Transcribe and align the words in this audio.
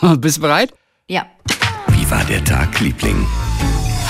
Bist 0.18 0.36
du 0.36 0.42
bereit? 0.42 0.72
Ja. 1.08 1.26
Wie 1.88 2.08
war 2.08 2.24
der 2.24 2.44
Tag, 2.44 2.78
Liebling? 2.78 3.26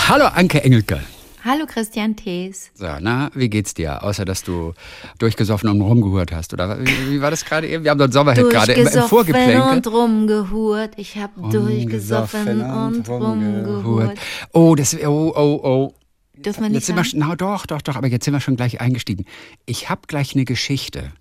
Hallo 0.06 0.26
Anke 0.26 0.62
Engelke. 0.62 1.00
Hallo 1.42 1.64
Christian 1.66 2.14
Thees. 2.14 2.70
So, 2.74 2.86
na, 3.00 3.30
wie 3.34 3.48
geht's 3.48 3.72
dir? 3.72 4.02
Außer, 4.02 4.26
dass 4.26 4.42
du 4.42 4.74
durchgesoffen 5.18 5.70
und 5.70 5.80
rumgehurt 5.80 6.30
hast, 6.30 6.52
oder? 6.52 6.78
Wie, 6.84 7.12
wie 7.12 7.20
war 7.22 7.30
das 7.30 7.42
gerade 7.44 7.68
eben? 7.68 7.84
Wir 7.84 7.92
haben 7.92 7.98
dort 7.98 8.12
Sommerhit 8.12 8.50
gerade 8.50 8.72
im, 8.72 8.86
im 8.86 9.02
Vorgeplänkel. 9.04 9.62
und 9.62 9.86
rumgehurt. 9.86 10.90
Ich 10.98 11.16
hab 11.16 11.30
durchgesoffen 11.50 12.60
und 12.60 13.08
rumgehurt. 13.08 14.18
Oh, 14.52 14.74
das, 14.74 14.94
oh, 14.94 15.32
oh, 15.34 15.60
oh. 15.62 15.94
Dürfen 16.34 16.64
wir 16.64 16.68
nicht 16.68 16.74
Jetzt 16.76 16.86
sind 16.86 16.96
wir, 16.96 17.04
na 17.14 17.34
doch, 17.34 17.64
doch, 17.64 17.80
doch, 17.80 17.96
aber 17.96 18.08
jetzt 18.08 18.26
sind 18.26 18.34
wir 18.34 18.40
schon 18.40 18.56
gleich 18.56 18.80
eingestiegen. 18.82 19.24
Ich 19.64 19.88
habe 19.88 20.02
gleich 20.06 20.34
eine 20.34 20.44
Geschichte, 20.44 21.12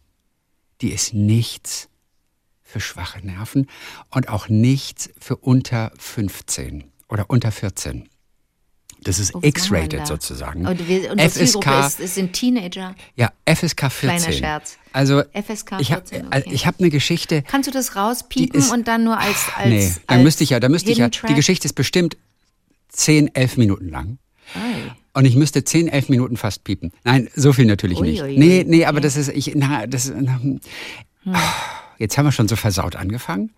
die 0.81 0.91
ist 0.91 1.13
nichts 1.13 1.87
für 2.67 2.79
schwache 2.81 3.25
Nerven 3.25 3.67
und 4.11 4.27
auch 4.29 4.49
nichts 4.49 5.09
für 5.19 5.37
unter 5.37 5.91
15 5.97 6.83
oder 7.07 7.29
unter 7.29 7.51
14. 7.51 8.09
Das 9.01 9.19
ist 9.19 9.35
Oh, 9.35 9.39
X-rated 9.41 10.05
sozusagen. 10.07 10.65
Und, 10.65 10.87
wir, 10.87 11.11
und 11.11 11.21
FSK, 11.21 11.85
ist, 11.85 11.99
es 11.99 12.15
sind 12.15 12.33
Teenager. 12.33 12.95
ja, 13.15 13.31
FSK 13.45 13.91
14. 13.91 14.09
Kleiner 14.09 14.31
Scherz. 14.33 14.77
Also, 14.91 15.21
FSK 15.33 15.79
ich 15.79 15.91
habe 15.91 16.05
14, 16.07 16.27
okay. 16.27 16.43
ich 16.51 16.65
hab 16.65 16.79
eine 16.79 16.89
Geschichte, 16.89 17.43
Kannst 17.43 17.67
du 17.67 17.71
das 17.71 17.95
rauspiepen 17.95 18.59
ist- 18.59 18.71
und 18.71 18.87
dann 18.87 19.03
nur 19.03 19.17
als, 19.17 19.37
als 19.55 19.69
nee, 19.69 19.93
da 20.07 20.15
als 20.15 20.23
müsste 20.23 20.43
ich 20.43 20.49
ja, 20.49 20.59
da 20.59 20.67
müsste 20.67 20.91
ich 20.91 20.97
ja, 20.97 21.09
die? 21.09 21.33
Geschichte 21.35 21.67
ist 21.67 21.73
bestimmt 21.73 22.17
10, 22.89 23.33
11 23.35 23.57
Minuten 23.57 23.89
lang. 23.89 24.17
Ei. 24.55 24.91
Und 25.13 25.25
ich 25.25 25.35
müsste 25.35 25.63
10, 25.63 25.87
11 25.87 26.09
Minuten 26.09 26.37
fast 26.37 26.63
piepen. 26.63 26.91
Nein, 27.03 27.29
so 27.35 27.53
viel 27.53 27.65
natürlich 27.65 27.99
Ui, 27.99 28.09
nicht. 28.09 28.23
nee, 28.37 28.65
nee, 28.67 28.85
aber 28.85 28.97
okay. 28.97 29.03
das 29.07 29.15
ist, 29.15 29.29
ich, 29.29 29.53
na, 29.55 29.85
das, 29.85 30.11
na, 30.15 30.41
hm. 30.41 30.59
Jetzt 31.97 32.17
haben 32.17 32.25
wir 32.25 32.31
schon 32.31 32.47
so 32.47 32.55
versaut 32.55 32.95
angefangen. 32.95 33.51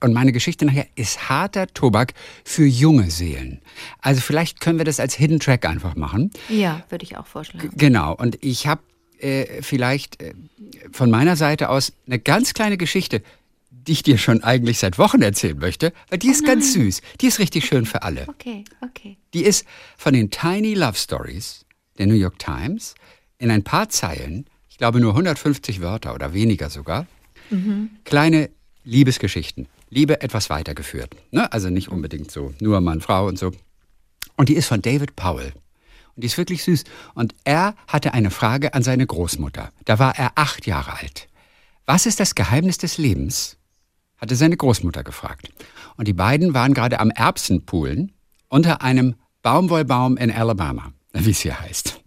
Und 0.00 0.12
meine 0.12 0.32
Geschichte 0.32 0.64
nachher 0.64 0.86
ist 0.96 1.28
harter 1.28 1.66
Tobak 1.68 2.14
für 2.44 2.64
junge 2.64 3.10
Seelen. 3.10 3.60
Also 4.00 4.20
vielleicht 4.20 4.60
können 4.60 4.78
wir 4.78 4.84
das 4.84 5.00
als 5.00 5.14
Hidden 5.14 5.40
Track 5.40 5.66
einfach 5.66 5.94
machen. 5.94 6.30
Ja, 6.48 6.82
würde 6.88 7.04
ich 7.04 7.16
auch 7.16 7.26
vorschlagen. 7.26 7.70
Genau. 7.76 8.14
Und 8.14 8.38
ich 8.42 8.66
habe 8.66 8.82
äh, 9.18 9.62
vielleicht 9.62 10.22
äh, 10.22 10.34
von 10.92 11.10
meiner 11.10 11.36
Seite 11.36 11.68
aus 11.68 11.92
eine 12.06 12.18
ganz 12.18 12.54
kleine 12.54 12.76
Geschichte, 12.76 13.22
die 13.70 13.92
ich 13.92 14.02
dir 14.02 14.18
schon 14.18 14.42
eigentlich 14.42 14.78
seit 14.78 14.98
Wochen 14.98 15.22
erzählen 15.22 15.58
möchte, 15.58 15.92
weil 16.08 16.18
die 16.18 16.28
ist 16.28 16.44
ganz 16.44 16.72
süß. 16.72 17.02
Die 17.20 17.26
ist 17.26 17.38
richtig 17.38 17.66
schön 17.66 17.86
für 17.86 18.02
alle. 18.02 18.26
Okay, 18.28 18.64
okay. 18.80 19.16
Die 19.34 19.44
ist 19.44 19.66
von 19.96 20.14
den 20.14 20.30
Tiny 20.30 20.74
Love 20.74 20.96
Stories 20.96 21.64
der 21.98 22.06
New 22.06 22.14
York 22.14 22.38
Times 22.38 22.94
in 23.38 23.50
ein 23.50 23.62
paar 23.62 23.88
Zeilen, 23.88 24.46
ich 24.68 24.78
glaube 24.78 25.00
nur 25.00 25.12
150 25.12 25.80
Wörter 25.80 26.14
oder 26.14 26.32
weniger 26.32 26.70
sogar, 26.70 27.06
kleine 28.04 28.50
Liebesgeschichten. 28.84 29.68
Liebe 29.90 30.20
etwas 30.20 30.50
weitergeführt. 30.50 31.14
Ne? 31.30 31.50
Also 31.52 31.70
nicht 31.70 31.88
unbedingt 31.88 32.30
so 32.30 32.52
nur 32.60 32.80
Mann, 32.80 33.00
Frau 33.00 33.26
und 33.26 33.38
so. 33.38 33.52
Und 34.36 34.48
die 34.48 34.54
ist 34.54 34.66
von 34.66 34.82
David 34.82 35.14
Powell. 35.16 35.52
Und 36.16 36.22
die 36.22 36.26
ist 36.26 36.38
wirklich 36.38 36.64
süß. 36.64 36.84
Und 37.14 37.34
er 37.44 37.74
hatte 37.86 38.14
eine 38.14 38.30
Frage 38.30 38.74
an 38.74 38.82
seine 38.82 39.06
Großmutter. 39.06 39.72
Da 39.84 39.98
war 39.98 40.18
er 40.18 40.32
acht 40.34 40.66
Jahre 40.66 40.98
alt. 40.98 41.28
Was 41.86 42.06
ist 42.06 42.20
das 42.20 42.34
Geheimnis 42.34 42.78
des 42.78 42.98
Lebens? 42.98 43.56
hatte 44.16 44.36
seine 44.36 44.56
Großmutter 44.56 45.04
gefragt. 45.04 45.50
Und 45.96 46.08
die 46.08 46.12
beiden 46.12 46.54
waren 46.54 46.72
gerade 46.72 47.00
am 47.00 47.10
Erbsenpoolen 47.10 48.12
unter 48.48 48.80
einem 48.80 49.16
Baumwollbaum 49.42 50.16
in 50.16 50.30
Alabama, 50.30 50.92
wie 51.12 51.30
es 51.30 51.40
hier 51.40 51.60
heißt. 51.60 52.00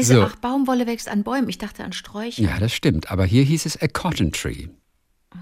Ist 0.00 0.08
So. 0.08 0.22
ach, 0.22 0.36
Baumwolle 0.36 0.86
wächst 0.86 1.08
an 1.08 1.22
Bäumen. 1.22 1.48
Ich 1.48 1.58
dachte 1.58 1.84
an 1.84 1.92
Sträucher. 1.92 2.42
Ja, 2.42 2.58
das 2.58 2.72
stimmt. 2.72 3.10
Aber 3.10 3.24
hier 3.24 3.42
hieß 3.42 3.66
es 3.66 3.80
a 3.80 3.86
cotton 3.88 4.32
tree 4.32 4.68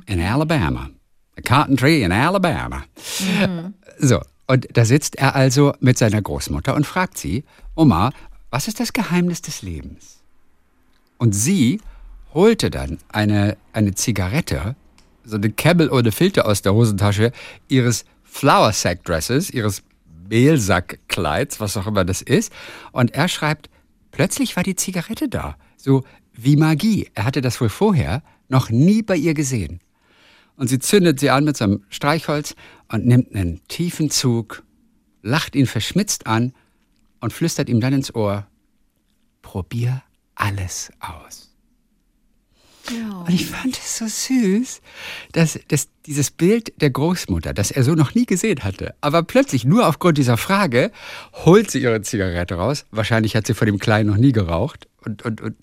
in 0.06 0.20
Alabama. 0.20 0.91
A 1.37 1.41
cotton 1.42 1.77
tree 1.77 2.03
in 2.03 2.12
Alabama. 2.12 2.84
So, 3.98 4.20
und 4.47 4.67
da 4.73 4.84
sitzt 4.84 5.17
er 5.17 5.34
also 5.34 5.73
mit 5.81 5.98
seiner 5.98 6.23
Großmutter 6.23 6.75
und 6.75 6.87
fragt 6.87 7.19
sie, 7.19 7.45
Oma, 7.75 8.11
was 8.50 8.69
ist 8.69 8.81
das 8.81 8.92
Geheimnis 8.92 9.42
des 9.42 9.62
Lebens? 9.62 10.20
Und 11.19 11.33
sie 11.33 11.81
holte 12.34 12.71
dann 12.71 12.99
eine, 13.09 13.56
eine 13.72 13.94
Zigarette, 13.94 14.77
so 15.25 15.37
eine 15.37 15.50
Camel 15.50 15.91
ohne 15.91 16.12
Filter 16.12 16.47
aus 16.47 16.62
der 16.62 16.75
Hosentasche 16.75 17.33
ihres 17.69 18.04
Flower 18.25 18.72
Sack 18.72 19.04
Dresses, 19.04 19.50
ihres 19.50 19.83
Mehlsackkleids, 20.28 21.60
was 21.60 21.77
auch 21.77 21.87
immer 21.87 22.04
das 22.04 22.22
ist. 22.22 22.53
Und 22.93 23.15
er 23.15 23.28
schreibt, 23.28 23.69
plötzlich 24.19 24.56
war 24.56 24.65
die 24.65 24.75
Zigarette 24.75 25.29
da. 25.29 25.56
So 25.77 26.03
wie 26.33 26.56
Magie. 26.56 27.09
Er 27.15 27.25
hatte 27.25 27.41
das 27.41 27.61
wohl 27.61 27.69
vorher 27.69 28.25
noch 28.49 28.69
nie 28.69 29.01
bei 29.03 29.15
ihr 29.15 29.33
gesehen. 29.33 29.79
Und 30.56 30.67
sie 30.67 30.81
zündet 30.81 31.21
sie 31.21 31.31
an 31.31 31.45
mit 31.45 31.56
seinem 31.56 31.84
Streichholz 31.89 32.57
und 32.89 33.07
nimmt 33.07 33.33
einen 33.33 33.61
tiefen 33.69 34.11
Zug, 34.11 34.65
lacht 35.23 35.55
ihn 35.55 35.67
verschmitzt 35.67 36.27
an 36.27 36.53
und 37.21 37.33
flüstert 37.33 37.69
ihm 37.69 37.81
dann 37.81 37.93
ins 37.93 38.12
Ohr, 38.12 38.49
probier 39.41 40.03
alles 40.34 40.91
aus. 40.99 41.47
Ja. 42.91 43.19
Und 43.26 43.31
ich 43.31 43.47
fand 43.47 43.76
es 43.78 43.99
so 43.99 44.06
süß, 44.06 44.81
dass, 45.32 45.59
dass 45.69 45.88
dieses 46.06 46.31
Bild 46.31 46.72
der 46.81 46.91
Großmutter, 46.91 47.53
das 47.53 47.71
er 47.71 47.84
so 47.84 47.94
noch 47.94 48.15
nie 48.15 48.26
gesehen 48.26 48.65
hatte, 48.65 48.94
aber 49.00 49.22
plötzlich 49.22 49.65
nur 49.65 49.87
aufgrund 49.87 50.19
dieser 50.19 50.37
Frage 50.37 50.91
holt 51.32 51.71
sie 51.71 51.82
ihre 51.82 52.00
Zigarette 52.03 52.54
raus. 52.54 52.87
Wahrscheinlich 52.91 53.37
hat 53.37 53.47
sie 53.47 53.54
vor 53.54 53.66
dem 53.66 53.78
Kleinen 53.78 54.09
noch 54.10 54.16
nie 54.16 54.32
geraucht 54.32 54.88
und, 55.04 55.22
und, 55.25 55.41
und 55.41 55.56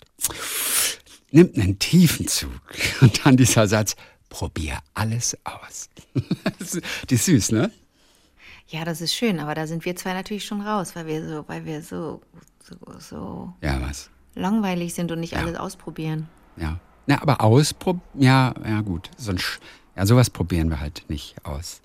nimmt 1.30 1.58
einen 1.58 1.78
tiefen 1.78 2.28
Zug. 2.28 2.50
Und 3.00 3.24
dann 3.26 3.36
dieser 3.36 3.66
Satz, 3.68 3.96
probier 4.28 4.78
alles 4.94 5.36
aus. 5.44 5.88
Die 7.10 7.14
ist 7.14 7.24
süß, 7.26 7.52
ne? 7.52 7.70
ja, 8.68 8.84
das 8.84 9.00
ist 9.00 9.14
schön, 9.14 9.38
aber 9.38 9.54
da 9.54 9.66
sind 9.66 9.84
wir 9.84 9.94
zwei 9.96 10.12
natürlich 10.12 10.44
schon 10.44 10.60
raus, 10.60 10.96
weil 10.96 11.06
wir 11.06 11.26
so, 11.26 11.44
weil 11.46 11.64
wir 11.64 11.82
so, 11.82 12.20
so, 12.64 12.76
so 12.98 13.54
Ja, 13.62 13.80
was? 13.80 14.10
langweilig 14.34 14.94
sind 14.94 15.12
und 15.12 15.20
nicht 15.20 15.36
alles 15.36 15.56
ausprobieren. 15.56 16.28
Ja. 16.56 16.80
Na, 17.06 17.22
aber 17.22 17.40
ausprobieren, 17.40 18.02
ja, 18.14 18.54
ja 18.64 18.80
gut. 18.80 19.10
So 19.16 19.30
ein 19.30 19.38
Sch 19.38 19.58
ja, 19.96 20.04
sowas 20.04 20.28
probieren 20.28 20.68
wir 20.68 20.80
halt 20.80 21.04
nicht 21.08 21.34
aus. 21.44 21.80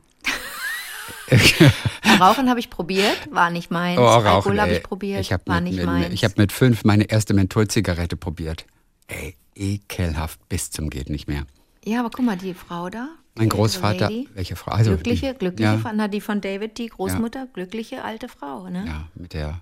Rauchen 2.19 2.49
habe 2.49 2.59
ich 2.59 2.69
probiert, 2.69 3.17
war 3.31 3.49
nicht 3.49 3.71
meins. 3.71 3.99
Oh, 3.99 4.03
Alkohol 4.05 4.31
Rauchen, 4.31 4.61
habe 4.61 4.71
ey. 4.71 4.77
ich 4.77 4.83
probiert, 4.83 5.21
ich 5.21 5.31
hab 5.31 5.47
war 5.47 5.61
mit, 5.61 5.73
nicht 5.73 5.85
meins. 5.85 6.13
Ich 6.13 6.23
habe 6.23 6.33
mit 6.37 6.51
fünf 6.51 6.83
meine 6.83 7.05
erste 7.05 7.33
Mentholzigarette 7.33 8.17
probiert. 8.17 8.65
Ey, 9.07 9.35
ekelhaft 9.55 10.39
bis 10.49 10.71
zum 10.71 10.89
geht 10.89 11.09
nicht 11.09 11.27
mehr. 11.27 11.45
ja, 11.85 11.99
aber 12.01 12.09
guck 12.09 12.25
mal, 12.25 12.37
die 12.37 12.53
Frau 12.53 12.89
da. 12.89 13.09
Mein 13.35 13.47
Großvater, 13.47 14.09
Lady, 14.09 14.27
welche 14.33 14.57
Frau? 14.57 14.71
Also, 14.73 14.91
glückliche, 14.91 15.31
die- 15.31 15.39
glückliche, 15.39 15.71
ja, 15.71 15.77
Frau, 15.77 15.91
na, 15.93 16.09
die 16.09 16.19
von 16.19 16.41
David, 16.41 16.77
die 16.77 16.87
Großmutter, 16.87 17.47
glückliche 17.53 18.03
alte 18.03 18.27
Frau, 18.27 18.67
ne? 18.69 18.83
ja, 18.85 19.07
mit 19.15 19.33
der. 19.33 19.61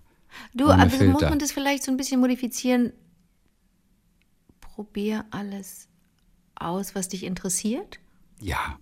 Du, 0.56 0.70
aber 0.72 0.86
muss 0.86 1.22
man 1.22 1.40
das 1.40 1.52
vielleicht 1.52 1.84
so 1.84 1.92
ein 1.92 1.98
bisschen 1.98 2.20
modifizieren? 2.20 2.94
Probier 4.80 5.26
alles 5.32 5.90
aus, 6.56 6.96
was 6.96 7.10
dich 7.10 7.26
interessiert. 7.26 8.00
Ja. 8.40 8.80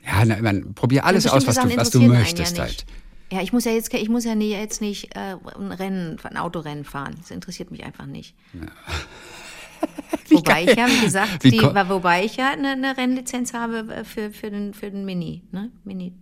Ja, 0.00 0.24
na, 0.24 0.40
man, 0.40 0.74
probier 0.74 1.04
alles 1.04 1.26
aus, 1.26 1.44
was 1.44 1.56
du, 1.56 1.76
was 1.76 1.90
du 1.90 2.02
möchtest 2.02 2.56
ja 2.56 2.62
halt. 2.62 2.86
Ja, 3.32 3.42
ich 3.42 3.52
muss 3.52 3.64
ja 3.64 3.72
jetzt, 3.72 3.92
ich 3.92 4.08
muss 4.08 4.24
ja 4.24 4.36
nie, 4.36 4.52
jetzt 4.52 4.80
nicht 4.80 5.16
äh, 5.16 5.34
ein 5.56 5.72
Rennen, 5.72 6.18
ein 6.22 6.36
Autorennen 6.36 6.84
fahren. 6.84 7.16
Das 7.18 7.32
interessiert 7.32 7.72
mich 7.72 7.82
einfach 7.82 8.06
nicht. 8.06 8.36
wobei 10.30 10.62
ich 10.62 10.76
ja, 10.76 10.86
gesagt, 11.02 11.42
die, 11.42 11.60
wobei 11.60 12.24
ich 12.24 12.36
ja 12.36 12.52
eine, 12.52 12.68
eine 12.68 12.96
Rennlizenz 12.96 13.52
habe 13.52 13.92
äh, 13.92 14.04
für, 14.04 14.30
für, 14.30 14.52
den, 14.52 14.72
für 14.72 14.92
den 14.92 15.04
Mini, 15.04 15.42
ne? 15.50 15.72
Mini. 15.82 16.12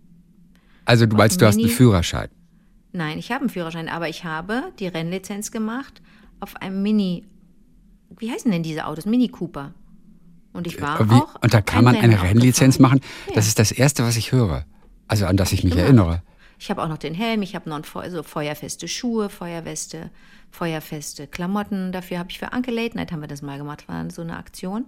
Also 0.86 1.04
du 1.04 1.16
meinst, 1.16 1.38
du 1.38 1.44
hast 1.44 1.56
einen 1.56 1.64
Mini- 1.66 1.76
Führerschein. 1.76 2.30
Nein, 2.92 3.18
ich 3.18 3.30
habe 3.30 3.40
einen 3.42 3.50
Führerschein, 3.50 3.90
aber 3.90 4.08
ich 4.08 4.24
habe 4.24 4.72
die 4.78 4.86
Rennlizenz 4.86 5.50
gemacht 5.50 6.00
auf 6.40 6.56
einem 6.56 6.80
Mini. 6.80 7.26
Wie 8.16 8.30
heißen 8.30 8.50
denn 8.50 8.62
diese 8.62 8.86
Autos? 8.86 9.06
Mini 9.06 9.28
Cooper. 9.28 9.72
Und 10.52 10.66
ich 10.66 10.80
war 10.80 10.98
Wie, 11.10 11.14
auch. 11.14 11.34
und 11.42 11.52
da 11.54 11.60
kann 11.60 11.84
man 11.84 11.94
eine 11.96 12.22
Rennlizenz 12.22 12.78
machen. 12.78 13.00
Das 13.34 13.44
Ja. 13.44 13.48
ist 13.48 13.58
das 13.58 13.70
Erste, 13.72 14.02
was 14.04 14.16
ich 14.16 14.32
höre. 14.32 14.64
Also 15.06 15.26
an 15.26 15.36
das 15.36 15.52
ich 15.52 15.62
mich 15.62 15.72
gemacht. 15.74 15.84
erinnere. 15.86 16.22
Ich 16.58 16.70
habe 16.70 16.82
auch 16.82 16.88
noch 16.88 16.98
den 16.98 17.14
Helm, 17.14 17.42
ich 17.42 17.54
habe 17.54 17.68
noch 17.68 17.76
ein 17.76 17.84
Feu 17.84 18.10
so 18.10 18.22
feuerfeste 18.24 18.88
Schuhe, 18.88 19.28
Feuerweste, 19.28 20.10
feuerfeste 20.50 21.28
Klamotten. 21.28 21.92
Dafür 21.92 22.18
habe 22.18 22.30
ich 22.30 22.38
für 22.40 22.52
Anke 22.52 22.72
Late 22.72 22.96
Night 22.96 23.12
haben 23.12 23.20
wir 23.20 23.28
das 23.28 23.42
mal 23.42 23.58
gemacht, 23.58 23.86
war 23.88 24.10
so 24.10 24.22
eine 24.22 24.36
Aktion. 24.36 24.86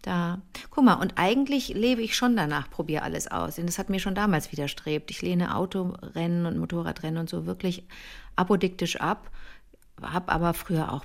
Da, 0.00 0.40
guck 0.70 0.84
mal, 0.84 0.94
und 0.94 1.12
eigentlich 1.16 1.68
lebe 1.68 2.00
ich 2.02 2.16
schon 2.16 2.34
danach, 2.34 2.70
probiere 2.70 3.02
alles 3.02 3.28
aus. 3.30 3.58
Und 3.58 3.66
das 3.66 3.78
hat 3.78 3.90
mir 3.90 4.00
schon 4.00 4.14
damals 4.16 4.50
widerstrebt. 4.50 5.10
Ich 5.10 5.20
lehne 5.22 5.54
Autorennen 5.54 6.46
und 6.46 6.58
Motorradrennen 6.58 7.18
und 7.18 7.28
so 7.28 7.44
wirklich 7.46 7.84
apodiktisch 8.34 8.96
ab, 9.00 9.30
habe 10.00 10.32
aber 10.32 10.54
früher 10.54 10.92
auch 10.92 11.04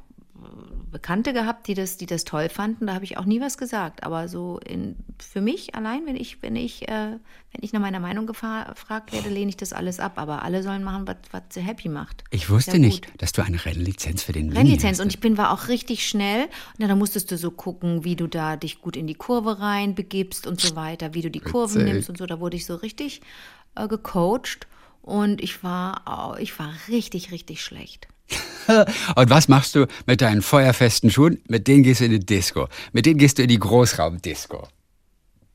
Bekannte 0.92 1.34
gehabt, 1.34 1.68
die 1.68 1.74
das, 1.74 1.98
die 1.98 2.06
das 2.06 2.24
toll 2.24 2.50
fanden. 2.50 2.88
Da 2.88 2.94
habe 2.94 3.04
ich 3.04 3.18
auch 3.18 3.26
nie 3.26 3.42
was 3.42 3.58
gesagt. 3.58 4.04
Aber 4.04 4.28
so 4.28 4.60
in, 4.66 4.96
für 5.20 5.42
mich 5.42 5.76
allein, 5.76 6.06
wenn 6.06 6.16
ich, 6.16 6.42
wenn 6.42 6.56
ich, 6.56 6.88
äh, 6.88 7.12
wenn 7.12 7.62
ich 7.62 7.74
nach 7.74 7.82
meiner 7.82 8.00
Meinung 8.00 8.26
gefragt 8.26 9.12
werde, 9.12 9.30
lehne 9.30 9.50
ich 9.50 9.58
das 9.58 9.74
alles 9.74 10.00
ab. 10.00 10.14
Aber 10.16 10.44
alle 10.44 10.64
sollen 10.64 10.84
machen, 10.84 11.08
was, 11.08 11.18
was 11.32 11.44
sie 11.50 11.62
happy 11.62 11.90
macht. 11.90 12.24
Ich 12.32 12.50
wusste 12.50 12.80
nicht, 12.80 13.08
dass 13.18 13.32
du 13.32 13.42
eine 13.42 13.64
Rennlizenz 13.64 14.24
für 14.24 14.32
den 14.32 14.52
Rennlizenz. 14.52 15.00
Und 15.00 15.14
ich 15.14 15.20
bin 15.20 15.38
war 15.38 15.52
auch 15.52 15.68
richtig 15.68 16.08
schnell. 16.08 16.46
Und 16.80 16.88
dann 16.88 16.98
musstest 16.98 17.32
du 17.32 17.38
so 17.38 17.52
gucken, 17.52 18.04
wie 18.04 18.16
du 18.16 18.28
da 18.28 18.56
dich 18.56 18.82
gut 18.82 18.96
in 18.96 19.08
die 19.08 19.16
Kurve 19.16 19.60
rein 19.60 19.94
begibst 19.94 20.48
und 20.48 20.62
so 20.62 20.76
weiter, 20.76 21.14
wie 21.14 21.22
du 21.22 21.30
die 21.30 21.40
Kurven 21.40 21.82
Witzig. 21.82 21.94
nimmst 21.94 22.10
und 22.10 22.18
so. 22.18 22.26
Da 22.26 22.40
wurde 22.40 22.58
ich 22.58 22.66
so 22.66 22.76
richtig 22.76 23.22
äh, 23.76 23.88
gecoacht. 23.88 24.68
Und 25.02 25.42
ich 25.42 25.64
war, 25.64 26.02
oh, 26.06 26.38
ich 26.40 26.58
war 26.60 26.74
richtig, 26.90 27.32
richtig 27.32 27.64
schlecht. 27.64 28.08
Und 29.16 29.30
was 29.30 29.48
machst 29.48 29.76
du 29.76 29.88
mit 30.06 30.22
deinen 30.22 30.42
feuerfesten 30.42 31.10
Schuhen? 31.10 31.42
Mit 31.48 31.68
denen 31.68 31.84
gehst 31.84 32.02
du 32.02 32.06
in 32.06 32.12
die 32.12 32.20
Disco. 32.26 32.68
Mit 32.92 33.06
denen 33.06 33.18
gehst 33.18 33.38
du 33.38 33.44
in 33.44 33.48
die 33.48 33.60
Großraumdisco. 33.60 34.68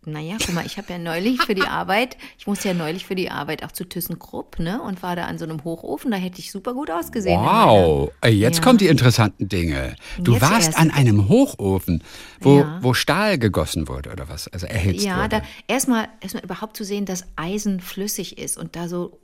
Naja, 0.05 0.35
guck 0.45 0.53
mal, 0.57 0.67
ich 0.67 0.79
habe 0.79 0.93
ja 0.95 0.99
neulich 0.99 1.41
für 1.43 1.55
die 1.55 1.63
Arbeit, 1.63 2.17
ich 2.37 2.49
musste 2.49 2.67
ja 2.67 2.75
neulich 2.75 3.07
für 3.07 3.15
die 3.15 3.31
Arbeit 3.31 3.63
auch 3.65 3.71
zu 3.71 3.85
ThyssenKrupp, 3.85 4.59
ne? 4.59 4.83
Und 4.83 5.01
war 5.01 5.15
da 5.15 5.27
an 5.27 5.39
so 5.39 5.45
einem 5.45 5.63
Hochofen, 5.63 6.11
da 6.11 6.17
hätte 6.17 6.41
ich 6.41 6.51
super 6.51 6.75
gut 6.75 6.91
ausgesehen. 6.91 7.41
Wow, 7.41 8.11
jetzt 8.27 8.57
Ja. 8.59 8.65
kommen 8.65 8.79
die 8.79 8.89
interessanten 8.89 9.49
Dinge. 9.49 9.95
Du 10.19 10.33
Jetzt 10.33 10.43
warst 10.43 10.67
erst. 10.71 10.79
an 10.81 10.91
einem 10.91 11.29
Hochofen, 11.29 12.03
wo, 12.41 12.59
Ja. 12.59 12.79
wo 12.83 12.95
Stahl 12.95 13.39
gegossen 13.39 13.87
wurde 13.87 14.11
oder 14.11 14.29
was, 14.29 14.49
also 14.49 14.67
erhitzt 14.67 15.05
Ja, 15.05 15.19
wurde. 15.19 15.29
da 15.29 15.43
erstmal 15.69 16.09
erstmal 16.21 16.43
überhaupt 16.43 16.77
zu 16.77 16.83
sehen, 16.83 17.05
dass 17.05 17.25
Eisen 17.37 17.79
flüssig 17.79 18.39
ist 18.39 18.59
und 18.59 18.75
da 18.75 18.89
so 18.89 19.21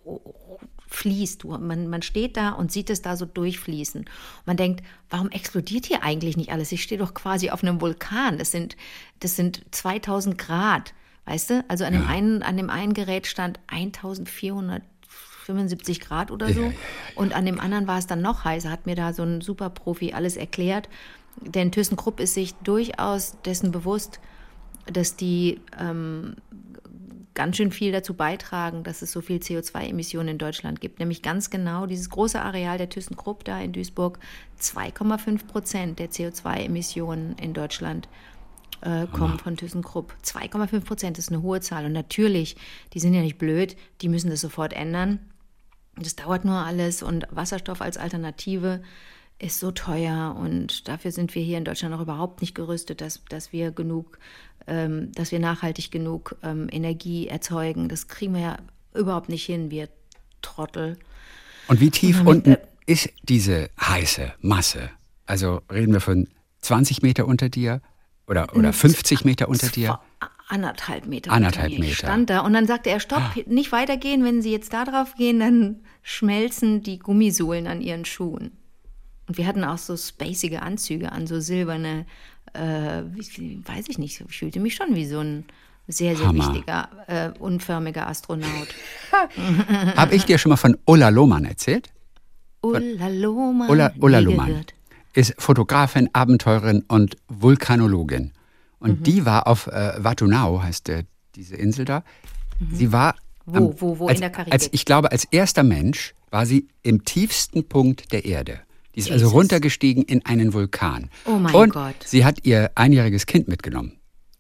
fließt. 0.89 1.45
Man, 1.45 1.89
man 1.89 2.03
steht 2.03 2.37
da 2.37 2.51
und 2.51 2.73
sieht 2.73 2.91
es 2.91 3.03
da 3.03 3.17
so 3.17 3.27
durchfließen. 3.27 4.05
Man 4.47 4.57
denkt, 4.57 4.83
warum 5.11 5.31
explodiert 5.31 5.87
hier 5.87 6.03
eigentlich 6.03 6.37
nicht 6.37 6.51
alles? 6.51 6.73
Ich 6.73 6.83
stehe 6.83 6.99
doch 6.99 7.15
quasi 7.15 7.51
auf 7.51 7.63
einem 7.63 7.81
Vulkan. 7.81 8.39
Das 8.39 8.51
sind, 8.51 8.77
das 9.21 9.37
sind 9.37 9.63
2000 9.71 10.39
Grad, 10.39 10.95
weißt 11.27 11.51
du? 11.51 11.65
Also 11.69 11.85
an 11.85 11.93
dem, 11.93 12.07
einen, 12.07 12.43
an 12.43 12.57
dem 12.57 12.71
einen 12.71 12.95
Gerät 12.95 13.27
stand 13.27 13.61
1475 13.69 16.01
Grad 16.01 16.31
oder 16.31 16.53
so. 16.53 16.73
Und 17.15 17.35
an 17.35 17.47
dem 17.47 17.61
anderen 17.61 17.87
war 17.87 17.99
es 17.99 18.07
dann 18.07 18.23
noch 18.23 18.45
heißer, 18.45 18.71
hat 18.71 18.87
mir 18.87 18.97
da 18.97 19.13
so 19.13 19.23
ein 19.23 19.41
Superprofi 19.41 20.15
alles 20.15 20.37
erklärt. 20.37 20.89
Denn 21.41 21.71
ThyssenKrupp 21.71 22.21
ist 22.21 22.35
sich 22.35 22.55
durchaus 22.57 23.37
dessen 23.45 23.71
bewusst, 23.71 24.21
dass 24.87 25.17
die 25.17 25.61
ähm, 25.79 26.37
ganz 27.39 27.57
schön 27.57 27.71
viel 27.71 27.93
dazu 27.93 28.15
beitragen, 28.15 28.83
dass 28.83 29.01
es 29.01 29.13
so 29.13 29.21
viel 29.21 29.39
CO2-Emissionen 29.39 30.31
in 30.31 30.39
Deutschland 30.39 30.81
gibt. 30.81 30.99
Nämlich 30.99 31.23
ganz 31.23 31.51
genau 31.51 31.87
dieses 31.87 32.11
große 32.11 32.43
Areal 32.43 32.79
der 32.79 32.89
ThyssenKrupp 32.89 33.45
da 33.45 33.61
in 33.61 33.73
Duisburg, 33.73 34.19
2,5 34.61 35.47
Prozent 35.47 35.99
der 36.01 36.11
CO2-Emissionen 36.11 37.37
in 37.41 37.55
Deutschland 37.55 38.09
äh, 38.81 39.07
kommen 39.07 39.39
von 39.39 39.57
ThyssenKrupp. 39.57 40.15
2,5 40.25 40.81
Prozent 40.81 41.19
ist 41.19 41.31
eine 41.31 41.41
hohe 41.41 41.61
Zahl. 41.61 41.85
Und 41.85 41.93
natürlich, 41.93 42.57
die 42.93 42.99
sind 42.99 43.15
ja 43.15 43.23
nicht 43.23 43.39
blöd, 43.39 43.77
die 44.01 44.09
müssen 44.09 44.31
das 44.31 44.41
sofort 44.41 44.73
ändern. 44.73 45.21
Das 45.95 46.17
dauert 46.17 46.45
nur 46.45 46.57
alles 46.57 47.05
und 47.05 47.29
Wasserstoff 47.31 47.81
als 47.81 47.99
Alternative 47.99 48.83
ist 49.39 49.61
so 49.61 49.71
teuer 49.71 50.35
und 50.37 50.89
dafür 50.89 51.13
sind 51.13 51.35
wir 51.37 51.43
hier 51.43 51.59
in 51.59 51.65
Deutschland 51.65 51.95
noch 51.95 52.01
überhaupt 52.01 52.41
nicht 52.41 52.57
gerüstet, 52.57 53.01
dass, 53.01 53.25
dass 53.29 53.53
wir 53.53 53.71
genug, 53.71 54.19
dass 55.13 55.33
wir 55.33 55.39
nachhaltig 55.39 55.91
genug 55.91 56.37
ähm, 56.43 56.69
Energie 56.71 57.29
erzeugen. 57.29 57.89
Das 57.89 58.09
kriegen 58.09 58.35
wir 58.35 58.41
ja 58.41 58.57
überhaupt 58.95 59.29
nicht 59.29 59.45
hin, 59.45 59.71
wir 59.71 59.89
Trottel. 60.43 60.99
Und 61.69 61.81
wie 61.81 61.91
tief 61.91 62.21
Und 62.21 62.29
unten 62.29 62.51
damit, 62.53 62.69
ist 62.87 63.11
diese 63.23 63.71
heiße 63.81 64.33
Masse? 64.41 64.91
Also 65.27 65.61
reden 65.71 65.93
wir 65.93 66.01
von 66.01 66.29
20 66.61 67.03
Meter 67.03 67.27
unter 67.27 67.49
dir 67.49 67.81
oder, 68.27 68.55
oder 68.57 68.73
50 68.73 69.25
Meter 69.25 69.49
unter 69.49 69.69
dir? 69.69 70.01
Anderthalb 70.49 71.07
Meter. 71.07 71.31
Anderthalb 71.31 71.69
mir. 71.69 71.75
Ich 71.75 71.81
Meter. 71.81 71.95
stand 71.95 72.31
da 72.31 72.41
und 72.41 72.55
dann 72.55 72.67
sagte 72.67 72.89
er, 72.89 73.01
stopp, 73.01 73.23
nicht 73.47 73.71
weitergehen. 73.71 74.25
Wenn 74.25 74.41
Sie 74.41 74.51
jetzt 74.51 74.73
da 74.73 74.85
drauf 74.85 75.15
gehen, 75.15 75.41
dann 75.41 75.81
schmelzen 76.03 76.83
die 76.83 76.99
Gummisohlen 76.99 77.67
an 77.67 77.83
Ihren 77.83 78.07
Schuhen. 78.07 78.53
Und 79.27 79.37
wir 79.37 79.47
hatten 79.47 79.63
auch 79.63 79.77
so 79.77 79.95
spacige 79.95 80.63
Anzüge 80.63 81.13
an, 81.13 81.27
so 81.27 81.39
silberne, 81.39 82.07
äh, 82.55 83.03
wie, 83.15 83.63
weiß 83.67 83.87
ich 83.89 83.99
nicht, 83.99 84.21
ich 84.29 84.37
fühlte 84.37 84.61
mich 84.61 84.75
schon 84.75 84.95
wie 84.95 85.07
so 85.07 85.21
ein 85.21 85.45
sehr, 85.87 86.17
sehr 86.17 86.27
Hammer. 86.29 86.53
wichtiger, 86.53 86.89
äh, 87.07 87.31
unförmiger 87.39 88.07
Astronaut. 88.09 88.69
Habe 89.97 90.15
ich 90.15 90.25
dir 90.25 90.39
schon 90.39 90.51
mal 90.51 90.57
von 90.57 90.77
Ulla 90.85 91.09
Lohmann 91.09 91.45
erzählt? 91.45 91.91
Ulla 92.61 93.09
Lohmann. 93.09 93.71
Ulla, 93.71 93.93
Ulla 94.01 94.19
Lohmann 94.19 94.65
ist 95.15 95.35
Fotografin, 95.39 96.11
Abenteurerin 96.13 96.85
und 96.89 97.17
Vulkanologin. 97.29 98.33
Und 98.81 99.01
Mhm. 99.01 99.03
die 99.05 99.25
war 99.27 99.47
auf 99.47 99.67
äh, 99.67 99.93
Vatunau, 100.03 100.63
heißt 100.63 100.89
äh, 100.91 101.05
diese 101.35 101.57
Insel 101.57 101.85
da. 101.85 102.05
Sie 102.73 102.93
war. 102.93 103.15
Mhm. 103.47 103.55
Wo, 103.55 103.75
wo, 103.81 103.99
wo 104.01 104.05
in 104.05 104.11
als, 104.11 104.21
der 104.21 104.31
Karibik? 104.31 104.53
Als, 104.53 104.69
ich 104.73 104.85
glaube, 104.85 105.11
als 105.11 105.25
erster 105.25 105.63
Mensch 105.63 106.15
war 106.31 106.45
sie 106.45 106.69
im 106.83 107.05
tiefsten 107.05 107.67
Punkt 107.67 108.13
der 108.13 108.25
Erde. 108.27 108.61
Die 108.99 109.03
ist 109.03 109.13
also 109.13 109.27
Jesus. 109.27 109.35
runtergestiegen 109.35 110.03
in 110.03 110.27
einen 110.27 110.53
Vulkan. 110.53 111.09
Oh 111.25 111.37
mein 111.39 111.55
und 111.55 111.73
Gott. 111.73 111.95
sie 112.05 112.25
hat 112.25 112.45
ihr 112.45 112.73
einjähriges 112.75 113.27
Kind 113.27 113.47
mitgenommen. 113.47 113.93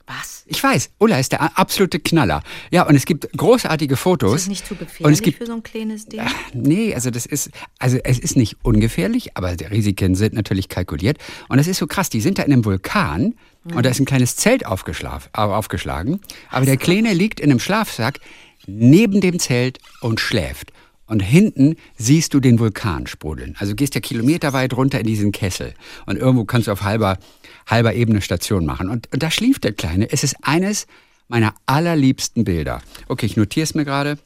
Was? 0.05 0.43
Ich 0.47 0.61
weiß, 0.61 0.91
Ulla 0.99 1.21
ist 1.21 1.31
der 1.31 1.57
absolute 1.57 2.01
Knaller. 2.01 2.43
Ja, 2.73 2.83
und 2.85 2.97
es 2.97 3.05
gibt 3.05 3.31
großartige 3.37 3.97
Fotos. 3.97 4.35
Ist 4.35 4.43
das 4.43 4.49
nicht 4.49 4.67
zu 4.67 4.75
und 4.75 4.81
es 4.81 4.89
gefährlich 4.89 5.23
gibt 5.23 5.39
für 5.39 5.47
so 5.47 5.53
ein 5.53 5.63
kleines 5.63 6.07
Ding? 6.07 6.23
Nee, 6.55 6.93
also 6.93 7.11
das 7.11 7.25
ist, 7.25 7.51
also 7.79 7.99
es 8.03 8.19
ist 8.19 8.37
nicht 8.37 8.57
ungefährlich, 8.65 9.37
aber 9.37 9.55
die 9.55 9.67
Risiken 9.67 10.17
sind 10.17 10.35
natürlich 10.35 10.69
kalkuliert. 10.69 11.19
Und 11.49 11.61
es 11.61 11.69
ist 11.69 11.79
so 11.79 11.87
krass, 11.87 12.09
die 12.09 12.21
sind 12.21 12.39
da 12.39 12.43
in 12.43 12.53
einem 12.53 12.65
Vulkan 12.65 13.35
und 13.63 13.87
da 13.87 13.91
ist 13.91 14.01
ein 14.01 14.07
kleines 14.07 14.35
Zelt 14.35 14.67
aufgeschlagen. 14.67 16.21
Aber 16.51 16.65
der 16.65 16.79
Kleine 16.79 17.13
liegt 17.13 17.39
in 17.39 17.51
einem 17.51 17.61
Schlafsack 17.61 18.19
neben 18.67 19.21
dem 19.21 19.39
Zelt 19.39 19.79
und 20.01 20.19
schläft. 20.19 20.73
Und 21.09 21.21
hinten 21.21 21.77
siehst 21.97 22.35
du 22.35 22.41
den 22.41 22.59
Vulkan 22.59 23.07
sprudeln. 23.07 23.57
Also 23.59 23.75
gehst 23.75 23.95
ja 23.95 24.01
kilometerweit 24.01 24.75
runter 24.75 25.01
in 25.01 25.07
diesen 25.07 25.33
Kessel. 25.33 25.75
Und 26.07 26.17
irgendwo 26.19 26.45
kannst 26.45 26.69
du 26.69 26.73
auf 26.73 26.83
halber, 26.83 27.19
halber 27.67 27.95
Ebene 27.95 28.21
Station 28.21 28.65
machen. 28.67 28.89
Und, 28.89 29.11
und 29.13 29.23
da 29.23 29.31
schlief 29.31 29.59
der 29.59 29.73
Kleine. 29.73 30.11
Es 30.13 30.23
ist 30.23 30.37
eines 30.43 30.87
meiner 31.29 31.55
allerliebsten 31.67 32.45
Bilder. 32.45 32.83
Okay, 33.09 33.27
ich 33.27 33.37
notiere 33.37 33.65
es 33.65 33.75
mir 33.75 33.85
gerade. 33.85 34.19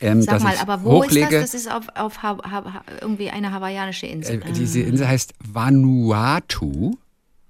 Ähm, 0.00 0.22
Sag 0.22 0.42
mal, 0.42 0.56
aber 0.58 0.84
wo 0.84 1.02
hochlege. 1.02 1.26
ist 1.26 1.32
das? 1.32 1.52
Das 1.52 1.60
ist 1.60 1.70
auf, 1.70 1.88
auf 1.96 2.22
ha 2.22 2.38
ha 2.50 2.84
irgendwie 3.00 3.30
eine 3.30 3.52
hawaiianische 3.52 4.06
Insel. 4.06 4.42
Äh, 4.42 4.52
diese 4.52 4.80
Insel 4.80 5.08
heißt 5.08 5.34
Vanuatu. 5.40 6.96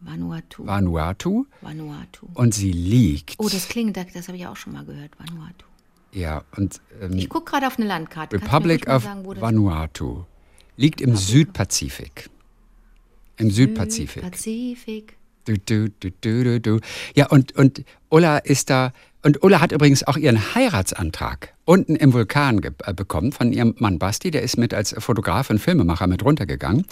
Vanuatu. 0.00 0.66
Vanuatu. 0.66 1.46
Vanuatu. 1.60 2.28
Und 2.34 2.54
sie 2.54 2.72
liegt. 2.72 3.34
Oh, 3.38 3.48
das 3.48 3.68
klingt, 3.68 3.96
das 3.96 4.28
habe 4.28 4.38
ich 4.38 4.46
auch 4.46 4.56
schon 4.56 4.72
mal 4.72 4.84
gehört. 4.84 5.10
Vanuatu. 5.18 5.67
Ja, 6.12 6.44
und 6.56 6.80
ähm, 7.00 7.12
Ich 7.12 7.28
gucke 7.28 7.50
gerade 7.50 7.66
auf 7.66 7.78
eine 7.78 7.86
Landkarte. 7.86 8.36
Republic 8.36 8.88
of 8.88 9.04
sagen, 9.04 9.24
Vanuatu 9.40 10.24
liegt 10.76 11.00
im 11.00 11.16
Südpazifik. 11.16 12.30
Im 13.36 13.50
Südpazifik. 13.50 14.22
Pazifik. 14.22 15.16
Du, 15.44 15.54
du, 15.58 15.88
du, 16.00 16.10
du, 16.20 16.44
du, 16.44 16.60
du. 16.60 16.80
Ja, 17.14 17.28
und, 17.28 17.52
und 17.56 17.84
Ulla 18.10 18.38
ist 18.38 18.70
da. 18.70 18.92
Und 19.22 19.42
Ulla 19.42 19.60
hat 19.60 19.72
übrigens 19.72 20.06
auch 20.06 20.16
ihren 20.16 20.54
Heiratsantrag 20.54 21.54
unten 21.64 21.96
im 21.96 22.12
Vulkan 22.12 22.62
äh, 22.62 22.94
bekommen 22.94 23.32
von 23.32 23.52
ihrem 23.52 23.74
Mann 23.78 23.98
Basti. 23.98 24.30
Der 24.30 24.42
ist 24.42 24.58
mit 24.58 24.74
als 24.74 24.94
Fotograf 24.98 25.50
und 25.50 25.58
Filmemacher 25.58 26.06
mit 26.06 26.24
runtergegangen. 26.24 26.84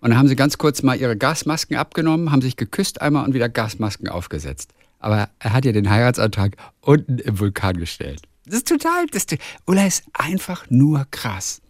Und 0.00 0.10
dann 0.10 0.18
haben 0.18 0.28
sie 0.28 0.36
ganz 0.36 0.56
kurz 0.56 0.82
mal 0.82 0.98
ihre 0.98 1.16
Gasmasken 1.16 1.76
abgenommen, 1.76 2.30
haben 2.32 2.42
sich 2.42 2.56
geküsst 2.56 3.02
einmal 3.02 3.24
und 3.24 3.34
wieder 3.34 3.48
Gasmasken 3.48 4.08
aufgesetzt. 4.08 4.72
Aber 4.98 5.28
er 5.38 5.52
hat 5.52 5.64
ihr 5.64 5.72
den 5.72 5.90
Heiratsantrag 5.90 6.56
unten 6.80 7.18
im 7.18 7.38
Vulkan 7.38 7.76
gestellt. 7.76 8.22
Das 8.46 8.56
ist 8.56 8.68
total. 8.68 9.06
Das, 9.06 9.26
Ulla 9.66 9.86
ist 9.86 10.04
einfach 10.12 10.68
nur 10.70 11.06
krass. 11.10 11.60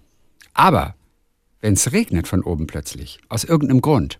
Aber 0.55 0.95
wenn 1.61 1.75
es 1.75 1.93
regnet 1.93 2.29
von 2.29 2.43
oben 2.43 2.67
plötzlich, 2.67 3.21
aus 3.29 3.45
irgendeinem 3.45 3.83
Grund, 3.83 4.19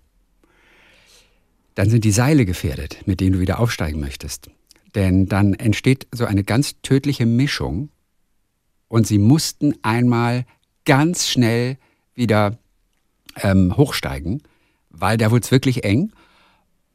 dann 1.75 1.89
sind 1.89 2.05
die 2.05 2.13
Seile 2.13 2.45
gefährdet, 2.45 3.07
mit 3.07 3.21
denen 3.21 3.33
du 3.33 3.41
wieder 3.41 3.61
aufsteigen 3.61 4.01
möchtest. 4.01 4.51
Denn 4.95 5.27
dann 5.27 5.55
entsteht 5.55 6.07
so 6.13 6.25
eine 6.25 6.45
ganz 6.45 6.75
tödliche 6.83 7.27
Mischung 7.27 7.91
und 8.89 9.07
sie 9.07 9.19
mussten 9.19 9.75
einmal 9.83 10.45
ganz 10.85 11.29
schnell 11.29 11.79
wieder 12.15 12.59
ähm, 13.37 13.77
hochsteigen, 13.77 14.43
weil 14.91 15.17
da 15.17 15.31
wurde 15.31 15.45
es 15.45 15.51
wirklich 15.51 15.85
eng. 15.85 16.13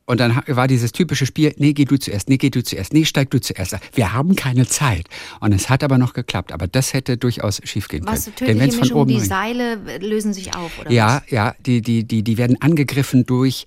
Und 0.05 0.19
dann 0.19 0.39
war 0.47 0.67
dieses 0.67 0.91
typische 0.91 1.25
Spiel, 1.25 1.53
nee, 1.57 1.73
geh 1.73 1.85
du 1.85 1.97
zuerst, 1.97 2.29
nee, 2.29 2.37
geh 2.37 2.51
du 2.51 2.63
zuerst, 2.63 2.93
nee, 2.93 3.05
steig 3.05 3.31
du 3.31 3.41
zuerst. 3.41 3.75
Wir 3.93 4.13
haben 4.13 4.35
keine 4.35 4.67
Zeit. 4.67 5.07
Und 5.39 5.51
es 5.51 5.69
hat 5.69 5.83
aber 5.83 5.97
noch 5.97 6.13
geklappt. 6.13 6.51
Aber 6.51 6.67
das 6.67 6.93
hätte 6.93 7.17
durchaus 7.17 7.59
schiefgehen 7.63 8.05
Was, 8.05 8.25
können. 8.25 8.47
Denn 8.47 8.59
wenn's 8.59 8.75
von 8.75 8.91
oben 8.91 9.09
die 9.09 9.19
Seile 9.19 9.75
lösen 9.99 10.33
sich 10.33 10.55
auf, 10.55 10.79
oder 10.79 10.91
ja, 10.91 11.21
was? 11.23 11.31
ja, 11.31 11.55
die, 11.65 11.81
die, 11.81 12.03
die, 12.03 12.23
die 12.23 12.37
werden 12.37 12.61
angegriffen 12.61 13.25
durch, 13.25 13.65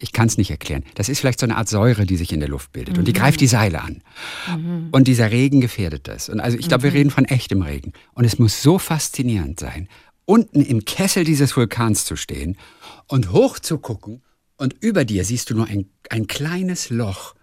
ich 0.00 0.12
kann 0.12 0.26
es 0.26 0.36
nicht 0.36 0.50
erklären. 0.50 0.82
Das 0.96 1.08
ist 1.08 1.20
vielleicht 1.20 1.38
so 1.38 1.46
eine 1.46 1.56
Art 1.56 1.68
Säure, 1.68 2.06
die 2.06 2.16
sich 2.16 2.32
in 2.32 2.40
der 2.40 2.48
Luft 2.48 2.72
bildet. 2.72 2.98
Und 2.98 3.06
die 3.06 3.12
greift 3.12 3.40
die 3.40 3.46
Seile 3.46 3.82
an. 3.82 4.02
Und 4.90 5.06
dieser 5.06 5.30
Regen 5.30 5.60
gefährdet 5.60 6.08
das. 6.08 6.28
Und 6.28 6.40
also 6.40 6.58
ich 6.58 6.68
glaube, 6.68 6.82
wir 6.84 6.92
reden 6.92 7.10
von 7.10 7.24
echtem 7.24 7.62
Regen. 7.62 7.92
Und 8.14 8.24
es 8.24 8.38
muss 8.40 8.62
so 8.62 8.78
faszinierend 8.78 9.60
sein, 9.60 9.88
unten 10.24 10.60
im 10.60 10.84
Kessel 10.84 11.22
dieses 11.22 11.56
Vulkans 11.56 12.04
zu 12.04 12.16
stehen 12.16 12.56
Und 13.06 13.30
hoch 13.30 13.60
zu 13.60 13.78
gucken 13.78 14.22
und 14.58 14.74
über 14.80 15.04
dir 15.04 15.24
siehst 15.24 15.50
du 15.50 15.54
nur 15.54 15.66
ein, 15.66 15.86
ein 16.10 16.26
kleines 16.26 16.90
Loch 16.90 17.34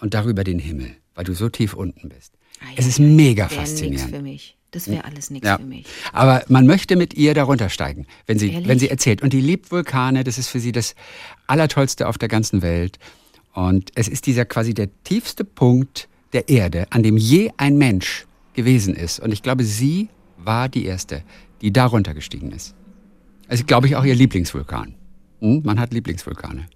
und 0.00 0.14
darüber 0.14 0.44
den 0.44 0.58
Himmel, 0.58 0.90
weil 1.14 1.24
du 1.24 1.34
so 1.34 1.48
tief 1.48 1.74
unten 1.74 2.08
bist. 2.08 2.34
Ah, 2.60 2.64
ja, 2.70 2.74
es 2.76 2.86
ist 2.86 2.98
mega 2.98 3.48
faszinierend. 3.48 4.10
für 4.14 4.22
mich. 4.22 4.56
Das 4.70 4.86
wäre 4.88 5.04
alles 5.04 5.30
nichts 5.30 5.46
Ja. 5.48 5.56
für 5.56 5.64
mich. 5.64 5.86
Aber 6.12 6.44
man 6.48 6.66
möchte 6.66 6.96
mit 6.96 7.14
ihr 7.14 7.32
darunter 7.32 7.70
steigen, 7.70 8.06
wenn 8.26 8.38
sie, 8.38 8.50
Ehrlich? 8.52 8.68
wenn 8.68 8.78
sie 8.78 8.90
erzählt. 8.90 9.22
Und 9.22 9.32
die 9.32 9.40
liebt 9.40 9.70
Vulkane, 9.70 10.24
das 10.24 10.36
ist 10.36 10.48
für 10.48 10.60
sie 10.60 10.72
das 10.72 10.94
Allertollste 11.46 12.06
auf 12.06 12.18
der 12.18 12.28
ganzen 12.28 12.60
Welt. 12.60 12.98
Und 13.54 13.90
es 13.94 14.08
ist 14.08 14.26
dieser 14.26 14.44
quasi 14.44 14.74
der 14.74 14.88
tiefste 15.04 15.44
Punkt 15.44 16.08
der 16.34 16.50
Erde, 16.50 16.86
an 16.90 17.02
dem 17.02 17.16
je 17.16 17.50
ein 17.56 17.78
Mensch 17.78 18.26
gewesen 18.52 18.94
ist. 18.94 19.20
Und 19.20 19.32
ich 19.32 19.42
glaube, 19.42 19.64
sie 19.64 20.10
war 20.36 20.68
die 20.68 20.84
Erste, 20.84 21.22
die 21.62 21.72
darunter 21.72 22.12
gestiegen 22.12 22.52
ist. 22.52 22.74
Also 23.48 23.64
glaube 23.64 23.86
ich 23.86 23.96
auch 23.96 24.04
ihr 24.04 24.14
Lieblingsvulkan. 24.14 24.94
Hm? 25.40 25.62
Man 25.64 25.78
hat 25.80 25.92
Lieblingsvulkane. 25.92 26.66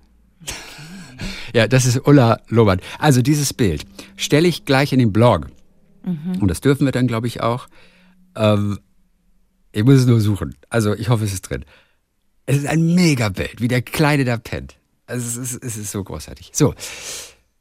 Ja, 1.54 1.69
das 1.69 1.85
ist 1.85 2.07
Ulla 2.07 2.40
Lobert. 2.49 2.81
Also 2.99 3.21
dieses 3.23 3.52
Bild 3.52 3.85
stelle 4.16 4.49
ich 4.49 4.64
gleich 4.64 4.92
in 4.92 4.99
den 4.99 5.12
Blog. 5.12 5.49
Und 6.04 6.49
das 6.49 6.61
dürfen 6.61 6.85
wir 6.85 6.92
dann, 6.92 7.07
glaube 7.07 7.26
ich, 7.28 7.42
auch. 7.42 7.69
Ähm, 8.35 8.81
ich 9.71 9.85
muss 9.85 9.95
es 10.00 10.07
nur 10.07 10.21
suchen. 10.21 10.57
Also 10.69 10.95
ich 10.95 11.09
hoffe, 11.11 11.25
es 11.25 11.33
ist 11.33 11.42
drin. 11.42 11.64
Es 12.47 12.57
ist 12.57 12.66
ein 12.66 12.95
Megabild, 12.95 13.61
wie 13.61 13.69
der 13.69 13.83
Kleine 13.83 14.25
da 14.25 14.37
pennt. 14.37 14.76
Also 15.07 15.40
es 15.40 15.52
ist, 15.52 15.62
es 15.62 15.76
ist 15.76 15.92
so 15.92 16.02
großartig. 16.02 16.50
So, 16.52 16.75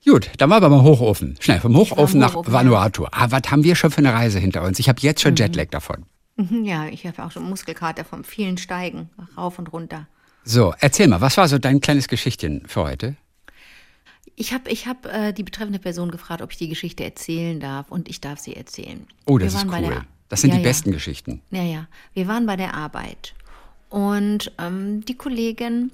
gut, 0.08 0.32
dann 0.38 0.50
waren 0.50 0.64
wir 0.64 0.70
mal 0.70 0.82
Hochofen. 0.82 1.36
Schnell, 1.40 1.60
vom 1.60 1.76
Hochofen 1.76 2.20
nach 2.20 2.34
Hochofen, 2.34 2.52
Vanuatu. 2.54 3.06
Ah, 3.12 3.28
was 3.30 3.44
haben 3.52 3.64
wir 3.64 3.76
schon 3.76 3.92
für 3.92 4.00
eine 4.00 4.14
Reise 4.14 4.40
hinter 4.40 4.64
uns? 4.64 4.80
Ich 4.80 4.90
habe 4.90 5.00
jetzt 5.02 5.22
schon 5.22 5.36
Jetlag 5.36 5.68
davon. 5.70 6.06
Mhm, 6.38 6.64
Ja, 6.66 6.88
ich 6.88 7.06
habe 7.06 7.24
auch 7.24 7.32
schon 7.32 7.44
Muskelkater 7.44 8.06
vom 8.06 8.24
vielen 8.24 8.58
Steigen, 8.58 9.10
rauf 9.38 9.60
und 9.60 9.72
runter. 9.72 10.08
So, 10.44 10.74
erzähl 10.80 11.08
mal, 11.08 11.22
was 11.22 11.38
war 11.38 11.48
so 11.48 11.58
dein 11.58 11.82
kleines 11.82 12.08
Geschichtchen 12.08 12.64
für 12.68 12.82
heute? 12.84 13.16
Ich 14.36 14.54
habe 14.54 14.70
ich 14.72 14.88
hab, 14.88 15.06
äh, 15.06 15.34
die 15.34 15.44
betreffende 15.44 15.78
Person 15.80 16.10
gefragt, 16.10 16.42
ob 16.42 16.52
ich 16.52 16.58
die 16.58 16.70
Geschichte 16.70 17.04
erzählen 17.04 17.60
darf 17.60 17.92
und 17.92 18.10
ich 18.10 18.22
darf 18.22 18.40
sie 18.40 18.56
erzählen. 18.56 19.06
Oh, 19.26 19.38
das 19.38 19.54
ist 19.54 19.66
cool. 19.66 19.82
der- 19.82 20.06
Das 20.30 20.42
sind 20.42 20.52
ja, 20.52 20.56
die 20.58 20.64
ja. 20.64 20.70
besten 20.70 20.92
Geschichten. 20.92 21.42
Ja, 21.52 21.62
ja. 21.64 21.88
Wir 22.14 22.28
waren 22.28 22.46
bei 22.46 22.56
der 22.56 22.74
Arbeit 22.74 23.36
und 23.90 24.52
ähm, 24.58 25.04
die 25.06 25.16
Kollegin, 25.16 25.92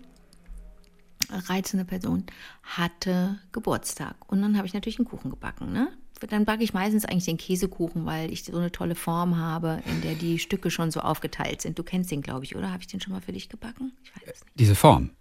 reizende 1.49 1.83
Person, 1.85 2.23
hatte 2.63 3.39
Geburtstag. 3.51 4.15
Und 4.31 4.41
dann 4.43 4.55
habe 4.55 4.67
ich 4.67 4.73
natürlich 4.75 4.99
einen 4.99 5.07
Kuchen 5.07 5.31
gebacken. 5.31 5.73
Ne? 5.73 5.89
Dann 6.19 6.45
backe 6.45 6.63
ich 6.63 6.73
meistens 6.73 7.05
eigentlich 7.05 7.25
den 7.25 7.37
Käsekuchen, 7.37 8.05
weil 8.05 8.31
ich 8.31 8.43
so 8.43 8.57
eine 8.57 8.71
tolle 8.71 8.95
Form 8.95 9.37
habe, 9.37 9.81
in 9.85 10.01
der 10.01 10.15
die 10.15 10.39
Stücke 10.39 10.71
schon 10.71 10.89
so 10.91 10.99
aufgeteilt 11.01 11.61
sind. 11.61 11.77
Du 11.77 11.83
kennst 11.83 12.09
den, 12.11 12.21
glaube 12.21 12.43
ich, 12.45 12.55
oder? 12.55 12.71
Habe 12.71 12.81
ich 12.81 12.87
den 12.87 12.99
schon 13.01 13.13
mal 13.13 13.21
für 13.21 13.33
dich 13.33 13.49
gebacken? 13.49 13.93
Ich 14.03 14.15
weiß 14.15 14.23
es 14.35 14.43
nicht. 14.45 14.59
Diese 14.59 14.75
Form. 14.75 15.11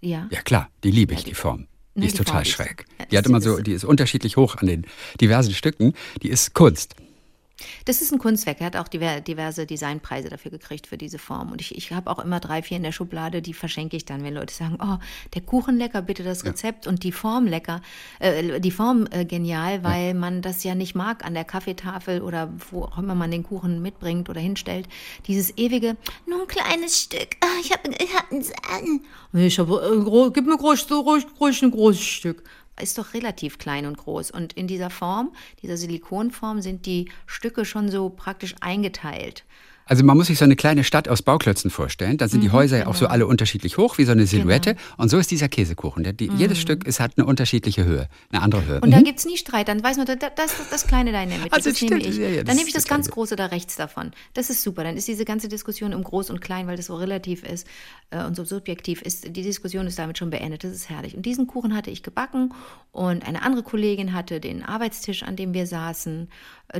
Ja. 0.00 0.26
Ja 0.30 0.40
klar, 0.42 0.70
die 0.84 0.90
liebe 0.90 1.14
ich, 1.14 1.24
die 1.24 1.34
Form. 1.34 1.66
Die 1.94 2.00
Ne, 2.00 2.06
ist 2.06 2.14
die 2.14 2.18
total 2.18 2.32
Form 2.36 2.42
ist- 2.42 2.48
schräg. 2.50 2.84
ja, 2.98 3.04
Die 3.06 3.18
hat 3.18 3.24
ist- 3.26 3.28
immer 3.30 3.40
so, 3.42 3.56
ist- 3.58 3.66
die 3.66 3.72
ist 3.72 3.84
unterschiedlich 3.84 4.36
hoch 4.38 4.56
an 4.56 4.66
den 4.66 4.86
diversen 5.20 5.52
Stücken. 5.52 5.92
Die 6.22 6.28
ist 6.30 6.54
Kunst. 6.54 6.96
Das 7.84 8.02
ist 8.02 8.12
ein 8.12 8.18
Kunstwerk. 8.18 8.60
Er 8.60 8.66
hat 8.66 8.76
auch 8.76 8.88
diver- 8.88 9.20
diverse 9.20 9.66
Designpreise 9.66 10.28
dafür 10.28 10.50
gekriegt 10.50 10.86
für 10.86 10.98
diese 10.98 11.18
Form. 11.18 11.52
Und 11.52 11.60
ich, 11.60 11.76
ich 11.76 11.92
habe 11.92 12.10
auch 12.10 12.18
immer 12.18 12.40
drei, 12.40 12.62
vier 12.62 12.76
in 12.76 12.82
der 12.82 12.92
Schublade, 12.92 13.42
die 13.42 13.54
verschenke 13.54 13.96
ich 13.96 14.04
dann, 14.04 14.24
wenn 14.24 14.34
Leute 14.34 14.54
sagen, 14.54 14.78
oh, 14.82 14.98
der 15.34 15.42
Kuchen 15.42 15.78
lecker, 15.78 16.02
bitte 16.02 16.22
das 16.22 16.44
Rezept 16.44 16.86
und 16.86 17.02
die 17.04 17.12
Form 17.12 17.46
lecker, 17.46 17.82
äh, 18.18 18.60
die 18.60 18.70
Form 18.70 19.06
äh, 19.10 19.24
genial, 19.24 19.84
weil 19.84 20.14
man 20.14 20.42
das 20.42 20.64
ja 20.64 20.74
nicht 20.74 20.94
mag 20.94 21.24
an 21.24 21.34
der 21.34 21.44
Kaffeetafel 21.44 22.22
oder 22.22 22.52
wo 22.70 22.84
auch 22.84 22.98
immer 22.98 23.14
man 23.14 23.30
den 23.30 23.42
Kuchen 23.42 23.82
mitbringt 23.82 24.28
oder 24.28 24.40
hinstellt. 24.40 24.88
Dieses 25.26 25.56
ewige, 25.56 25.96
nur 26.26 26.42
ein 26.42 26.48
kleines 26.48 27.00
Stück. 27.02 27.36
Ah, 27.40 27.60
ich 27.60 27.72
habe 27.72 27.90
ich 27.98 28.14
hab 28.14 28.30
einen 28.32 28.42
Sahn. 28.42 29.00
Ich 29.34 29.58
hab, 29.58 29.68
äh, 29.70 30.30
gib 30.32 30.46
mir 30.46 30.56
groß, 30.56 30.86
so 30.88 31.00
ruhig, 31.00 31.26
ruhig 31.40 31.62
ein 31.62 31.70
großes 31.70 32.02
Stück 32.02 32.44
ist 32.82 32.98
doch 32.98 33.14
relativ 33.14 33.58
klein 33.58 33.86
und 33.86 33.96
groß. 33.96 34.30
Und 34.30 34.52
in 34.54 34.66
dieser 34.66 34.90
Form, 34.90 35.32
dieser 35.62 35.76
Silikonform, 35.76 36.60
sind 36.60 36.86
die 36.86 37.10
Stücke 37.26 37.64
schon 37.64 37.90
so 37.90 38.10
praktisch 38.10 38.54
eingeteilt. 38.60 39.44
Also 39.92 40.04
man 40.04 40.16
muss 40.16 40.28
sich 40.28 40.38
so 40.38 40.46
eine 40.46 40.56
kleine 40.56 40.84
Stadt 40.84 41.06
aus 41.06 41.20
Bauklötzen 41.20 41.70
vorstellen. 41.70 42.16
Da 42.16 42.26
sind 42.26 42.38
Mhm, 42.40 42.44
die 42.44 42.50
Häuser 42.50 42.78
ja 42.78 42.82
auch 42.86 42.92
genau. 42.94 43.00
so 43.00 43.06
alle 43.08 43.26
unterschiedlich 43.26 43.76
hoch, 43.76 43.98
wie 43.98 44.04
so 44.06 44.12
eine 44.12 44.26
Silhouette. 44.26 44.74
Und 44.96 45.10
so 45.10 45.18
ist 45.18 45.30
dieser 45.30 45.50
Käsekuchen. 45.50 46.02
Der, 46.02 46.14
die, 46.14 46.30
Jedes 46.34 46.58
Stück 46.58 46.86
ist, 46.86 46.98
hat 46.98 47.18
eine 47.18 47.26
unterschiedliche 47.26 47.84
Höhe, 47.84 48.08
eine 48.32 48.40
andere 48.40 48.64
Höhe. 48.64 48.76
Mhm. 48.78 48.84
Und 48.84 48.90
da 48.92 49.02
gibt's 49.02 49.26
nie 49.26 49.36
Streit. 49.36 49.68
Dann 49.68 49.82
weiß 49.82 49.98
man, 49.98 50.06
da- 50.06 50.14
das 50.16 50.58
ist 50.58 50.72
das 50.72 50.86
Kleine 50.86 51.12
da 51.12 51.22
in 51.22 51.28
der 51.28 51.38
Mitte. 51.40 51.52
Also 51.52 51.68
das 51.68 51.82
nehme 51.82 52.00
stimmt, 52.00 52.14
ich. 52.14 52.18
ja, 52.22 52.26
ja, 52.28 52.36
das 52.36 52.44
dann 52.46 52.56
nehme 52.56 52.68
ich 52.68 52.72
das 52.74 52.86
ganz. 52.86 53.10
Große 53.10 53.36
da 53.36 53.44
rechts 53.46 53.76
davon. 53.76 54.12
Das 54.32 54.48
ist 54.48 54.62
super. 54.62 54.82
Dann 54.82 54.96
ist 54.96 55.08
diese 55.08 55.26
ganze 55.26 55.48
Diskussion 55.48 55.92
im 55.92 56.02
Groß 56.02 56.30
und 56.30 56.40
Klein, 56.40 56.66
weil 56.68 56.78
das 56.78 56.86
so 56.86 56.96
relativ 56.96 57.42
ist 57.42 57.66
äh, 58.08 58.24
und 58.24 58.34
so 58.34 58.44
subjektiv 58.46 59.02
ist. 59.02 59.26
Die 59.36 59.42
Diskussion 59.42 59.86
ist 59.86 59.98
damit 59.98 60.16
schon 60.16 60.30
beendet. 60.30 60.64
Das 60.64 60.72
ist 60.72 60.88
herrlich. 60.88 61.14
Und 61.14 61.26
diesen 61.26 61.46
Kuchen 61.46 61.76
hatte 61.76 61.90
ich 61.90 62.02
gebacken 62.02 62.54
und 62.92 63.28
eine 63.28 63.42
andere 63.42 63.62
Kollegin 63.62 64.14
hatte 64.14 64.40
den 64.40 64.62
Arbeitstisch, 64.64 65.22
an 65.22 65.36
dem 65.36 65.52
wir 65.52 65.66
saßen, 65.66 66.28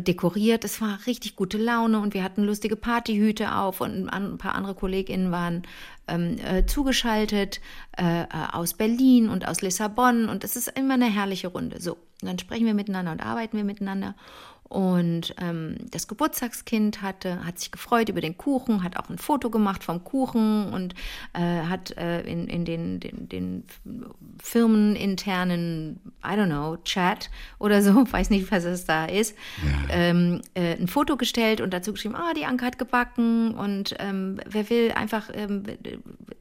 dekoriert. 0.00 0.64
Es 0.64 0.80
war 0.80 0.98
richtig 1.06 1.36
gute 1.36 1.58
Laune 1.58 2.00
und 2.00 2.14
wir 2.14 2.22
hatten 2.22 2.44
lustige 2.44 2.76
Partyhüte 2.76 3.54
auf 3.54 3.80
und 3.80 4.08
ein 4.08 4.38
paar 4.38 4.54
andere 4.54 4.74
KollegInnen 4.74 5.30
waren 5.30 5.62
ähm, 6.08 6.38
äh, 6.38 6.66
zugeschaltet 6.66 7.60
äh, 7.98 8.22
äh, 8.22 8.26
aus 8.52 8.74
Berlin 8.74 9.28
und 9.28 9.46
aus 9.46 9.60
Lissabon 9.60 10.28
und 10.28 10.44
es 10.44 10.56
ist 10.56 10.68
immer 10.68 10.94
eine 10.94 11.10
herrliche 11.10 11.48
Runde. 11.48 11.80
So, 11.80 11.92
und 11.92 12.28
dann 12.28 12.38
sprechen 12.38 12.66
wir 12.66 12.74
miteinander 12.74 13.12
und 13.12 13.24
arbeiten 13.24 13.56
wir 13.56 13.64
miteinander. 13.64 14.14
Und 14.72 15.34
ähm, 15.38 15.76
das 15.90 16.08
Geburtstagskind 16.08 17.02
hatte, 17.02 17.44
hat 17.44 17.58
sich 17.58 17.70
gefreut 17.70 18.08
über 18.08 18.22
den 18.22 18.38
Kuchen, 18.38 18.82
hat 18.82 18.96
auch 18.96 19.10
ein 19.10 19.18
Foto 19.18 19.50
gemacht 19.50 19.84
vom 19.84 20.02
Kuchen 20.02 20.72
und 20.72 20.94
äh, 21.34 21.66
hat 21.68 21.94
äh, 21.98 22.22
in, 22.22 22.48
in 22.48 22.64
den, 22.64 22.98
den, 22.98 23.28
den 23.28 23.64
firmeninternen, 24.42 26.00
I 26.24 26.38
don't 26.38 26.46
know, 26.46 26.78
Chat 26.84 27.28
oder 27.58 27.82
so, 27.82 28.06
weiß 28.12 28.30
nicht, 28.30 28.50
was 28.50 28.64
es 28.64 28.86
da 28.86 29.04
ist, 29.04 29.36
ähm, 29.90 30.40
äh, 30.54 30.78
ein 30.80 30.88
Foto 30.88 31.18
gestellt 31.18 31.60
und 31.60 31.74
dazu 31.74 31.92
geschrieben, 31.92 32.16
ah, 32.16 32.32
die 32.34 32.46
Anke 32.46 32.64
hat 32.64 32.78
gebacken 32.78 33.54
und 33.54 33.94
ähm, 33.98 34.40
wer 34.48 34.70
will 34.70 34.92
einfach, 34.92 35.28
ähm, 35.34 35.64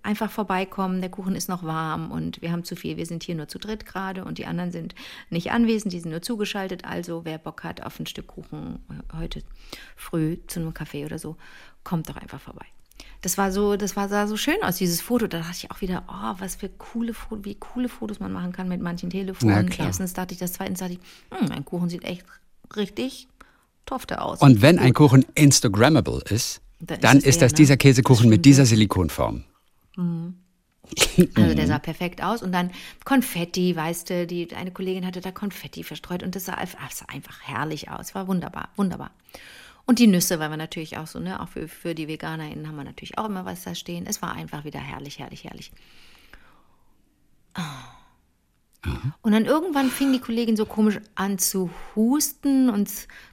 einfach 0.03 0.31
vorbeikommen, 0.31 1.01
der 1.01 1.09
Kuchen 1.09 1.35
ist 1.35 1.49
noch 1.49 1.63
warm 1.63 2.11
und 2.11 2.41
wir 2.41 2.53
haben 2.53 2.63
zu 2.63 2.77
viel, 2.77 2.95
wir 2.95 3.05
sind 3.05 3.23
hier 3.23 3.35
nur 3.35 3.49
zu 3.49 3.59
dritt 3.59 3.85
gerade 3.85 4.23
und 4.23 4.37
die 4.37 4.45
anderen 4.45 4.71
sind 4.71 4.95
nicht 5.29 5.51
anwesend, 5.51 5.91
die 5.91 5.99
sind 5.99 6.11
nur 6.11 6.21
zugeschaltet, 6.21 6.85
also 6.85 7.25
wer 7.25 7.37
Bock 7.37 7.65
hat 7.65 7.83
auf 7.83 7.99
ein 7.99 8.05
Stück 8.05 8.20
Kuchen 8.23 8.79
heute 9.17 9.43
früh 9.95 10.37
zu 10.47 10.59
einem 10.59 10.73
Kaffee 10.73 11.05
oder 11.05 11.19
so, 11.19 11.37
kommt 11.83 12.09
doch 12.09 12.17
einfach 12.17 12.39
vorbei. 12.41 12.65
Das 13.21 13.37
war 13.37 13.51
so, 13.51 13.75
das 13.77 13.95
war 13.95 14.09
sah 14.09 14.27
so 14.27 14.35
schön 14.35 14.61
aus, 14.63 14.77
dieses 14.77 15.01
Foto. 15.01 15.27
Da 15.27 15.39
dachte 15.39 15.55
ich 15.55 15.71
auch 15.71 15.81
wieder, 15.81 16.03
oh, 16.07 16.35
was 16.39 16.55
für 16.55 16.69
coole 16.69 17.13
Fotos, 17.13 17.45
wie 17.45 17.55
coole 17.55 17.87
Fotos 17.89 18.19
man 18.19 18.31
machen 18.31 18.51
kann 18.51 18.67
mit 18.67 18.81
manchen 18.81 19.09
Telefonen. 19.09 19.69
Klar. 19.69 19.87
Erstens 19.87 20.13
dachte 20.13 20.33
ich 20.33 20.39
das, 20.39 20.53
zweitens 20.53 20.79
dachte 20.79 20.93
ich, 20.93 20.99
hm, 21.37 21.49
mein 21.49 21.65
Kuchen 21.65 21.89
sieht 21.89 22.03
echt 22.03 22.25
richtig 22.75 23.27
tofte 23.85 24.21
aus. 24.21 24.41
Und 24.41 24.61
wenn 24.61 24.79
ein 24.79 24.93
Kuchen 24.93 25.25
Instagrammable 25.35 26.21
ist, 26.29 26.61
Dann 26.79 26.95
ist 26.95 27.03
dann 27.03 27.17
ist 27.17 27.41
der, 27.41 27.47
das 27.47 27.51
ne? 27.51 27.57
dieser 27.57 27.77
Käsekuchen 27.77 28.29
mit 28.29 28.45
dieser. 28.45 28.65
Silikonform. 28.65 29.43
Also 31.35 31.55
der 31.55 31.67
sah 31.67 31.79
perfekt 31.79 32.23
aus 32.23 32.41
und 32.41 32.51
dann 32.51 32.71
Konfetti, 33.05 33.75
weißt 33.75 34.09
du, 34.09 34.27
die 34.27 34.53
eine 34.55 34.71
Kollegin 34.71 35.05
hatte 35.05 35.21
da 35.21 35.31
Konfetti 35.31 35.83
verstreut 35.83 36.23
und 36.23 36.35
das 36.35 36.45
sah, 36.45 36.53
einfach- 36.55 36.79
das 36.87 36.99
sah 36.99 37.05
einfach 37.07 37.41
herrlich 37.43 37.89
aus, 37.89 38.15
war 38.15 38.27
wunderbar, 38.27 38.69
wunderbar. 38.75 39.11
Und 39.85 39.99
die 39.99 40.07
Nüsse, 40.07 40.39
weil 40.39 40.49
wir 40.49 40.57
natürlich 40.57 40.97
auch 40.97 41.07
so, 41.07 41.19
ne, 41.19 41.41
auch 41.41 41.49
für, 41.49 41.67
für 41.67 41.95
die 41.95 42.07
VeganerInnen 42.07 42.67
haben 42.67 42.75
wir 42.75 42.83
natürlich 42.83 43.17
auch 43.17 43.25
immer 43.25 43.45
was 43.45 43.63
da 43.63 43.75
stehen. 43.75 44.05
Es 44.05 44.21
war 44.21 44.33
einfach 44.33 44.63
wieder 44.63 44.79
herrlich, 44.79 45.19
herrlich, 45.19 45.43
herrlich. 45.43 45.71
Ah. 47.53 47.97
Und 49.21 49.31
dann 49.31 49.45
irgendwann 49.45 49.89
fing 49.89 50.11
die 50.11 50.19
Kollegin 50.19 50.55
so 50.57 50.65
komisch 50.65 50.99
an 51.13 51.37
zu 51.37 51.69
husten 51.95 52.69
und 52.69 52.89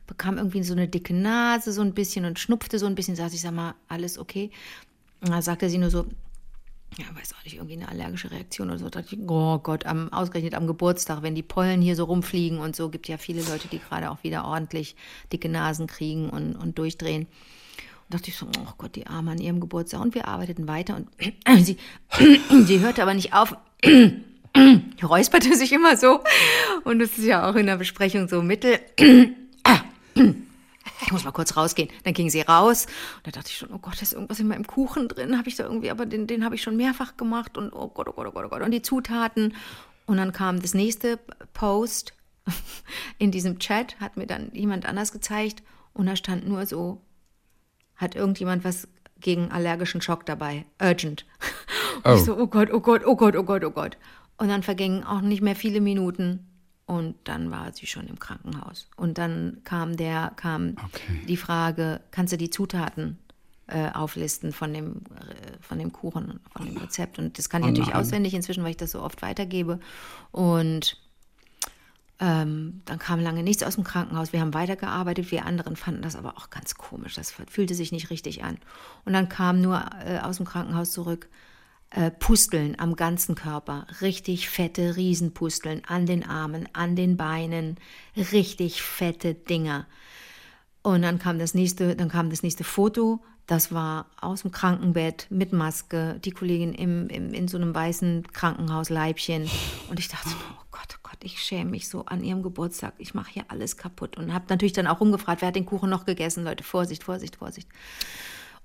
bekam 0.06 0.36
irgendwie 0.36 0.62
so 0.62 0.74
eine 0.74 0.88
dicke 0.88 1.14
Nase 1.14 1.72
so 1.72 1.80
ein 1.80 1.94
bisschen 1.94 2.24
und 2.26 2.38
schnupfte 2.38 2.78
so 2.78 2.86
ein 2.86 2.94
bisschen. 2.94 3.16
Sagte 3.16 3.34
ich, 3.36 3.40
sag 3.40 3.54
mal, 3.54 3.74
alles 3.88 4.18
okay? 4.18 4.50
Und 5.22 5.30
dann 5.30 5.40
sagte 5.42 5.70
sie 5.70 5.78
nur 5.78 5.90
so, 5.90 6.06
ja, 6.96 7.04
weiß 7.14 7.34
auch 7.34 7.44
nicht, 7.44 7.56
irgendwie 7.56 7.74
eine 7.74 7.88
allergische 7.88 8.30
Reaktion 8.30 8.68
oder 8.68 8.78
so. 8.78 8.88
Da 8.88 9.00
dachte 9.00 9.14
ich, 9.14 9.20
oh 9.28 9.58
Gott, 9.58 9.86
am, 9.86 10.12
ausgerechnet 10.12 10.54
am 10.54 10.66
Geburtstag, 10.66 11.22
wenn 11.22 11.34
die 11.34 11.42
Pollen 11.42 11.80
hier 11.80 11.94
so 11.94 12.04
rumfliegen 12.04 12.58
und 12.58 12.74
so, 12.74 12.88
gibt 12.88 13.08
ja 13.08 13.18
viele 13.18 13.42
Leute, 13.42 13.68
die 13.68 13.78
gerade 13.78 14.10
auch 14.10 14.22
wieder 14.24 14.44
ordentlich 14.44 14.96
dicke 15.32 15.48
Nasen 15.48 15.86
kriegen 15.86 16.30
und, 16.30 16.56
und 16.56 16.78
durchdrehen. 16.78 17.26
Und 17.26 18.14
dachte 18.14 18.30
ich 18.30 18.36
so, 18.36 18.46
oh 18.46 18.72
Gott, 18.78 18.96
die 18.96 19.06
Arme 19.06 19.32
an 19.32 19.38
ihrem 19.38 19.60
Geburtstag. 19.60 20.00
Und 20.00 20.14
wir 20.14 20.26
arbeiteten 20.26 20.66
weiter 20.66 20.96
und 20.96 21.08
sie, 21.64 21.76
sie 22.64 22.80
hörte 22.80 23.02
aber 23.02 23.14
nicht 23.14 23.34
auf. 23.34 23.54
räusperte 25.02 25.54
sich 25.54 25.72
immer 25.72 25.96
so. 25.96 26.20
Und 26.84 26.98
das 26.98 27.18
ist 27.18 27.24
ja 27.24 27.48
auch 27.48 27.54
in 27.54 27.66
der 27.66 27.76
Besprechung 27.76 28.28
so 28.28 28.42
Mittel. 28.42 28.80
Ich 31.00 31.12
muss 31.12 31.24
mal 31.24 31.32
kurz 31.32 31.56
rausgehen. 31.56 31.90
Dann 32.04 32.14
ging 32.14 32.30
sie 32.30 32.40
raus. 32.40 32.86
Und 33.16 33.26
da 33.26 33.30
dachte 33.30 33.50
ich 33.50 33.58
schon, 33.58 33.70
oh 33.72 33.78
Gott, 33.78 33.96
da 33.96 34.02
ist 34.02 34.12
irgendwas 34.12 34.40
in 34.40 34.48
meinem 34.48 34.66
Kuchen 34.66 35.08
drin. 35.08 35.38
Habe 35.38 35.48
ich 35.48 35.56
da 35.56 35.64
irgendwie, 35.64 35.90
aber 35.90 36.06
den, 36.06 36.26
den 36.26 36.44
habe 36.44 36.54
ich 36.54 36.62
schon 36.62 36.76
mehrfach 36.76 37.16
gemacht. 37.16 37.56
Und 37.56 37.72
oh 37.72 37.88
Gott, 37.88 38.08
oh 38.08 38.12
Gott, 38.12 38.26
oh 38.26 38.32
Gott, 38.32 38.44
oh 38.46 38.48
Gott. 38.48 38.62
Und 38.62 38.70
die 38.72 38.82
Zutaten. 38.82 39.54
Und 40.06 40.16
dann 40.16 40.32
kam 40.32 40.60
das 40.60 40.74
nächste 40.74 41.18
Post 41.52 42.14
in 43.18 43.30
diesem 43.30 43.58
Chat, 43.58 43.98
hat 44.00 44.16
mir 44.16 44.26
dann 44.26 44.50
jemand 44.52 44.86
anders 44.86 45.12
gezeigt. 45.12 45.62
Und 45.92 46.06
da 46.06 46.16
stand 46.16 46.48
nur 46.48 46.66
so, 46.66 47.00
hat 47.96 48.14
irgendjemand 48.14 48.64
was 48.64 48.88
gegen 49.20 49.50
allergischen 49.50 50.00
Schock 50.00 50.26
dabei. 50.26 50.64
Urgent. 50.80 51.26
Und 52.04 52.14
ich 52.14 52.22
so, 52.22 52.36
oh 52.36 52.46
Gott, 52.46 52.70
oh 52.72 52.80
Gott, 52.80 53.02
oh 53.04 53.16
Gott, 53.16 53.36
oh 53.36 53.42
Gott, 53.42 53.64
oh 53.64 53.70
Gott. 53.70 53.98
Und 54.36 54.48
dann 54.48 54.62
vergingen 54.62 55.02
auch 55.04 55.20
nicht 55.20 55.42
mehr 55.42 55.56
viele 55.56 55.80
Minuten. 55.80 56.47
Und 56.88 57.16
dann 57.24 57.50
war 57.50 57.70
sie 57.74 57.86
schon 57.86 58.06
im 58.06 58.18
Krankenhaus. 58.18 58.88
Und 58.96 59.18
dann 59.18 59.58
kam 59.64 59.98
der, 59.98 60.32
kam 60.36 60.74
Okay. 60.86 61.26
die 61.28 61.36
Frage, 61.36 62.00
kannst 62.12 62.32
du 62.32 62.38
die 62.38 62.48
Zutaten 62.48 63.18
äh, 63.66 63.90
auflisten 63.90 64.52
von 64.54 64.72
dem, 64.72 65.02
äh, 65.14 65.58
von 65.60 65.78
dem 65.78 65.92
Kuchen, 65.92 66.40
von 66.56 66.64
dem 66.64 66.78
Rezept? 66.78 67.18
Und 67.18 67.36
das 67.36 67.50
kann 67.50 67.60
ich 67.60 67.66
Oh 67.66 67.70
natürlich 67.72 67.94
auswendig 67.94 68.32
inzwischen, 68.32 68.64
weil 68.64 68.70
ich 68.70 68.78
das 68.78 68.92
so 68.92 69.02
oft 69.02 69.20
weitergebe. 69.20 69.80
Und 70.32 70.96
ähm, 72.20 72.80
dann 72.86 72.98
kam 72.98 73.20
lange 73.20 73.42
nichts 73.42 73.62
aus 73.62 73.74
dem 73.74 73.84
Krankenhaus. 73.84 74.32
Wir 74.32 74.40
haben 74.40 74.54
weitergearbeitet. 74.54 75.30
Wir 75.30 75.44
anderen 75.44 75.76
fanden 75.76 76.00
das 76.00 76.16
aber 76.16 76.38
auch 76.38 76.48
ganz 76.48 76.74
komisch. 76.74 77.16
Das 77.16 77.34
fühlte 77.50 77.74
sich 77.74 77.92
nicht 77.92 78.08
richtig 78.08 78.44
an. 78.44 78.56
Und 79.04 79.12
dann 79.12 79.28
kam 79.28 79.60
nur 79.60 79.84
äh, 80.06 80.20
aus 80.20 80.38
dem 80.38 80.46
Krankenhaus 80.46 80.90
zurück 80.90 81.28
äh, 81.90 82.10
Pusteln 82.10 82.78
am 82.78 82.96
ganzen 82.96 83.34
Körper. 83.34 83.86
Richtig 84.00 84.48
fette 84.48 84.96
Riesenpusteln 84.96 85.82
an 85.86 86.06
den 86.06 86.24
Armen, 86.24 86.68
an 86.72 86.96
den 86.96 87.16
Beinen. 87.16 87.76
Richtig 88.16 88.82
fette 88.82 89.34
Dinger. 89.34 89.86
Und 90.82 91.02
dann 91.02 91.18
kam 91.18 91.38
das 91.38 91.54
nächste, 91.54 91.96
dann 91.96 92.08
kam 92.08 92.30
das 92.30 92.42
nächste 92.42 92.64
Foto. 92.64 93.20
Das 93.46 93.72
war 93.72 94.06
aus 94.20 94.42
dem 94.42 94.50
Krankenbett 94.50 95.26
mit 95.30 95.54
Maske, 95.54 96.20
die 96.22 96.32
Kollegin 96.32 96.74
im, 96.74 97.08
im, 97.08 97.32
in 97.32 97.48
so 97.48 97.56
einem 97.56 97.74
weißen 97.74 98.30
Krankenhausleibchen. 98.34 99.48
Und 99.88 99.98
ich 99.98 100.08
dachte, 100.08 100.28
oh 100.28 100.64
Gott, 100.70 100.88
oh 100.94 101.00
Gott, 101.02 101.18
ich 101.22 101.42
schäme 101.42 101.70
mich 101.70 101.88
so 101.88 102.04
an 102.04 102.22
ihrem 102.22 102.42
Geburtstag. 102.42 102.92
Ich 102.98 103.14
mache 103.14 103.32
hier 103.32 103.44
alles 103.48 103.78
kaputt. 103.78 104.18
Und 104.18 104.34
habe 104.34 104.44
natürlich 104.50 104.74
dann 104.74 104.86
auch 104.86 105.00
rumgefragt, 105.00 105.40
wer 105.40 105.48
hat 105.48 105.56
den 105.56 105.64
Kuchen 105.64 105.88
noch 105.88 106.04
gegessen, 106.04 106.44
Leute. 106.44 106.62
Vorsicht, 106.62 107.04
Vorsicht, 107.04 107.36
Vorsicht. 107.36 107.68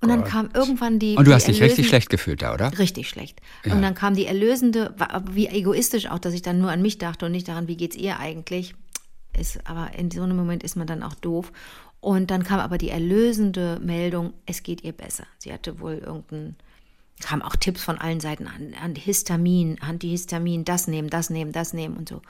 Und 0.03 0.09
dann 0.09 0.23
kam 0.23 0.49
irgendwann 0.53 0.99
die. 0.99 1.15
Und 1.15 1.25
du 1.25 1.31
die 1.31 1.35
hast 1.35 1.47
dich 1.47 1.61
richtig 1.61 1.87
schlecht 1.87 2.09
gefühlt 2.09 2.41
da, 2.41 2.53
oder? 2.53 2.77
Richtig 2.77 3.09
schlecht. 3.09 3.41
Und 3.65 3.81
dann 3.81 3.95
kam 3.95 4.15
die 4.15 4.25
erlösende, 4.25 4.93
wie 5.31 5.47
egoistisch 5.47 6.09
auch, 6.09 6.19
dass 6.19 6.33
ich 6.33 6.41
dann 6.41 6.59
nur 6.59 6.71
an 6.71 6.81
mich 6.81 6.97
dachte 6.97 7.25
und 7.25 7.31
nicht 7.31 7.47
daran, 7.47 7.67
wie 7.67 7.77
geht's 7.77 7.95
ihr 7.95 8.19
eigentlich. 8.19 8.75
Ist, 9.37 9.67
aber 9.67 9.97
in 9.97 10.11
so 10.11 10.21
einem 10.21 10.37
Moment 10.37 10.63
ist 10.63 10.75
man 10.75 10.85
dann 10.85 11.01
auch 11.01 11.15
doof. 11.15 11.51
Und 11.99 12.31
dann 12.31 12.43
kam 12.43 12.59
aber 12.59 12.77
die 12.77 12.89
erlösende 12.89 13.79
Meldung, 13.81 14.33
es 14.45 14.61
geht 14.61 14.83
ihr 14.83 14.91
besser. 14.91 15.25
Sie 15.37 15.53
hatte 15.53 15.79
wohl 15.79 15.93
irgendein, 16.05 16.57
kamen 17.21 17.41
auch 17.41 17.55
Tipps 17.55 17.83
von 17.83 17.97
allen 17.97 18.19
Seiten 18.19 18.47
an, 18.47 18.73
an 18.81 18.95
Histamin, 18.95 19.77
Antihistamin, 19.81 20.65
das 20.65 20.87
nehmen, 20.87 21.09
das 21.09 21.29
nehmen, 21.29 21.51
das 21.51 21.73
nehmen 21.73 21.95
und 21.95 22.09
so. 22.09 22.21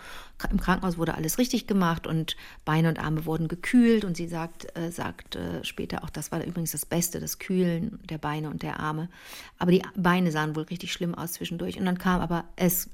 Im 0.49 0.59
Krankenhaus 0.59 0.97
wurde 0.97 1.15
alles 1.15 1.37
richtig 1.37 1.67
gemacht 1.67 2.05
und 2.05 2.35
Beine 2.65 2.89
und 2.89 2.99
Arme 2.99 3.25
wurden 3.25 3.47
gekühlt 3.47 4.05
und 4.05 4.17
sie 4.17 4.27
sagt, 4.27 4.77
äh, 4.77 4.91
sagt 4.91 5.35
äh, 5.35 5.63
später 5.63 6.03
auch, 6.03 6.09
das 6.09 6.31
war 6.31 6.43
übrigens 6.43 6.71
das 6.71 6.85
Beste, 6.85 7.19
das 7.19 7.39
Kühlen 7.39 7.99
der 8.09 8.17
Beine 8.17 8.49
und 8.49 8.61
der 8.61 8.79
Arme. 8.79 9.09
Aber 9.57 9.71
die 9.71 9.81
Beine 9.95 10.31
sahen 10.31 10.55
wohl 10.55 10.63
richtig 10.63 10.91
schlimm 10.91 11.15
aus 11.15 11.33
zwischendurch. 11.33 11.79
Und 11.79 11.85
dann 11.85 11.97
kam 11.97 12.21
aber, 12.21 12.43
es 12.55 12.89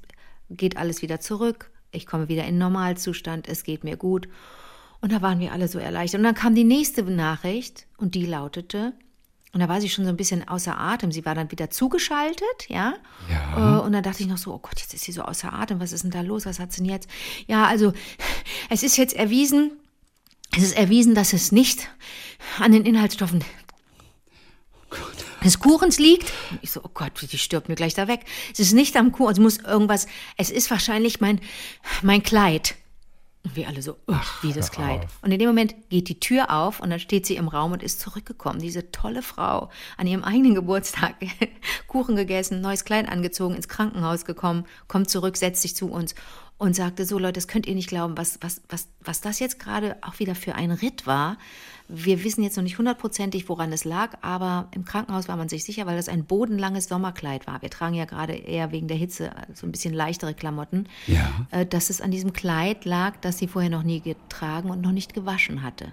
geht 0.48 0.76
alles 0.76 1.02
wieder 1.02 1.20
zurück, 1.20 1.70
ich 1.92 2.06
komme 2.06 2.28
wieder 2.28 2.44
in 2.44 2.56
Normalzustand, 2.56 3.48
es 3.48 3.64
geht 3.64 3.84
mir 3.84 3.96
gut. 3.96 4.28
Und 5.00 5.12
da 5.12 5.22
waren 5.22 5.40
wir 5.40 5.52
alle 5.52 5.66
so 5.66 5.78
erleichtert. 5.78 6.18
Und 6.18 6.24
dann 6.24 6.34
kam 6.34 6.54
die 6.54 6.64
nächste 6.64 7.02
Nachricht 7.02 7.86
und 7.96 8.14
die 8.14 8.26
lautete, 8.26 8.92
und 9.52 9.60
da 9.60 9.68
war 9.68 9.80
sie 9.80 9.88
schon 9.88 10.04
so 10.04 10.10
ein 10.10 10.16
bisschen 10.16 10.46
außer 10.46 10.78
Atem. 10.78 11.10
Sie 11.10 11.24
war 11.24 11.34
dann 11.34 11.50
wieder 11.50 11.70
zugeschaltet, 11.70 12.68
ja. 12.68 12.94
Ja. 13.28 13.78
Äh, 13.78 13.80
Und 13.82 13.92
dann 13.92 14.02
dachte 14.04 14.22
ich 14.22 14.28
noch 14.28 14.38
so, 14.38 14.54
oh 14.54 14.58
Gott, 14.58 14.78
jetzt 14.78 14.94
ist 14.94 15.04
sie 15.04 15.12
so 15.12 15.22
außer 15.22 15.52
Atem. 15.52 15.80
Was 15.80 15.90
ist 15.92 16.04
denn 16.04 16.12
da 16.12 16.20
los? 16.20 16.46
Was 16.46 16.60
hat 16.60 16.72
sie 16.72 16.82
denn 16.82 16.90
jetzt? 16.92 17.08
Ja, 17.48 17.66
also 17.66 17.92
es 18.70 18.84
ist 18.84 18.96
jetzt 18.96 19.14
erwiesen, 19.14 19.72
es 20.56 20.62
ist 20.62 20.76
erwiesen, 20.76 21.14
dass 21.16 21.32
es 21.32 21.50
nicht 21.50 21.88
an 22.60 22.70
den 22.72 22.84
Inhaltsstoffen 22.84 23.44
des 25.44 25.58
Kuchens 25.58 25.98
liegt. 25.98 26.32
Und 26.50 26.60
ich 26.62 26.70
so, 26.70 26.80
oh 26.84 26.90
Gott, 26.92 27.12
die 27.20 27.38
stirbt 27.38 27.68
mir 27.68 27.74
gleich 27.74 27.94
da 27.94 28.08
weg. 28.08 28.20
Es 28.52 28.60
ist 28.60 28.72
nicht 28.72 28.96
am 28.96 29.10
Kuchen, 29.10 29.32
es 29.32 29.38
muss 29.38 29.58
irgendwas, 29.58 30.06
es 30.36 30.50
ist 30.50 30.70
wahrscheinlich 30.70 31.20
mein, 31.20 31.40
mein 32.02 32.22
Kleid. 32.22 32.76
Und 33.42 33.56
wir 33.56 33.68
alle 33.68 33.80
so, 33.80 33.96
wie 34.42 34.52
das 34.52 34.70
Kleid. 34.70 35.04
auf. 35.04 35.18
Und 35.22 35.32
in 35.32 35.38
dem 35.38 35.48
Moment 35.48 35.74
geht 35.88 36.08
die 36.08 36.20
Tür 36.20 36.50
auf 36.50 36.80
und 36.80 36.90
dann 36.90 37.00
steht 37.00 37.24
sie 37.24 37.36
im 37.36 37.48
Raum 37.48 37.72
und 37.72 37.82
ist 37.82 37.98
zurückgekommen. 37.98 38.60
Diese 38.60 38.90
tolle 38.92 39.22
Frau 39.22 39.70
an 39.96 40.06
ihrem 40.06 40.24
eigenen 40.24 40.54
Geburtstag, 40.54 41.14
Kuchen 41.86 42.16
gegessen, 42.16 42.60
neues 42.60 42.84
Kleid 42.84 43.08
angezogen, 43.08 43.54
ins 43.54 43.68
Krankenhaus 43.68 44.26
gekommen, 44.26 44.66
kommt 44.88 45.08
zurück, 45.08 45.38
setzt 45.38 45.62
sich 45.62 45.74
zu 45.74 45.90
uns 45.90 46.14
und 46.58 46.76
sagte 46.76 47.06
so, 47.06 47.18
Leute, 47.18 47.34
das 47.34 47.48
könnt 47.48 47.66
ihr 47.66 47.74
nicht 47.74 47.88
glauben, 47.88 48.18
was, 48.18 48.38
was, 48.42 48.60
was, 48.68 48.88
was 49.00 49.22
das 49.22 49.38
jetzt 49.38 49.58
gerade 49.58 49.96
auch 50.02 50.18
wieder 50.18 50.34
für 50.34 50.54
ein 50.54 50.70
Ritt 50.70 51.06
war. 51.06 51.38
Wir 51.92 52.22
wissen 52.22 52.42
jetzt 52.44 52.56
noch 52.56 52.62
nicht 52.62 52.78
hundertprozentig, 52.78 53.48
woran 53.48 53.72
es 53.72 53.84
lag, 53.84 54.16
aber 54.22 54.68
im 54.74 54.84
Krankenhaus 54.84 55.26
war 55.28 55.36
man 55.36 55.48
sich 55.48 55.64
sicher, 55.64 55.86
weil 55.86 55.96
das 55.96 56.08
ein 56.08 56.24
bodenlanges 56.24 56.86
Sommerkleid 56.88 57.46
war. 57.46 57.60
Wir 57.62 57.70
tragen 57.70 57.94
ja 57.94 58.04
gerade 58.04 58.32
eher 58.34 58.70
wegen 58.70 58.86
der 58.86 58.96
Hitze 58.96 59.30
so 59.54 59.66
ein 59.66 59.72
bisschen 59.72 59.92
leichtere 59.92 60.34
Klamotten. 60.34 60.86
Ja. 61.06 61.46
Äh, 61.50 61.66
Dass 61.66 61.90
es 61.90 62.00
an 62.00 62.10
diesem 62.10 62.32
Kleid 62.32 62.84
lag, 62.84 63.16
das 63.20 63.38
sie 63.38 63.48
vorher 63.48 63.70
noch 63.70 63.82
nie 63.82 64.00
getragen 64.00 64.70
und 64.70 64.80
noch 64.80 64.92
nicht 64.92 65.14
gewaschen 65.14 65.62
hatte. 65.62 65.92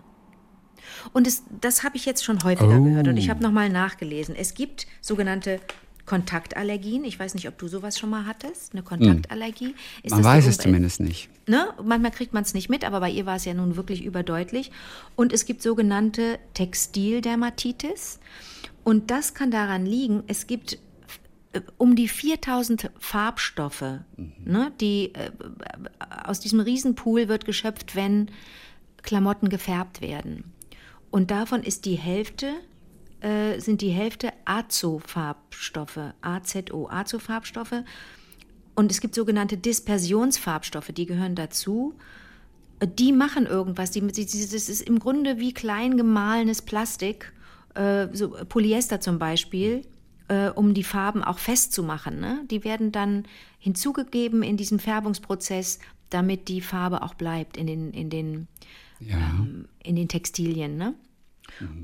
Und 1.13 1.27
es, 1.27 1.43
das 1.61 1.83
habe 1.83 1.97
ich 1.97 2.05
jetzt 2.05 2.23
schon 2.23 2.43
häufiger 2.43 2.77
Oh. 2.79 2.83
gehört 2.83 3.07
und 3.07 3.17
ich 3.17 3.29
habe 3.29 3.43
nochmal 3.43 3.69
nachgelesen. 3.69 4.35
Es 4.35 4.53
gibt 4.53 4.87
sogenannte 5.01 5.59
Kontaktallergien. 6.07 7.03
Ich 7.03 7.19
weiß 7.19 7.35
nicht, 7.35 7.47
ob 7.47 7.57
du 7.59 7.67
sowas 7.67 7.99
schon 7.99 8.09
mal 8.09 8.25
hattest, 8.25 8.73
eine 8.73 8.81
Kontaktallergie. 8.81 9.75
Ist 10.01 10.11
Man 10.11 10.23
weiß 10.23 10.47
es 10.47 10.57
zumindest 10.57 11.01
nicht. 11.01 11.29
Ne? 11.47 11.67
Manchmal 11.83 12.11
kriegt 12.11 12.33
man 12.33 12.43
es 12.43 12.53
nicht 12.53 12.69
mit, 12.69 12.85
aber 12.85 13.01
bei 13.01 13.11
ihr 13.11 13.25
war 13.27 13.35
es 13.35 13.45
ja 13.45 13.53
nun 13.53 13.75
wirklich 13.75 14.03
überdeutlich. 14.03 14.71
Und 15.15 15.33
es 15.33 15.45
gibt 15.45 15.61
sogenannte 15.61 16.39
Textildermatitis. 16.53 18.19
Und 18.85 19.11
das 19.11 19.33
kann 19.33 19.51
daran 19.51 19.85
liegen, 19.85 20.23
es 20.27 20.47
gibt 20.47 20.79
äh, 21.51 21.59
um 21.77 21.95
die 21.95 22.07
4000 22.07 22.89
Farbstoffe, 22.97 23.99
ne, 24.15 24.71
die 24.79 25.13
äh, 25.13 25.31
aus 26.23 26.39
diesem 26.39 26.61
Riesenpool 26.61 27.27
wird 27.27 27.43
geschöpft, 27.43 27.95
wenn 27.97 28.31
Klamotten 29.03 29.49
gefärbt 29.49 29.99
werden. 29.99 30.53
Und 31.11 31.31
davon 31.31 31.63
ist 31.63 31.83
die 31.83 31.95
Hälfte, 31.95 32.53
äh, 33.21 33.59
sind 33.59 33.81
die 33.81 33.89
Hälfte 33.89 34.31
Azo-Farbstoffe, 34.45 35.99
AZO, 36.21 36.89
Azo-Farbstoffe. 36.89 37.83
Und 38.75 38.91
es 38.91 39.01
gibt 39.01 39.15
sogenannte 39.15 39.57
Dispersionsfarbstoffe, 39.57 40.91
die 40.91 41.05
gehören 41.05 41.35
dazu. 41.35 41.95
Die 42.83 43.11
machen 43.11 43.45
irgendwas. 43.47 43.91
Die, 43.91 44.01
die, 44.01 44.25
die- 44.25 44.41
das 44.49 44.69
ist 44.69 44.81
im 44.81 44.99
Grunde 44.99 45.39
wie 45.39 45.53
klein 45.53 45.97
gemahlenes 45.97 46.61
Plastik, 46.61 47.33
äh, 47.73 48.07
so 48.13 48.29
Polyester 48.47 48.99
zum 49.01 49.17
Beispiel, 49.17 49.81
äh, 50.27 50.49
um 50.49 50.73
die 50.75 50.83
Farben 50.83 51.23
auch 51.23 51.39
festzumachen. 51.39 52.19
Ne? 52.19 52.41
Die 52.51 52.63
werden 52.63 52.91
dann 52.91 53.23
hinzugegeben 53.57 54.43
in 54.43 54.57
diesem 54.57 54.77
Färbungsprozess, 54.77 55.79
damit 56.11 56.47
die 56.49 56.61
Farbe 56.61 57.01
auch 57.01 57.15
bleibt 57.15 57.57
in 57.57 57.65
den, 57.65 57.91
in 57.93 58.09
den, 58.11 58.47
Ja. 58.99 59.17
ähm, 59.17 59.67
in 59.83 59.95
den 59.95 60.07
Textilien. 60.07 60.77
Ne? 60.77 60.93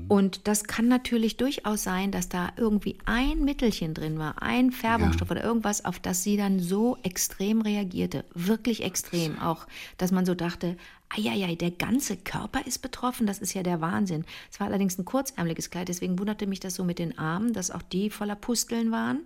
Und 0.08 0.46
das 0.46 0.64
kann 0.64 0.88
natürlich 0.88 1.36
durchaus 1.36 1.82
sein, 1.82 2.10
dass 2.10 2.28
da 2.28 2.52
irgendwie 2.56 2.98
ein 3.04 3.44
Mittelchen 3.44 3.94
drin 3.94 4.18
war, 4.18 4.42
ein 4.42 4.70
Färbungsstoff 4.70 5.30
oder 5.30 5.44
irgendwas, 5.44 5.84
auf 5.84 5.98
das 5.98 6.22
sie 6.22 6.36
dann 6.36 6.60
so 6.60 6.96
extrem 7.02 7.60
reagierte. 7.60 8.24
Wirklich 8.34 8.82
extrem. 8.82 9.38
Auch, 9.38 9.66
dass 9.96 10.12
man 10.12 10.26
so 10.26 10.34
dachte, 10.34 10.76
eieiei, 11.08 11.54
der 11.54 11.70
ganze 11.70 12.16
Körper 12.16 12.66
ist 12.66 12.78
betroffen, 12.78 13.26
das 13.26 13.38
ist 13.38 13.54
ja 13.54 13.62
der 13.62 13.80
Wahnsinn. 13.80 14.24
Es 14.50 14.60
war 14.60 14.66
allerdings 14.66 14.98
ein 14.98 15.04
kurzärmeliges 15.04 15.70
Kleid, 15.70 15.88
deswegen 15.88 16.18
wunderte 16.18 16.46
mich 16.46 16.60
das 16.60 16.74
so 16.74 16.84
mit 16.84 16.98
den 16.98 17.18
Armen, 17.18 17.52
dass 17.52 17.70
auch 17.70 17.82
die 17.82 18.10
voller 18.10 18.36
Pusteln 18.36 18.90
waren. 18.90 19.20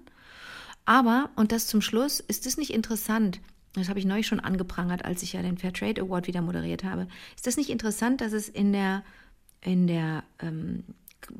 Aber, 0.84 1.30
und 1.37 1.52
das 1.52 1.66
zum 1.66 1.82
Schluss, 1.82 2.20
ist 2.20 2.46
es 2.46 2.56
nicht 2.56 2.72
interessant, 2.72 3.40
das 3.74 3.88
habe 3.88 3.98
ich 3.98 4.06
neulich 4.06 4.26
schon 4.26 4.40
angeprangert, 4.40 5.04
als 5.04 5.22
ich 5.22 5.34
ja 5.34 5.42
den 5.42 5.58
Fair 5.58 5.72
Trade 5.72 6.00
Award 6.00 6.26
wieder 6.26 6.42
moderiert 6.42 6.84
habe, 6.84 7.06
ist 7.37 7.46
das 7.46 7.56
nicht 7.56 7.70
interessant, 7.70 8.20
dass 8.20 8.32
es 8.32 8.48
in 8.48 8.72
der, 8.72 9.04
in 9.61 9.87
der 9.87 10.25
ähm, 10.40 10.85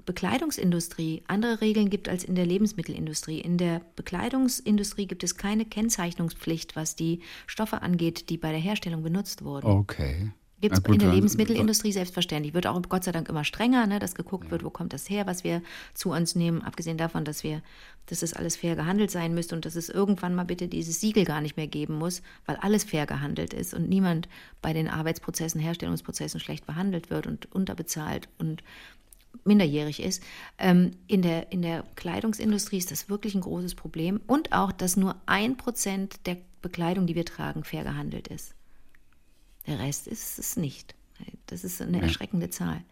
Bekleidungsindustrie 0.05 1.23
andere 1.29 1.61
Regeln 1.61 1.89
gibt 1.89 2.09
als 2.09 2.25
in 2.25 2.35
der 2.35 2.47
Lebensmittelindustrie. 2.47 3.41
In 3.41 3.59
der 3.59 3.81
Bekleidungsindustrie 3.97 5.07
gibt 5.07 5.23
es 5.25 5.37
keine 5.37 5.65
Kennzeichnungspflicht, 5.65 6.77
was 6.77 6.97
die 6.97 7.21
Stoffe 7.47 7.83
angeht, 7.83 8.29
die 8.29 8.37
bei 8.37 8.51
der 8.51 8.61
Herstellung 8.61 9.03
benutzt 9.03 9.45
wurden. 9.45 9.67
Okay. 9.67 10.33
Gibt 10.61 10.75
es 10.77 10.81
in 10.81 10.99
der 10.99 11.09
dann- 11.09 11.15
Lebensmittelindustrie 11.15 11.93
selbstverständlich. 11.93 12.53
Wird 12.53 12.67
auch 12.67 12.81
Gott 12.89 13.05
sei 13.05 13.13
Dank 13.13 13.29
immer 13.29 13.45
strenger, 13.45 13.87
ne, 13.87 13.99
dass 13.99 14.15
geguckt 14.15 14.51
wird, 14.51 14.65
wo 14.65 14.71
kommt 14.71 14.93
das 14.93 15.09
her, 15.09 15.27
was 15.27 15.45
wir 15.45 15.63
zu 15.95 16.11
uns 16.11 16.35
nehmen, 16.35 16.63
abgesehen 16.63 16.99
davon, 16.99 17.25
dass 17.25 17.45
wir, 17.45 17.63
dass 18.07 18.23
es 18.23 18.35
alles 18.35 18.57
fair 18.57 18.75
gehandelt 18.75 19.11
sein 19.11 19.35
müsste 19.35 19.55
und 19.55 19.65
dass 19.65 19.77
es 19.77 19.89
irgendwann 19.89 20.35
mal 20.35 20.45
bitte 20.45 20.67
dieses 20.67 21.01
Siegel 21.01 21.25
gar 21.25 21.41
nicht 21.41 21.57
mehr 21.57 21.69
geben 21.69 21.95
muss, 21.95 22.23
weil 22.47 22.57
alles 22.57 22.85
fair 22.85 23.07
gehandelt 23.07 23.55
ist 23.55 23.73
und 23.73 23.89
niemand 23.89 24.29
bei 24.61 24.73
den 24.73 24.89
Arbeitsprozessen, 24.89 25.61
Herstellungsprozessen 25.61 26.41
schlecht 26.41 26.67
behandelt 26.67 27.11
wird 27.11 27.27
und 27.27 27.53
unterbezahlt 27.53 28.29
und 28.39 28.65
minderjährig 29.45 30.03
ist. 30.03 30.23
Ähm, 30.59 30.93
in, 31.07 31.23
der, 31.23 31.53
in 31.53 31.63
der 31.63 31.85
Kleidungsindustrie 31.95 32.79
ist 32.79 32.91
das 32.91 33.09
wirklich 33.09 33.35
ein 33.35 33.43
großes 33.43 33.75
Problem 33.75 34.21
und 34.27 34.53
auch, 34.53 34.73
dass 34.73 34.97
nur 34.97 35.17
ein 35.27 35.57
Prozent 35.57 36.27
der 36.27 36.39
Bekleidung, 36.63 37.07
die 37.07 37.15
wir 37.15 37.25
tragen, 37.25 37.63
fair 37.63 37.85
gehandelt 37.85 38.29
ist. 38.29 38.55
Der 39.69 39.79
Rest 39.79 40.07
ist 40.07 40.39
es 40.39 40.57
nicht. 40.57 40.95
Das 41.47 41.65
ist 41.65 41.81
eine 41.81 42.01
erschreckende 42.01 42.51
Zahl. 42.51 42.83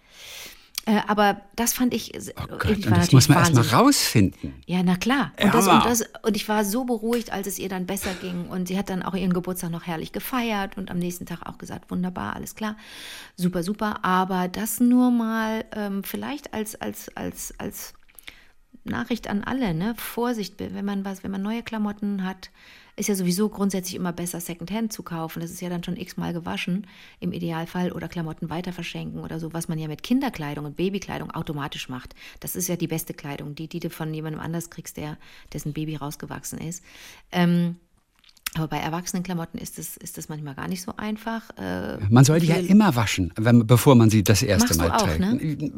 Äh, 0.86 1.00
aber 1.08 1.42
das 1.56 1.72
fand 1.72 1.92
ich. 1.92 2.12
Oh 2.14 2.46
Gott, 2.46 2.78
ich 2.78 2.86
das 2.86 3.10
muss 3.10 3.28
man 3.28 3.38
erstmal 3.38 3.66
rausfinden. 3.66 4.54
Ja, 4.66 4.82
na 4.84 4.96
klar. 4.96 5.32
Und, 5.42 5.52
das, 5.52 5.66
und, 5.66 5.84
das, 5.84 6.04
und 6.22 6.36
ich 6.36 6.48
war 6.48 6.64
so 6.64 6.84
beruhigt, 6.84 7.32
als 7.32 7.48
es 7.48 7.58
ihr 7.58 7.68
dann 7.68 7.86
besser 7.86 8.14
ging. 8.14 8.46
Und 8.48 8.68
sie 8.68 8.78
hat 8.78 8.88
dann 8.88 9.02
auch 9.02 9.14
ihren 9.14 9.32
Geburtstag 9.32 9.70
noch 9.70 9.84
herrlich 9.84 10.12
gefeiert 10.12 10.78
und 10.78 10.90
am 10.90 10.98
nächsten 10.98 11.26
Tag 11.26 11.44
auch 11.44 11.58
gesagt, 11.58 11.90
wunderbar, 11.90 12.36
alles 12.36 12.54
klar, 12.54 12.76
super, 13.36 13.64
super. 13.64 14.04
Aber 14.04 14.46
das 14.46 14.78
nur 14.78 15.10
mal 15.10 15.64
ähm, 15.74 16.04
vielleicht 16.04 16.54
als, 16.54 16.80
als, 16.80 17.08
als, 17.16 17.52
als 17.58 17.94
Nachricht 18.84 19.28
an 19.28 19.42
alle, 19.42 19.74
ne? 19.74 19.94
Vorsicht, 19.96 20.54
wenn 20.58 20.84
man 20.84 21.04
was, 21.04 21.24
wenn 21.24 21.32
man 21.32 21.42
neue 21.42 21.64
Klamotten 21.64 22.24
hat, 22.24 22.50
ist 22.96 23.08
ja 23.08 23.14
sowieso 23.14 23.50
grundsätzlich 23.50 23.94
immer 23.94 24.12
besser, 24.12 24.40
Secondhand 24.40 24.92
zu 24.92 25.02
kaufen. 25.02 25.40
Das 25.40 25.50
ist 25.50 25.60
ja 25.60 25.68
dann 25.68 25.84
schon 25.84 25.96
x-mal 25.96 26.32
gewaschen 26.32 26.86
im 27.20 27.32
Idealfall 27.32 27.92
oder 27.92 28.08
Klamotten 28.08 28.48
weiter 28.48 28.72
verschenken 28.72 29.20
oder 29.20 29.38
so, 29.38 29.52
was 29.52 29.68
man 29.68 29.78
ja 29.78 29.86
mit 29.86 30.02
Kinderkleidung 30.02 30.64
und 30.64 30.76
Babykleidung 30.76 31.30
automatisch 31.30 31.90
macht. 31.90 32.14
Das 32.40 32.56
ist 32.56 32.68
ja 32.68 32.76
die 32.76 32.88
beste 32.88 33.12
Kleidung, 33.12 33.54
die, 33.54 33.68
die 33.68 33.80
du 33.80 33.90
von 33.90 34.12
jemandem 34.14 34.40
anders 34.40 34.70
kriegst, 34.70 34.96
der, 34.96 35.18
dessen 35.52 35.74
Baby 35.74 35.96
rausgewachsen 35.96 36.58
ist. 36.58 36.82
Ähm, 37.32 37.76
aber 38.54 38.68
bei 38.68 38.78
Erwachsenenklamotten 38.78 39.60
ist 39.60 39.78
es 39.78 39.98
ist 39.98 40.16
das 40.16 40.30
manchmal 40.30 40.54
gar 40.54 40.68
nicht 40.68 40.80
so 40.80 40.94
einfach. 40.96 41.50
Äh, 41.58 41.98
man 42.08 42.24
soll 42.24 42.40
die 42.40 42.46
ja 42.46 42.56
immer 42.56 42.96
waschen, 42.96 43.32
wenn, 43.36 43.66
bevor 43.66 43.94
man 43.94 44.08
sie 44.08 44.24
das 44.24 44.42
erste 44.42 44.76
Mal 44.78 44.92
auch, 44.92 45.02
trägt. 45.02 45.20
Ne? 45.20 45.70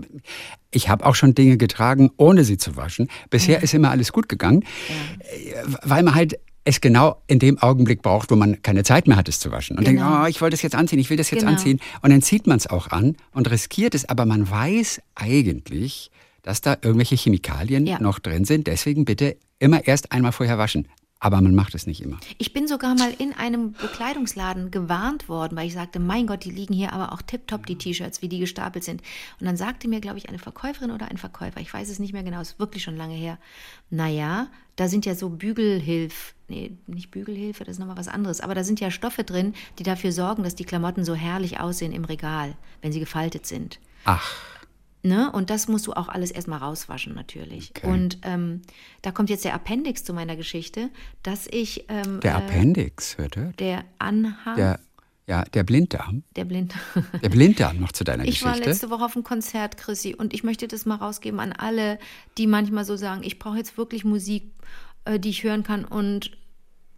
Ich 0.70 0.88
habe 0.88 1.04
auch 1.04 1.16
schon 1.16 1.34
Dinge 1.34 1.56
getragen, 1.56 2.10
ohne 2.16 2.44
sie 2.44 2.56
zu 2.56 2.76
waschen. 2.76 3.08
Bisher 3.30 3.56
ja. 3.56 3.62
ist 3.62 3.74
immer 3.74 3.90
alles 3.90 4.12
gut 4.12 4.28
gegangen, 4.28 4.64
ja. 4.88 5.62
Äh, 5.62 5.64
weil 5.82 6.04
man 6.04 6.14
halt 6.14 6.38
es 6.68 6.82
genau 6.82 7.22
in 7.26 7.38
dem 7.38 7.58
Augenblick 7.58 8.02
braucht, 8.02 8.30
wo 8.30 8.36
man 8.36 8.60
keine 8.60 8.84
Zeit 8.84 9.08
mehr 9.08 9.16
hat, 9.16 9.26
es 9.28 9.40
zu 9.40 9.50
waschen. 9.50 9.78
Und 9.78 9.84
genau. 9.84 10.02
denkt, 10.02 10.24
oh, 10.24 10.28
ich 10.28 10.40
wollte 10.42 10.54
das 10.54 10.62
jetzt 10.62 10.74
anziehen, 10.74 10.98
ich 10.98 11.08
will 11.08 11.16
das 11.16 11.30
jetzt 11.30 11.40
genau. 11.40 11.52
anziehen. 11.52 11.80
Und 12.02 12.10
dann 12.10 12.20
zieht 12.20 12.46
man 12.46 12.58
es 12.58 12.66
auch 12.66 12.88
an 12.88 13.16
und 13.32 13.50
riskiert 13.50 13.94
es, 13.94 14.06
aber 14.06 14.26
man 14.26 14.50
weiß 14.50 15.00
eigentlich, 15.14 16.10
dass 16.42 16.60
da 16.60 16.76
irgendwelche 16.82 17.16
Chemikalien 17.16 17.86
ja. 17.86 17.98
noch 18.00 18.18
drin 18.18 18.44
sind. 18.44 18.66
Deswegen 18.66 19.06
bitte 19.06 19.36
immer 19.58 19.86
erst 19.86 20.12
einmal 20.12 20.32
vorher 20.32 20.58
waschen. 20.58 20.88
Aber 21.20 21.40
man 21.40 21.54
macht 21.54 21.74
es 21.74 21.86
nicht 21.86 22.00
immer. 22.00 22.18
Ich 22.38 22.52
bin 22.52 22.68
sogar 22.68 22.94
mal 22.94 23.12
in 23.18 23.32
einem 23.32 23.72
Bekleidungsladen 23.72 24.70
gewarnt 24.70 25.28
worden, 25.28 25.56
weil 25.56 25.66
ich 25.66 25.74
sagte, 25.74 25.98
mein 25.98 26.28
Gott, 26.28 26.44
die 26.44 26.50
liegen 26.50 26.74
hier 26.74 26.92
aber 26.92 27.12
auch 27.12 27.22
tipptopp, 27.22 27.66
die 27.66 27.76
T-Shirts, 27.76 28.22
wie 28.22 28.28
die 28.28 28.38
gestapelt 28.38 28.84
sind. 28.84 29.02
Und 29.40 29.46
dann 29.46 29.56
sagte 29.56 29.88
mir, 29.88 30.00
glaube 30.00 30.18
ich, 30.18 30.28
eine 30.28 30.38
Verkäuferin 30.38 30.92
oder 30.92 31.08
ein 31.08 31.18
Verkäufer, 31.18 31.60
ich 31.60 31.74
weiß 31.74 31.88
es 31.88 31.98
nicht 31.98 32.12
mehr 32.12 32.22
genau, 32.22 32.40
ist 32.40 32.60
wirklich 32.60 32.84
schon 32.84 32.96
lange 32.96 33.14
her, 33.14 33.38
naja, 33.90 34.46
da 34.76 34.86
sind 34.86 35.06
ja 35.06 35.16
so 35.16 35.28
Bügelhilf, 35.28 36.34
nee, 36.46 36.78
nicht 36.86 37.10
Bügelhilfe, 37.10 37.64
das 37.64 37.74
ist 37.74 37.78
nochmal 37.80 37.96
was 37.96 38.06
anderes, 38.06 38.40
aber 38.40 38.54
da 38.54 38.62
sind 38.62 38.78
ja 38.78 38.92
Stoffe 38.92 39.24
drin, 39.24 39.54
die 39.80 39.82
dafür 39.82 40.12
sorgen, 40.12 40.44
dass 40.44 40.54
die 40.54 40.64
Klamotten 40.64 41.04
so 41.04 41.16
herrlich 41.16 41.58
aussehen 41.58 41.90
im 41.90 42.04
Regal, 42.04 42.54
wenn 42.80 42.92
sie 42.92 43.00
gefaltet 43.00 43.44
sind. 43.44 43.80
Ach. 44.04 44.32
Ne? 45.08 45.32
Und 45.32 45.48
das 45.48 45.68
musst 45.68 45.86
du 45.86 45.94
auch 45.94 46.08
alles 46.08 46.30
erstmal 46.30 46.58
rauswaschen, 46.58 47.14
natürlich. 47.14 47.72
Okay. 47.74 47.86
Und 47.86 48.18
ähm, 48.22 48.60
da 49.00 49.10
kommt 49.10 49.30
jetzt 49.30 49.44
der 49.44 49.54
Appendix 49.54 50.04
zu 50.04 50.12
meiner 50.12 50.36
Geschichte, 50.36 50.90
dass 51.22 51.46
ich. 51.50 51.86
Ähm, 51.88 52.20
der 52.20 52.32
äh, 52.32 52.36
Appendix, 52.36 53.16
hört, 53.16 53.36
hört. 53.36 53.58
Der 53.58 53.84
Anhang. 53.98 54.56
Der, 54.56 54.78
ja, 55.26 55.44
der 55.44 55.64
Blinddarm. 55.64 56.24
Der 56.36 56.44
Blinddarm. 56.44 57.06
der 57.22 57.28
Blinddarm 57.30 57.80
noch 57.80 57.92
zu 57.92 58.04
deiner 58.04 58.24
ich 58.24 58.30
Geschichte. 58.40 58.50
Ich 58.50 58.60
war 58.60 58.66
letzte 58.66 58.90
Woche 58.90 59.06
auf 59.06 59.16
einem 59.16 59.24
Konzert, 59.24 59.78
Chrissy, 59.78 60.14
und 60.14 60.34
ich 60.34 60.44
möchte 60.44 60.68
das 60.68 60.84
mal 60.84 60.96
rausgeben 60.96 61.40
an 61.40 61.52
alle, 61.52 61.98
die 62.36 62.46
manchmal 62.46 62.84
so 62.84 62.96
sagen: 62.96 63.22
Ich 63.22 63.38
brauche 63.38 63.56
jetzt 63.56 63.78
wirklich 63.78 64.04
Musik, 64.04 64.52
äh, 65.06 65.18
die 65.18 65.30
ich 65.30 65.42
hören 65.42 65.62
kann 65.62 65.86
und 65.86 66.36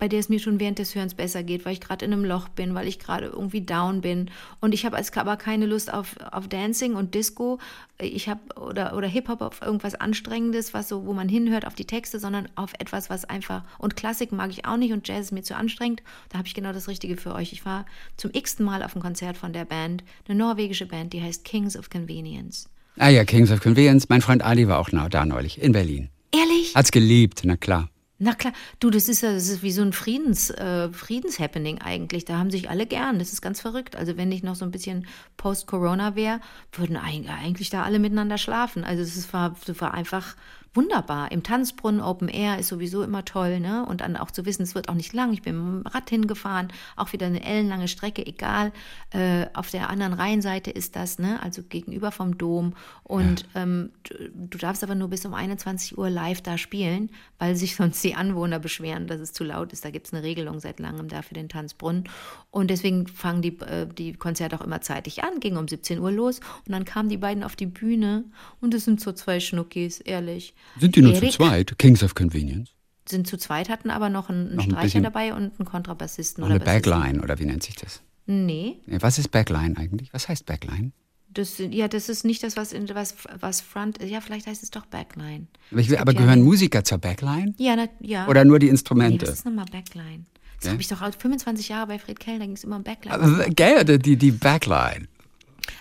bei 0.01 0.09
der 0.09 0.19
es 0.19 0.29
mir 0.31 0.41
schon 0.41 0.59
während 0.59 0.79
des 0.79 0.95
Hörens 0.95 1.15
besser 1.15 1.43
geht, 1.43 1.65
weil 1.65 1.75
ich 1.75 1.81
gerade 1.81 2.05
in 2.05 2.13
einem 2.13 2.25
Loch 2.25 2.49
bin, 2.49 2.75
weil 2.75 2.89
ich 2.89 2.99
gerade 2.99 3.27
irgendwie 3.27 3.61
down 3.61 4.01
bin. 4.01 4.31
Und 4.61 4.73
ich 4.73 4.85
habe 4.87 4.97
als 4.97 5.17
aber 5.17 5.37
keine 5.37 5.67
Lust 5.67 5.93
auf, 5.93 6.17
auf 6.33 6.49
Dancing 6.49 6.95
und 6.97 7.15
Disco. 7.15 7.59
Ich 8.01 8.29
habe 8.29 8.41
oder, 8.59 8.97
oder 8.97 9.07
Hip-Hop 9.07 9.43
auf 9.43 9.61
irgendwas 9.61 9.95
Anstrengendes, 9.95 10.73
was 10.73 10.89
so, 10.89 11.05
wo 11.05 11.13
man 11.13 11.29
hinhört 11.29 11.67
auf 11.67 11.75
die 11.75 11.85
Texte, 11.85 12.19
sondern 12.19 12.49
auf 12.55 12.73
etwas, 12.79 13.11
was 13.11 13.27
einfach. 13.27 13.63
Und 13.79 13.95
Klassik 13.95 14.33
mag 14.33 14.51
ich 14.51 14.65
auch 14.65 14.79
nicht 14.79 14.93
und 14.93 15.07
Jazz 15.07 15.27
ist 15.27 15.33
mir 15.33 15.43
zu 15.43 15.55
anstrengend. 15.55 16.03
Da 16.31 16.39
habe 16.39 16.49
ich 16.49 16.55
genau 16.55 16.73
das 16.73 16.89
Richtige 16.89 17.19
für 17.19 17.35
euch. 17.35 17.53
Ich 17.53 17.67
war 17.67 17.85
zum 18.17 18.31
x-ten 18.33 18.65
Mal 18.65 18.83
auf 18.83 18.95
einem 18.95 19.03
Konzert 19.03 19.37
von 19.37 19.53
der 19.53 19.67
Band, 19.67 20.03
eine 20.27 20.39
norwegische 20.39 20.87
Band, 20.87 21.13
die 21.13 21.23
heißt 21.23 21.45
Kings 21.45 21.77
of 21.77 21.91
Convenience. 21.91 22.71
Ah 22.97 23.09
ja, 23.09 23.25
Kings 23.25 23.51
of 23.53 23.61
Convenience. 23.61 24.09
Mein 24.09 24.23
Freund 24.23 24.43
Ali 24.43 24.67
war 24.67 24.79
auch 24.79 24.89
da 24.89 25.27
neulich 25.27 25.61
in 25.61 25.73
Berlin. 25.73 26.09
Ehrlich? 26.33 26.75
Hat's 26.75 26.91
geliebt, 26.91 27.43
na 27.45 27.57
klar. 27.57 27.91
Na 28.23 28.35
klar, 28.35 28.53
du, 28.81 28.91
das 28.91 29.09
ist 29.09 29.23
ja, 29.23 29.33
das 29.33 29.49
ist 29.49 29.63
wie 29.63 29.73
so 29.73 29.81
ein 29.81 29.95
Friedens, 29.95 30.51
äh, 30.51 30.91
Friedenshappening 30.93 31.81
eigentlich. 31.81 32.27
Da 32.27 32.37
haben 32.37 32.51
sich 32.51 32.69
alle 32.69 32.85
gern. 32.85 33.19
Das 33.19 33.33
ist 33.33 33.41
ganz 33.41 33.63
verrückt. 33.63 33.97
Also 33.97 34.19
wenn 34.19 34.29
nicht 34.29 34.45
noch 34.45 34.57
so 34.57 34.67
ein 34.67 34.71
bisschen 34.71 35.07
Post-Corona 35.39 36.17
wäre, 36.17 36.41
würden 36.73 36.99
eigentlich 36.99 37.71
da 37.71 37.83
alle 37.83 37.99
miteinander 37.99 38.37
schlafen. 38.37 38.85
Also 38.85 39.03
das 39.03 39.33
war, 39.33 39.57
war 39.79 39.95
einfach 39.95 40.37
wunderbar. 40.73 41.33
Im 41.33 41.43
Tanzbrunnen 41.43 42.01
Open 42.01 42.29
Air 42.29 42.59
ist 42.59 42.69
sowieso 42.69 43.03
immer 43.03 43.25
toll, 43.25 43.59
ne? 43.59 43.85
Und 43.87 44.01
dann 44.03 44.17
auch 44.17 44.31
zu 44.31 44.47
wissen, 44.47 44.63
es 44.63 44.75
wird 44.75 44.89
auch 44.89 44.95
nicht 44.95 45.13
lang. 45.13 45.33
Ich 45.33 45.43
bin 45.43 45.57
mit 45.57 45.85
dem 45.85 45.93
Rad 45.93 46.09
hingefahren, 46.09 46.69
auch 46.97 47.13
wieder 47.13 47.27
eine 47.27 47.43
ellenlange 47.43 47.89
Strecke, 47.89 48.25
egal. 48.25 48.73
Äh, 49.11 49.47
auf 49.53 49.71
der 49.71 49.91
anderen 49.91 50.13
Rheinseite 50.13 50.71
ist 50.71 50.95
das, 50.95 51.19
ne? 51.19 51.43
Also 51.43 51.63
gegenüber 51.63 52.13
vom 52.13 52.39
Dom. 52.39 52.75
Und 53.03 53.47
ja. 53.55 53.63
ähm, 53.63 53.91
du, 54.05 54.15
du, 54.33 54.59
darfst 54.59 54.85
aber 54.85 54.95
nur 54.95 55.09
bis 55.09 55.27
um 55.27 55.35
21 55.35 55.99
Uhr 55.99 56.09
live 56.09 56.41
da 56.41 56.57
spielen, 56.57 57.11
weil 57.39 57.57
sich 57.57 57.75
sonst 57.81 58.03
die 58.05 58.15
Anwohner 58.15 58.61
beschweren, 58.61 59.09
dass 59.09 59.21
es 59.21 59.33
zu 59.33 59.43
laut 59.43 59.73
ist. 59.73 59.85
Da 59.85 59.91
gibt 59.91 60.07
es 60.07 60.13
eine 60.13 60.23
Regelung 60.23 60.61
seit 60.61 60.79
langem 60.79 61.09
da 61.09 61.23
für 61.23 61.35
den 61.35 61.49
Tanzbrunnen. 61.49 62.05
Und 62.53 62.71
deswegen 62.71 63.09
fangen 63.09 63.43
die, 63.43 63.59
äh, 63.61 63.87
die 63.87 64.13
Konzerte 64.13 64.57
auch 64.57 64.65
immer 64.65 64.81
zeitig 64.81 65.25
an, 65.25 65.41
ging 65.41 65.57
um 65.57 65.67
17 65.67 65.99
Uhr 65.99 66.13
los. 66.13 66.39
Und 66.67 66.73
dann 66.73 66.85
kamen 66.85 67.09
die 67.09 67.17
beiden 67.17 67.43
auf 67.43 67.57
die 67.57 67.67
Bühne 67.67 68.25
und 68.61 68.73
es 68.73 68.85
sind 68.85 69.01
so 69.01 69.11
zwei 69.13 69.41
Schnuckis, 69.41 69.99
ehrlich. 69.99 70.55
Sind 70.79 70.97
die 70.97 71.03
nur 71.03 71.15
Erik, 71.15 71.33
zu 71.33 71.39
zweit? 71.39 71.79
Kings 71.79 72.03
of 72.03 72.15
Convenience? 72.15 72.71
Sind 73.09 73.27
zu 73.27 73.37
zweit, 73.39 73.69
hatten 73.69 73.91
aber 73.91 74.09
noch 74.09 74.29
einen, 74.29 74.55
noch 74.55 74.65
ein 74.65 74.71
Streicher 74.71 75.01
dabei 75.01 75.35
und 75.35 75.59
einen 75.59 75.67
Kontrabassisten. 75.67 76.45
Oder 76.45 76.55
eine 76.55 76.65
Backline, 76.65 77.23
oder 77.23 77.39
wie 77.39 77.45
nennt 77.45 77.63
sich 77.63 77.75
das? 77.77 78.03
Nee. 78.27 78.77
Was 78.87 79.19
ist 79.19 79.31
Backline 79.31 79.77
eigentlich? 79.77 80.13
Was 80.13 80.29
heißt 80.29 80.47
Backline? 80.47 80.93
Das, 81.33 81.59
ja, 81.59 81.87
das 81.87 82.09
ist 82.09 82.25
nicht 82.25 82.43
das, 82.43 82.57
was, 82.57 82.75
was, 82.75 83.15
was 83.39 83.61
Front 83.61 83.99
ist. 83.99 84.11
Ja, 84.11 84.21
vielleicht 84.21 84.47
heißt 84.47 84.63
es 84.63 84.71
doch 84.71 84.87
Backline. 84.87 85.47
Aber, 85.71 85.89
will, 85.89 85.97
aber 85.97 86.15
gehören 86.15 86.43
Musiker 86.43 86.83
zur 86.83 86.99
Backline? 86.99 87.55
Ja, 87.57 87.77
na, 87.77 87.87
ja. 88.01 88.27
Oder 88.27 88.45
nur 88.45 88.59
die 88.59 88.69
Instrumente? 88.69 89.25
Nee, 89.25 89.31
was 89.31 89.39
ist 89.39 89.45
nochmal 89.45 89.67
Backline? 89.71 90.25
Das 90.57 90.67
ja? 90.67 90.73
habe 90.73 90.83
ich 90.83 90.89
doch 90.89 90.99
25 90.99 91.69
Jahre 91.69 91.87
bei 91.87 91.99
Fred 91.99 92.19
Kell, 92.19 92.39
da 92.39 92.45
ging 92.45 92.55
es 92.55 92.65
immer 92.65 92.77
um 92.77 92.83
Backline. 92.83 93.51
Gell, 93.55 93.99
die, 93.99 94.17
die 94.17 94.33
Backline. 94.33 95.09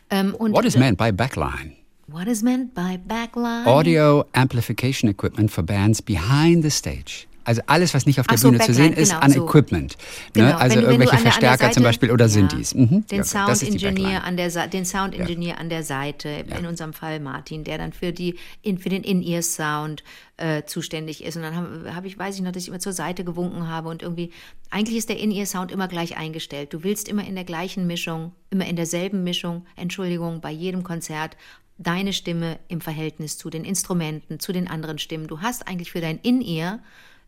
Ähm, 0.09 0.35
What 0.37 0.65
is 0.65 0.77
meant 0.77 0.97
by 0.97 1.11
Backline? 1.11 1.73
What 2.11 2.27
is 2.27 2.41
meant 2.41 2.73
by 2.73 2.97
backline? 2.97 3.67
Audio 3.67 4.25
amplification 4.33 5.09
equipment 5.09 5.51
for 5.51 5.61
bands 5.61 6.01
behind 6.01 6.63
the 6.63 6.71
stage. 6.71 7.27
Also 7.43 7.61
alles, 7.67 7.93
was 7.93 8.05
nicht 8.05 8.19
auf 8.19 8.25
der 8.25 8.37
so, 8.37 8.49
Bühne 8.49 8.57
Backline, 8.57 8.75
zu 8.75 8.83
sehen 8.83 8.93
ist, 8.93 9.09
genau, 9.09 9.21
an 9.21 9.31
so. 9.31 9.45
Equipment. 9.45 9.97
Ne? 10.35 10.43
Genau. 10.43 10.57
Also 10.57 10.77
wenn, 10.77 10.85
irgendwelche 10.85 11.13
wenn 11.13 11.19
Verstärker 11.19 11.57
der 11.57 11.67
Seite, 11.67 11.73
zum 11.75 11.83
Beispiel 11.83 12.11
oder 12.11 12.25
ja, 12.25 12.29
Synthes. 12.29 12.73
Mhm. 12.73 13.05
Den 13.07 13.17
ja, 13.19 13.23
Sound 13.23 13.63
Engineer 13.63 14.23
an 14.23 14.37
der 14.37 14.67
den 14.67 14.85
Sound 14.85 15.13
Engineer 15.13 15.49
ja. 15.49 15.55
an 15.55 15.69
der 15.69 15.83
Seite, 15.83 16.29
in 16.57 16.65
unserem 16.65 16.93
Fall 16.93 17.19
Martin, 17.19 17.63
der 17.63 17.77
dann 17.77 17.93
für 17.93 18.11
die 18.11 18.37
in, 18.63 18.79
für 18.79 18.89
den 18.89 19.03
In-Ear 19.03 19.43
Sound 19.43 20.03
äh, 20.37 20.63
zuständig 20.63 21.23
ist. 21.23 21.37
Und 21.37 21.43
dann 21.43 21.55
habe 21.55 21.95
hab 21.95 22.05
ich, 22.05 22.17
weiß 22.17 22.35
ich 22.35 22.41
noch, 22.41 22.51
dass 22.51 22.63
ich 22.63 22.69
immer 22.69 22.79
zur 22.79 22.93
Seite 22.93 23.23
gewunken 23.23 23.67
habe 23.67 23.89
und 23.89 24.01
irgendwie, 24.01 24.31
eigentlich 24.71 24.97
ist 24.97 25.09
der 25.09 25.19
In-Ear 25.19 25.45
Sound 25.45 25.71
immer 25.71 25.87
gleich 25.87 26.17
eingestellt. 26.17 26.73
Du 26.73 26.83
willst 26.83 27.07
immer 27.07 27.25
in 27.25 27.35
der 27.35 27.45
gleichen 27.45 27.85
Mischung, 27.85 28.31
immer 28.49 28.65
in 28.65 28.75
derselben 28.75 29.23
Mischung, 29.23 29.65
Entschuldigung, 29.75 30.41
bei 30.41 30.51
jedem 30.51 30.83
Konzert 30.83 31.35
deine 31.79 32.13
Stimme 32.13 32.59
im 32.67 32.81
Verhältnis 32.81 33.37
zu 33.37 33.49
den 33.49 33.63
Instrumenten, 33.63 34.39
zu 34.39 34.51
den 34.51 34.69
anderen 34.69 34.99
Stimmen. 34.99 35.27
Du 35.27 35.41
hast 35.41 35.67
eigentlich 35.67 35.91
für 35.91 36.01
dein 36.01 36.19
In-Ear 36.19 36.79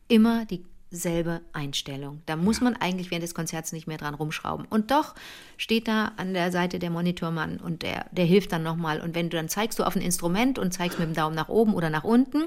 immer 0.09 0.45
dieselbe 0.45 1.41
Einstellung. 1.53 2.21
Da 2.25 2.35
muss 2.35 2.59
man 2.59 2.75
eigentlich 2.75 3.11
während 3.11 3.23
des 3.23 3.33
Konzerts 3.33 3.71
nicht 3.71 3.87
mehr 3.87 3.97
dran 3.97 4.13
rumschrauben. 4.13 4.65
Und 4.69 4.91
doch 4.91 5.15
steht 5.57 5.87
da 5.87 6.11
an 6.17 6.33
der 6.33 6.51
Seite 6.51 6.79
der 6.79 6.89
Monitormann 6.89 7.57
und 7.57 7.81
der, 7.81 8.05
der 8.11 8.25
hilft 8.25 8.51
dann 8.51 8.61
nochmal. 8.61 8.99
Und 8.99 9.15
wenn 9.15 9.29
du 9.29 9.37
dann 9.37 9.47
zeigst 9.47 9.79
du 9.79 9.83
auf 9.83 9.95
ein 9.95 10.01
Instrument 10.01 10.59
und 10.59 10.73
zeigst 10.73 10.99
mit 10.99 11.07
dem 11.07 11.15
Daumen 11.15 11.35
nach 11.35 11.49
oben 11.49 11.73
oder 11.73 11.89
nach 11.89 12.03
unten, 12.03 12.43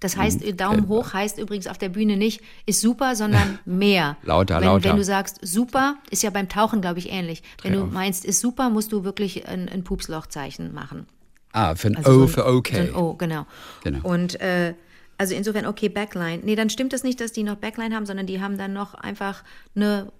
das 0.00 0.16
heißt, 0.16 0.44
mhm. 0.44 0.56
Daumen 0.56 0.88
hoch 0.88 1.12
heißt 1.12 1.38
übrigens 1.38 1.66
auf 1.66 1.78
der 1.78 1.88
Bühne 1.88 2.16
nicht, 2.18 2.42
ist 2.66 2.82
super, 2.82 3.16
sondern 3.16 3.58
mehr. 3.64 4.16
lauter, 4.22 4.60
wenn, 4.60 4.68
lauter. 4.68 4.90
Wenn 4.90 4.96
du 4.96 5.04
sagst, 5.04 5.38
super, 5.42 5.96
ist 6.10 6.22
ja 6.22 6.30
beim 6.30 6.48
Tauchen, 6.48 6.82
glaube 6.82 6.98
ich, 6.98 7.10
ähnlich. 7.10 7.42
Wenn 7.62 7.72
Dreh 7.72 7.78
du 7.78 7.84
auf. 7.86 7.92
meinst, 7.92 8.24
ist 8.26 8.40
super, 8.40 8.68
musst 8.68 8.92
du 8.92 9.02
wirklich 9.02 9.48
ein, 9.48 9.68
ein 9.68 9.82
Pupslochzeichen 9.82 10.72
machen. 10.72 11.06
Ah, 11.52 11.74
für 11.74 11.88
ein 11.88 11.96
also 11.96 12.10
O 12.10 12.14
so 12.14 12.22
ein, 12.22 12.28
für 12.28 12.46
okay. 12.46 12.74
So 12.74 12.80
ein 12.80 12.94
O, 12.94 13.14
genau. 13.14 13.46
genau. 13.82 14.00
Und 14.02 14.40
äh, 14.40 14.74
also 15.18 15.34
insofern, 15.34 15.66
okay, 15.66 15.88
Backline. 15.88 16.40
Nee, 16.44 16.54
dann 16.54 16.70
stimmt 16.70 16.92
es 16.92 17.00
das 17.00 17.04
nicht, 17.04 17.20
dass 17.20 17.32
die 17.32 17.42
noch 17.42 17.56
Backline 17.56 17.94
haben, 17.94 18.06
sondern 18.06 18.26
die 18.26 18.40
haben 18.40 18.56
dann 18.56 18.72
noch 18.72 18.94
einfach 18.94 19.42
eine. 19.74 20.12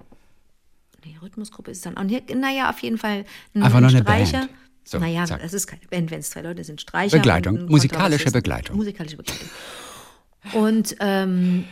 Nee, 1.04 1.16
Rhythmusgruppe 1.22 1.70
ist 1.70 1.86
dann 1.86 1.96
auch 1.96 2.02
nicht. 2.02 2.34
Naja, 2.34 2.70
auf 2.70 2.80
jeden 2.80 2.98
Fall 2.98 3.24
ein 3.54 3.62
einfach 3.62 3.80
noch 3.80 3.90
eine 3.90 4.00
Streicher. 4.00 4.40
Band. 4.40 4.50
So, 4.82 4.98
naja, 4.98 5.26
zack. 5.26 5.42
das 5.42 5.52
ist 5.52 5.66
keine 5.66 5.82
Band, 5.90 6.10
wenn 6.10 6.20
es 6.20 6.30
zwei 6.30 6.40
Leute 6.40 6.64
sind. 6.64 6.80
Streicher. 6.80 7.18
Begleitung, 7.18 7.66
musikalische 7.66 8.30
Begleitung. 8.30 8.76
Musikalische 8.76 9.18
Begleitung. 9.18 9.48
Und 10.52 10.96
ähm, 11.00 11.64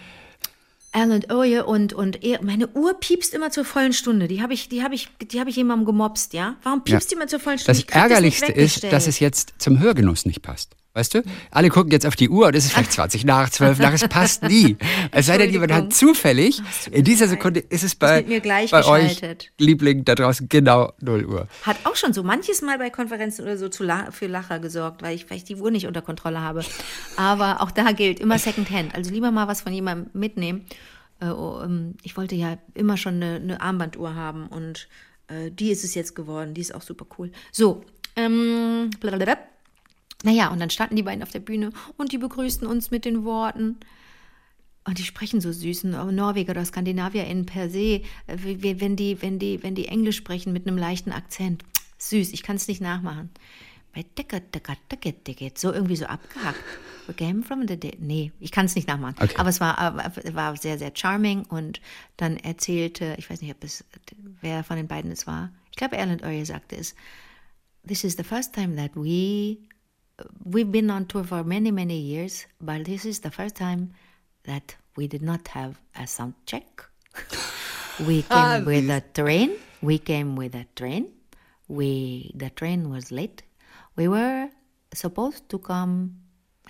Alan 0.96 1.30
Oye 1.30 1.62
und, 1.62 1.92
und 1.92 2.24
er, 2.24 2.42
meine 2.42 2.68
Uhr 2.68 2.94
piepst 2.98 3.34
immer 3.34 3.50
zur 3.50 3.66
vollen 3.66 3.92
Stunde. 3.92 4.28
Die 4.28 4.40
habe 4.40 4.54
ich, 4.54 4.70
die 4.70 4.82
habe 4.82 4.94
ich, 4.94 5.08
die 5.30 5.38
habe 5.38 5.50
ich 5.50 5.56
jemandem 5.56 5.84
gemobst, 5.84 6.32
ja? 6.32 6.56
Warum 6.62 6.84
piepst 6.84 7.10
die 7.10 7.16
immer 7.16 7.26
zur 7.26 7.38
vollen 7.38 7.58
Stunde? 7.58 7.82
Das 7.82 7.94
Ärgerlichste 7.94 8.46
nicht 8.46 8.56
ist, 8.56 8.84
dass 8.84 9.06
es 9.06 9.20
jetzt 9.20 9.54
zum 9.58 9.78
Hörgenuss 9.78 10.24
nicht 10.24 10.40
passt. 10.40 10.74
Weißt 10.96 11.12
du? 11.12 11.22
Alle 11.50 11.68
gucken 11.68 11.90
jetzt 11.90 12.06
auf 12.06 12.16
die 12.16 12.30
Uhr 12.30 12.46
und 12.46 12.56
es 12.56 12.64
ist 12.64 12.72
vielleicht 12.72 12.92
20 13.00 13.26
nach, 13.26 13.50
12 13.50 13.78
nach, 13.80 13.92
es 13.92 14.08
passt 14.08 14.42
nie. 14.44 14.78
Es 15.10 15.26
sei 15.26 15.36
denn, 15.36 15.50
jemand 15.50 15.70
hat 15.70 15.92
zufällig, 15.92 16.62
in 16.90 17.04
dieser 17.04 17.28
Sekunde 17.28 17.60
ist 17.60 17.84
es 17.84 17.94
bei, 17.94 18.22
gleich 18.22 18.70
bei 18.70 18.82
euch. 18.82 19.20
Liebling 19.58 20.06
da 20.06 20.14
draußen, 20.14 20.48
genau 20.48 20.94
0 21.02 21.26
Uhr. 21.26 21.48
Hat 21.64 21.76
auch 21.84 21.96
schon 21.96 22.14
so 22.14 22.22
manches 22.22 22.62
Mal 22.62 22.78
bei 22.78 22.88
Konferenzen 22.88 23.42
oder 23.42 23.58
so 23.58 23.68
zu 23.68 23.84
La 23.84 24.10
für 24.10 24.26
Lacher 24.26 24.58
gesorgt, 24.58 25.02
weil 25.02 25.14
ich, 25.14 25.28
weil 25.28 25.36
ich 25.36 25.44
die 25.44 25.56
Uhr 25.56 25.70
nicht 25.70 25.86
unter 25.86 26.00
Kontrolle 26.00 26.40
habe. 26.40 26.64
Aber 27.18 27.60
auch 27.60 27.70
da 27.70 27.92
gilt 27.92 28.18
immer 28.18 28.38
Secondhand. 28.38 28.94
Also 28.94 29.10
lieber 29.10 29.30
mal 29.30 29.48
was 29.48 29.60
von 29.60 29.74
jemandem 29.74 30.08
mitnehmen. 30.18 30.64
Äh, 31.20 31.26
oh, 31.26 31.60
ähm, 31.62 31.96
ich 32.04 32.16
wollte 32.16 32.36
ja 32.36 32.56
immer 32.72 32.96
schon 32.96 33.16
eine, 33.16 33.34
eine 33.34 33.60
Armbanduhr 33.60 34.14
haben 34.14 34.46
und 34.46 34.88
äh, 35.28 35.50
die 35.50 35.72
ist 35.72 35.84
es 35.84 35.94
jetzt 35.94 36.14
geworden. 36.14 36.54
Die 36.54 36.62
ist 36.62 36.74
auch 36.74 36.80
super 36.80 37.04
cool. 37.18 37.32
So, 37.52 37.84
ähm, 38.16 38.88
blablabla. 38.98 39.36
Naja, 40.26 40.48
und 40.48 40.58
dann 40.58 40.70
standen 40.70 40.96
die 40.96 41.04
beiden 41.04 41.22
auf 41.22 41.30
der 41.30 41.38
Bühne 41.38 41.70
und 41.96 42.10
die 42.10 42.18
begrüßten 42.18 42.66
uns 42.66 42.90
mit 42.90 43.04
den 43.04 43.24
Worten. 43.24 43.76
Und 44.82 44.98
die 44.98 45.04
sprechen 45.04 45.40
so 45.40 45.52
süß, 45.52 45.84
Norweger 45.84 46.50
oder 46.50 46.64
SkandinavierInnen 46.64 47.46
per 47.46 47.70
se, 47.70 48.02
wenn 48.26 48.96
die, 48.96 49.22
wenn 49.22 49.38
die, 49.38 49.62
wenn 49.62 49.76
die 49.76 49.86
Englisch 49.86 50.16
sprechen 50.16 50.52
mit 50.52 50.66
einem 50.66 50.78
leichten 50.78 51.12
Akzent. 51.12 51.62
Süß, 51.98 52.32
ich 52.32 52.42
kann 52.42 52.56
es 52.56 52.66
nicht 52.66 52.80
nachmachen. 52.80 53.30
Bei 53.94 54.04
so 55.54 55.72
irgendwie 55.72 55.96
so 55.96 56.06
abgehackt. 56.06 56.58
We 57.06 57.14
came 57.14 57.44
from 57.44 57.68
the 57.68 57.78
day. 57.78 57.96
Nee, 58.00 58.32
ich 58.40 58.50
kann 58.50 58.66
es 58.66 58.74
nicht 58.74 58.88
nachmachen. 58.88 59.14
Okay. 59.20 59.36
Aber 59.36 59.48
es 59.48 59.60
war, 59.60 59.94
war 60.32 60.56
sehr, 60.56 60.76
sehr 60.76 60.90
charming 60.92 61.44
und 61.44 61.80
dann 62.16 62.36
erzählte, 62.36 63.14
ich 63.16 63.30
weiß 63.30 63.42
nicht, 63.42 63.54
ob 63.54 63.62
es, 63.62 63.84
wer 64.40 64.64
von 64.64 64.76
den 64.76 64.88
beiden 64.88 65.12
es 65.12 65.28
war. 65.28 65.52
Ich 65.70 65.76
glaube, 65.76 65.96
Erland 65.96 66.24
Oye 66.24 66.44
sagte 66.44 66.74
es. 66.74 66.96
This 67.86 68.02
is 68.02 68.16
the 68.16 68.24
first 68.24 68.52
time 68.52 68.74
that 68.74 68.90
we 68.96 69.58
we've 70.44 70.72
been 70.72 70.90
on 70.90 71.04
tour 71.06 71.24
for 71.24 71.44
many 71.44 71.70
many 71.70 71.98
years 71.98 72.46
but 72.60 72.84
this 72.84 73.04
is 73.04 73.20
the 73.20 73.30
first 73.30 73.56
time 73.56 73.92
that 74.46 74.76
we 74.96 75.06
did 75.06 75.22
not 75.22 75.48
have 75.48 75.78
a 75.94 76.06
sound 76.06 76.34
check. 76.46 76.84
We 78.00 78.24
ah, 78.30 78.56
came 78.56 78.64
with 78.64 78.90
a 78.90 79.02
train. 79.12 79.56
We 79.82 79.98
came 79.98 80.36
with 80.36 80.54
a 80.54 80.66
train. 80.74 81.12
We 81.68 82.32
the 82.34 82.50
train 82.50 82.88
was 82.88 83.12
late. 83.12 83.42
We 83.96 84.08
were 84.08 84.48
supposed 84.94 85.48
to 85.50 85.58
come 85.58 86.16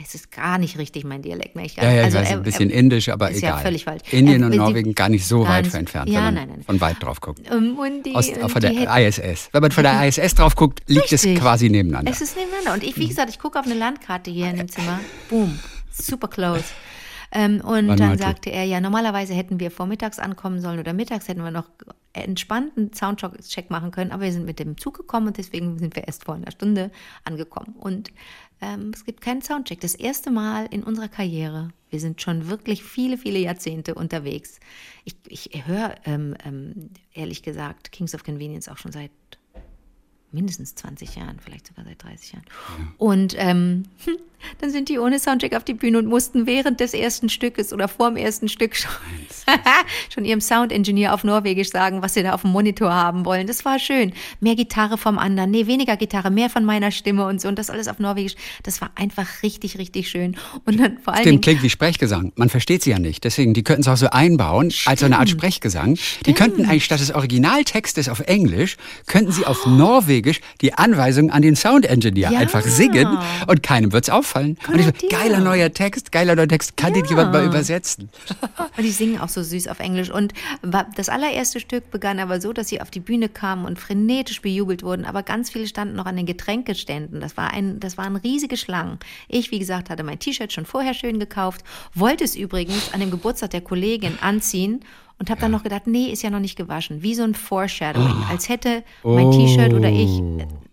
es 0.02 0.14
ist 0.14 0.30
gar 0.30 0.58
nicht 0.58 0.78
richtig 0.78 1.04
mein 1.04 1.22
Dialekt. 1.22 1.56
Ne? 1.56 1.64
Ich, 1.64 1.76
Ja, 1.76 1.84
ja, 1.84 1.92
ich 2.00 2.04
also, 2.04 2.18
weiß, 2.18 2.30
er- 2.30 2.36
ein 2.36 2.42
bisschen 2.42 2.70
er- 2.70 2.78
indisch, 2.78 3.08
aber 3.08 3.30
ist 3.30 3.38
egal. 3.38 3.50
ja 3.52 3.56
völlig 3.58 3.84
falsch. 3.84 4.02
Indien 4.12 4.42
Er- 4.42 4.48
und 4.50 4.56
Norwegen 4.56 4.94
gar 4.94 5.08
nicht 5.08 5.26
so 5.26 5.46
weit 5.46 5.64
ganz- 5.64 5.74
entfernt, 5.74 6.10
ja, 6.10 6.16
wenn 6.18 6.24
man 6.24 6.34
nein, 6.34 6.48
nein. 6.50 6.62
von 6.64 6.80
weit 6.80 7.02
drauf 7.02 7.20
guckt. 7.20 7.40
Ähm, 7.50 7.76
und 7.78 8.02
die, 8.04 8.14
Aus, 8.14 8.28
und 8.28 8.50
von 8.50 8.60
die 8.60 8.68
der 8.68 8.70
hätten- 8.94 9.22
ISS. 9.32 9.48
Wenn 9.52 9.62
man 9.62 9.70
von 9.70 9.82
der 9.84 10.02
ISS 10.06 10.34
drauf 10.34 10.54
guckt, 10.54 10.82
liegt 10.86 11.12
es 11.12 11.24
Richtig. 11.24 11.40
quasi 11.40 11.68
nebeneinander. 11.70 12.10
Es 12.12 12.20
ist 12.20 12.36
nebeneinander. 12.36 12.74
Und 12.74 12.84
ich, 12.84 12.96
wie 12.98 13.08
gesagt, 13.08 13.30
ich 13.30 13.38
gucke 13.38 13.58
auf 13.58 13.64
eine 13.66 13.74
Landkarte 13.74 14.30
hier 14.30 14.50
in 14.50 14.56
dem 14.56 14.68
Zimmer. 14.68 15.00
Boom. 15.30 15.58
Super 15.90 16.28
close. 16.28 16.64
Ähm, 17.32 17.60
und 17.62 17.88
dann 17.88 17.98
Vanuatu. 17.98 18.22
sagte 18.22 18.50
er, 18.50 18.64
ja, 18.64 18.80
normalerweise 18.80 19.34
hätten 19.34 19.58
wir 19.60 19.70
vormittags 19.70 20.18
ankommen 20.18 20.60
sollen 20.60 20.78
oder 20.78 20.92
mittags 20.92 21.26
hätten 21.26 21.42
wir 21.42 21.50
noch 21.50 21.68
entspannten 22.12 22.92
Soundcheck 22.94 23.68
machen 23.70 23.90
können, 23.90 24.10
aber 24.12 24.22
wir 24.22 24.32
sind 24.32 24.46
mit 24.46 24.58
dem 24.58 24.78
Zug 24.78 24.96
gekommen 24.96 25.26
und 25.28 25.36
deswegen 25.36 25.78
sind 25.78 25.96
wir 25.96 26.06
erst 26.06 26.24
vor 26.24 26.34
einer 26.36 26.50
Stunde 26.50 26.90
angekommen. 27.24 27.74
Und 27.78 28.10
ähm, 28.60 28.92
es 28.94 29.04
gibt 29.04 29.20
keinen 29.20 29.42
Soundcheck. 29.42 29.80
Das 29.80 29.94
erste 29.94 30.30
Mal 30.30 30.66
in 30.70 30.82
unserer 30.82 31.08
Karriere. 31.08 31.70
Wir 31.90 32.00
sind 32.00 32.20
schon 32.20 32.48
wirklich 32.48 32.82
viele, 32.82 33.18
viele 33.18 33.38
Jahrzehnte 33.38 33.94
unterwegs. 33.94 34.60
Ich, 35.04 35.16
ich 35.28 35.66
höre, 35.66 35.94
ähm, 36.04 36.34
ähm, 36.44 36.90
ehrlich 37.12 37.42
gesagt, 37.42 37.92
Kings 37.92 38.14
of 38.14 38.24
Convenience 38.24 38.68
auch 38.68 38.78
schon 38.78 38.92
seit 38.92 39.10
mindestens 40.36 40.74
20 40.74 41.16
Jahren, 41.16 41.38
vielleicht 41.42 41.66
sogar 41.66 41.84
seit 41.86 42.02
30 42.04 42.32
Jahren. 42.34 42.44
Und 42.98 43.34
ähm, 43.38 43.84
dann 44.60 44.70
sind 44.70 44.90
die 44.90 44.98
ohne 44.98 45.18
Soundcheck 45.18 45.54
auf 45.54 45.64
die 45.64 45.72
Bühne 45.72 45.98
und 45.98 46.06
mussten 46.06 46.46
während 46.46 46.78
des 46.80 46.92
ersten 46.92 47.30
Stückes 47.30 47.72
oder 47.72 47.88
vor 47.88 48.10
dem 48.10 48.18
ersten 48.18 48.48
Stück 48.48 48.76
schon, 48.76 48.90
schon 50.14 50.26
ihrem 50.26 50.42
Sound-Engineer 50.42 51.14
auf 51.14 51.24
Norwegisch 51.24 51.70
sagen, 51.70 52.02
was 52.02 52.14
sie 52.14 52.22
da 52.22 52.34
auf 52.34 52.42
dem 52.42 52.50
Monitor 52.50 52.92
haben 52.92 53.24
wollen. 53.24 53.46
Das 53.46 53.64
war 53.64 53.78
schön. 53.78 54.12
Mehr 54.40 54.54
Gitarre 54.54 54.98
vom 54.98 55.18
anderen, 55.18 55.50
nee, 55.50 55.66
weniger 55.66 55.96
Gitarre, 55.96 56.30
mehr 56.30 56.50
von 56.50 56.64
meiner 56.64 56.90
Stimme 56.90 57.26
und 57.26 57.40
so. 57.40 57.48
Und 57.48 57.58
das 57.58 57.70
alles 57.70 57.88
auf 57.88 57.98
Norwegisch. 57.98 58.34
Das 58.62 58.82
war 58.82 58.90
einfach 58.94 59.42
richtig, 59.42 59.78
richtig 59.78 60.10
schön. 60.10 60.36
Und 60.66 60.78
dann 60.78 60.98
vor 60.98 61.14
allen 61.14 61.22
Stimmt, 61.22 61.42
klingt 61.42 61.62
wie 61.62 61.70
Sprechgesang. 61.70 62.32
Man 62.36 62.50
versteht 62.50 62.82
sie 62.82 62.90
ja 62.90 62.98
nicht. 62.98 63.24
Deswegen, 63.24 63.54
die 63.54 63.64
könnten 63.64 63.82
es 63.82 63.88
auch 63.88 63.96
so 63.96 64.10
einbauen, 64.10 64.70
als 64.84 65.00
so 65.00 65.06
eine 65.06 65.18
Art 65.18 65.30
Sprechgesang. 65.30 65.98
Die 66.26 66.34
könnten 66.34 66.66
eigentlich 66.66 66.84
statt 66.84 67.00
des 67.00 67.12
Originaltextes 67.12 68.10
auf 68.10 68.20
Englisch, 68.20 68.76
könnten 69.06 69.32
sie 69.32 69.46
auf 69.46 69.64
Norwegisch 69.66 70.25
die 70.60 70.74
Anweisung 70.74 71.30
an 71.30 71.42
den 71.42 71.56
Sound 71.56 71.86
Engineer 71.86 72.30
Ja. 72.30 72.38
einfach 72.38 72.62
singen 72.62 73.18
und 73.46 73.62
keinem 73.62 73.92
wird's 73.92 74.10
auffallen. 74.10 74.56
Und 74.68 74.78
ich 74.78 74.86
so, 74.86 74.92
geiler 75.10 75.40
neuer 75.40 75.72
Text, 75.72 76.12
geiler 76.12 76.34
neuer 76.34 76.48
Text, 76.48 76.76
kann 76.76 76.92
den 76.92 77.04
Ja. 77.04 77.10
jemand 77.10 77.32
mal 77.32 77.44
übersetzen? 77.44 78.08
Und 78.76 78.82
die 78.84 78.90
singen 78.90 79.20
auch 79.20 79.28
so 79.28 79.42
süß 79.42 79.68
auf 79.68 79.80
Englisch. 79.80 80.10
Und 80.10 80.32
das 80.96 81.08
allererste 81.08 81.60
Stück 81.60 81.90
begann 81.90 82.18
aber 82.18 82.40
so, 82.40 82.52
dass 82.52 82.68
sie 82.68 82.80
auf 82.80 82.90
die 82.90 83.00
Bühne 83.00 83.28
kamen 83.28 83.64
und 83.64 83.78
frenetisch 83.78 84.42
bejubelt 84.42 84.82
wurden. 84.82 85.04
Aber 85.04 85.22
ganz 85.22 85.50
viele 85.50 85.66
standen 85.66 85.96
noch 85.96 86.06
an 86.06 86.16
den 86.16 86.26
Getränkeständen. 86.26 87.20
Das, 87.20 87.36
war 87.36 87.52
ein, 87.52 87.80
das 87.80 87.96
waren 87.96 88.16
riesige 88.16 88.56
Schlangen. 88.56 88.98
Ich, 89.28 89.50
wie 89.50 89.58
gesagt, 89.58 89.90
hatte 89.90 90.02
mein 90.02 90.18
T-Shirt 90.18 90.52
schon 90.52 90.66
vorher 90.66 90.94
schön 90.94 91.18
gekauft, 91.18 91.62
wollte 91.94 92.24
es 92.24 92.36
übrigens 92.36 92.92
an 92.92 93.00
dem 93.00 93.10
Geburtstag 93.10 93.50
der 93.50 93.60
Kollegin 93.62 94.18
anziehen. 94.20 94.80
Und 95.18 95.30
habe 95.30 95.40
dann 95.40 95.50
noch 95.50 95.62
gedacht, 95.62 95.86
nee, 95.86 96.06
ist 96.12 96.22
ja 96.22 96.30
noch 96.30 96.40
nicht 96.40 96.56
gewaschen. 96.56 97.02
Wie 97.02 97.14
so 97.14 97.22
ein 97.22 97.34
Foreshadowing. 97.34 98.24
Als 98.28 98.48
hätte 98.50 98.84
mein 99.02 99.30
T-Shirt 99.30 99.72
oder 99.72 99.88
ich 99.88 100.20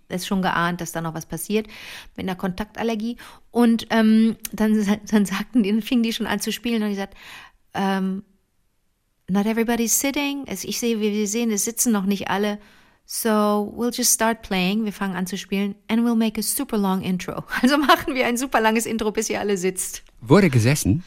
es 0.09 0.27
schon 0.27 0.41
geahnt, 0.41 0.81
dass 0.81 0.91
da 0.91 1.01
noch 1.01 1.13
was 1.13 1.25
passiert 1.25 1.67
mit 2.15 2.27
einer 2.27 2.35
Kontaktallergie. 2.35 3.17
Und 3.51 3.87
ähm, 3.89 4.35
dann, 4.51 4.99
dann 5.09 5.25
sagten 5.25 5.63
die, 5.63 5.71
dann 5.71 5.81
fingen 5.81 6.03
die 6.03 6.13
schon 6.13 6.27
an 6.27 6.39
zu 6.39 6.51
spielen 6.51 6.83
und 6.83 6.89
die 6.89 6.95
sagt, 6.95 7.15
ähm, 7.73 8.23
not 9.29 9.45
everybody's 9.45 9.99
sitting. 9.99 10.43
Also 10.47 10.67
ich 10.67 10.79
sehe, 10.79 10.99
wie 10.99 11.11
wir 11.11 11.27
sehen, 11.27 11.51
es 11.51 11.65
sitzen 11.65 11.91
noch 11.91 12.05
nicht 12.05 12.29
alle. 12.29 12.59
So 13.05 13.73
we'll 13.75 13.95
just 13.95 14.13
start 14.13 14.41
playing. 14.43 14.85
Wir 14.85 14.93
fangen 14.93 15.15
an 15.15 15.27
zu 15.27 15.37
spielen 15.37 15.75
and 15.87 16.01
we'll 16.01 16.15
make 16.15 16.39
a 16.39 16.43
super 16.43 16.77
long 16.77 17.01
intro. 17.01 17.43
Also 17.61 17.77
machen 17.77 18.15
wir 18.15 18.27
ein 18.27 18.37
super 18.37 18.61
langes 18.61 18.85
Intro, 18.85 19.11
bis 19.11 19.29
ihr 19.29 19.39
alle 19.39 19.57
sitzt. 19.57 20.03
Wurde 20.21 20.49
gesessen? 20.49 21.03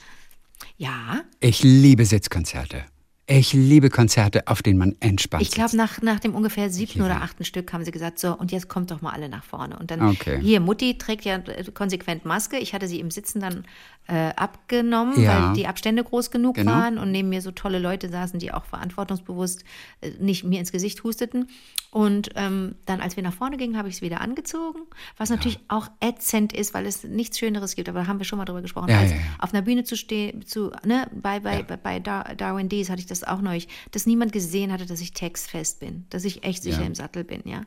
Ja, 0.76 1.22
Ich 1.40 1.62
liebe 1.62 2.04
Sitzkonzerte. 2.04 2.84
Ich 3.28 3.52
liebe 3.52 3.90
Konzerte, 3.90 4.46
auf 4.46 4.62
denen 4.62 4.78
man 4.78 4.94
entspannt 5.00 5.42
ich 5.42 5.50
glaube, 5.50 5.76
nach, 5.76 6.00
nach 6.00 6.20
dem 6.20 6.32
ungefähr 6.36 6.70
siebten 6.70 7.02
oder 7.02 7.22
achten 7.22 7.44
Stück 7.44 7.72
haben 7.72 7.84
sie 7.84 7.90
gesagt, 7.90 8.20
so, 8.20 8.32
und 8.38 8.52
jetzt 8.52 8.68
kommt 8.68 8.92
doch 8.92 9.02
mal 9.02 9.10
alle 9.10 9.28
nach 9.28 9.42
vorne. 9.42 9.76
Und 9.76 9.90
dann, 9.90 10.00
Okay. 10.06 10.38
hier, 10.40 10.60
Mutti 10.60 10.96
trägt 10.96 11.24
ja 11.24 11.34
äh, 11.38 11.64
konsequent 11.74 12.24
Maske. 12.24 12.56
Ich 12.58 12.72
hatte 12.72 12.86
sie 12.86 13.00
im 13.00 13.10
Sitzen 13.10 13.40
dann 13.40 13.64
äh, 14.06 14.32
abgenommen, 14.36 15.20
Ja. 15.20 15.48
weil 15.48 15.56
die 15.56 15.66
Abstände 15.66 16.04
groß 16.04 16.30
genug 16.30 16.54
Genau. 16.54 16.70
waren 16.70 16.98
und 16.98 17.10
neben 17.10 17.28
mir 17.28 17.42
so 17.42 17.50
tolle 17.50 17.80
Leute 17.80 18.08
saßen, 18.08 18.38
die 18.38 18.52
auch 18.52 18.64
verantwortungsbewusst 18.64 19.64
äh, 20.02 20.10
nicht 20.20 20.44
mir 20.44 20.60
ins 20.60 20.70
Gesicht 20.70 21.02
husteten. 21.02 21.48
Und 21.90 22.30
ähm, 22.36 22.76
dann, 22.84 23.00
als 23.00 23.16
wir 23.16 23.22
nach 23.24 23.32
vorne 23.32 23.56
gingen, 23.56 23.76
habe 23.78 23.88
ich 23.88 23.96
es 23.96 24.02
wieder 24.02 24.20
angezogen, 24.20 24.80
was 25.16 25.30
natürlich 25.30 25.58
auch 25.68 25.88
ätzend 26.00 26.52
ist, 26.52 26.74
weil 26.74 26.84
es 26.86 27.04
nichts 27.04 27.38
Schöneres 27.38 27.74
gibt, 27.74 27.88
aber 27.88 28.00
da 28.00 28.06
haben 28.06 28.18
wir 28.18 28.24
schon 28.26 28.38
mal 28.38 28.44
drüber 28.44 28.60
gesprochen, 28.60 28.90
Ja, 28.90 28.98
als 29.00 29.10
ja, 29.12 29.16
ja. 29.16 29.22
auf 29.38 29.54
einer 29.54 29.62
Bühne 29.62 29.82
zu 29.82 29.96
stehen, 29.96 30.44
zu, 30.46 30.70
ne, 30.84 31.08
bei, 31.14 31.40
bei, 31.40 31.62
bei, 31.62 31.76
bei 31.78 31.98
Dar 31.98 32.34
Darwin 32.36 32.68
Dees 32.68 32.90
hatte 32.90 33.00
ich 33.00 33.06
das 33.06 33.15
auch 33.24 33.40
neulich, 33.40 33.68
dass 33.92 34.06
niemand 34.06 34.32
gesehen 34.32 34.72
hatte, 34.72 34.86
dass 34.86 35.00
ich 35.00 35.12
textfest 35.12 35.80
bin, 35.80 36.06
dass 36.10 36.24
ich 36.24 36.44
echt 36.44 36.62
sicher 36.62 36.80
Ja. 36.80 36.86
im 36.86 36.94
Sattel 36.94 37.24
bin, 37.24 37.42
ja. 37.44 37.62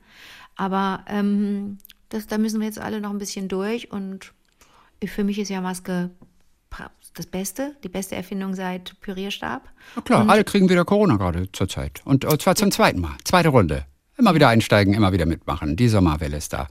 Aber 0.56 1.04
ähm, 1.08 1.78
das, 2.10 2.28
da 2.28 2.38
müssen 2.38 2.60
wir 2.60 2.68
jetzt 2.68 2.80
alle 2.80 3.00
noch 3.02 3.12
ein 3.12 3.18
bisschen 3.18 3.48
durch 3.48 3.92
und 3.92 4.34
für 5.06 5.24
mich 5.24 5.40
ist 5.40 5.50
ja 5.50 5.62
Maske 5.62 6.10
das 7.16 7.26
Beste, 7.26 7.76
die 7.84 7.90
beste 7.90 8.16
Erfindung 8.16 8.54
seit 8.54 9.00
Pürierstab. 9.02 9.70
Na 9.96 10.02
klar, 10.04 10.30
alle 10.30 10.44
kriegen 10.44 10.70
wieder 10.70 10.86
Corona 10.86 11.18
gerade 11.18 11.52
zurzeit. 11.52 12.02
Und 12.06 12.24
äh, 12.24 12.38
zwar 12.38 12.56
zum 12.56 12.72
zweiten 12.72 13.02
Mal. 13.02 13.16
Zweite 13.24 13.50
Runde. 13.50 13.86
Immer 14.18 14.36
wieder 14.36 14.48
einsteigen, 14.50 14.94
immer 14.94 15.12
wieder 15.12 15.26
mitmachen. 15.26 15.76
Die 15.76 15.88
Sommerwelle 15.90 16.38
ist 16.38 16.54
da. 16.54 16.68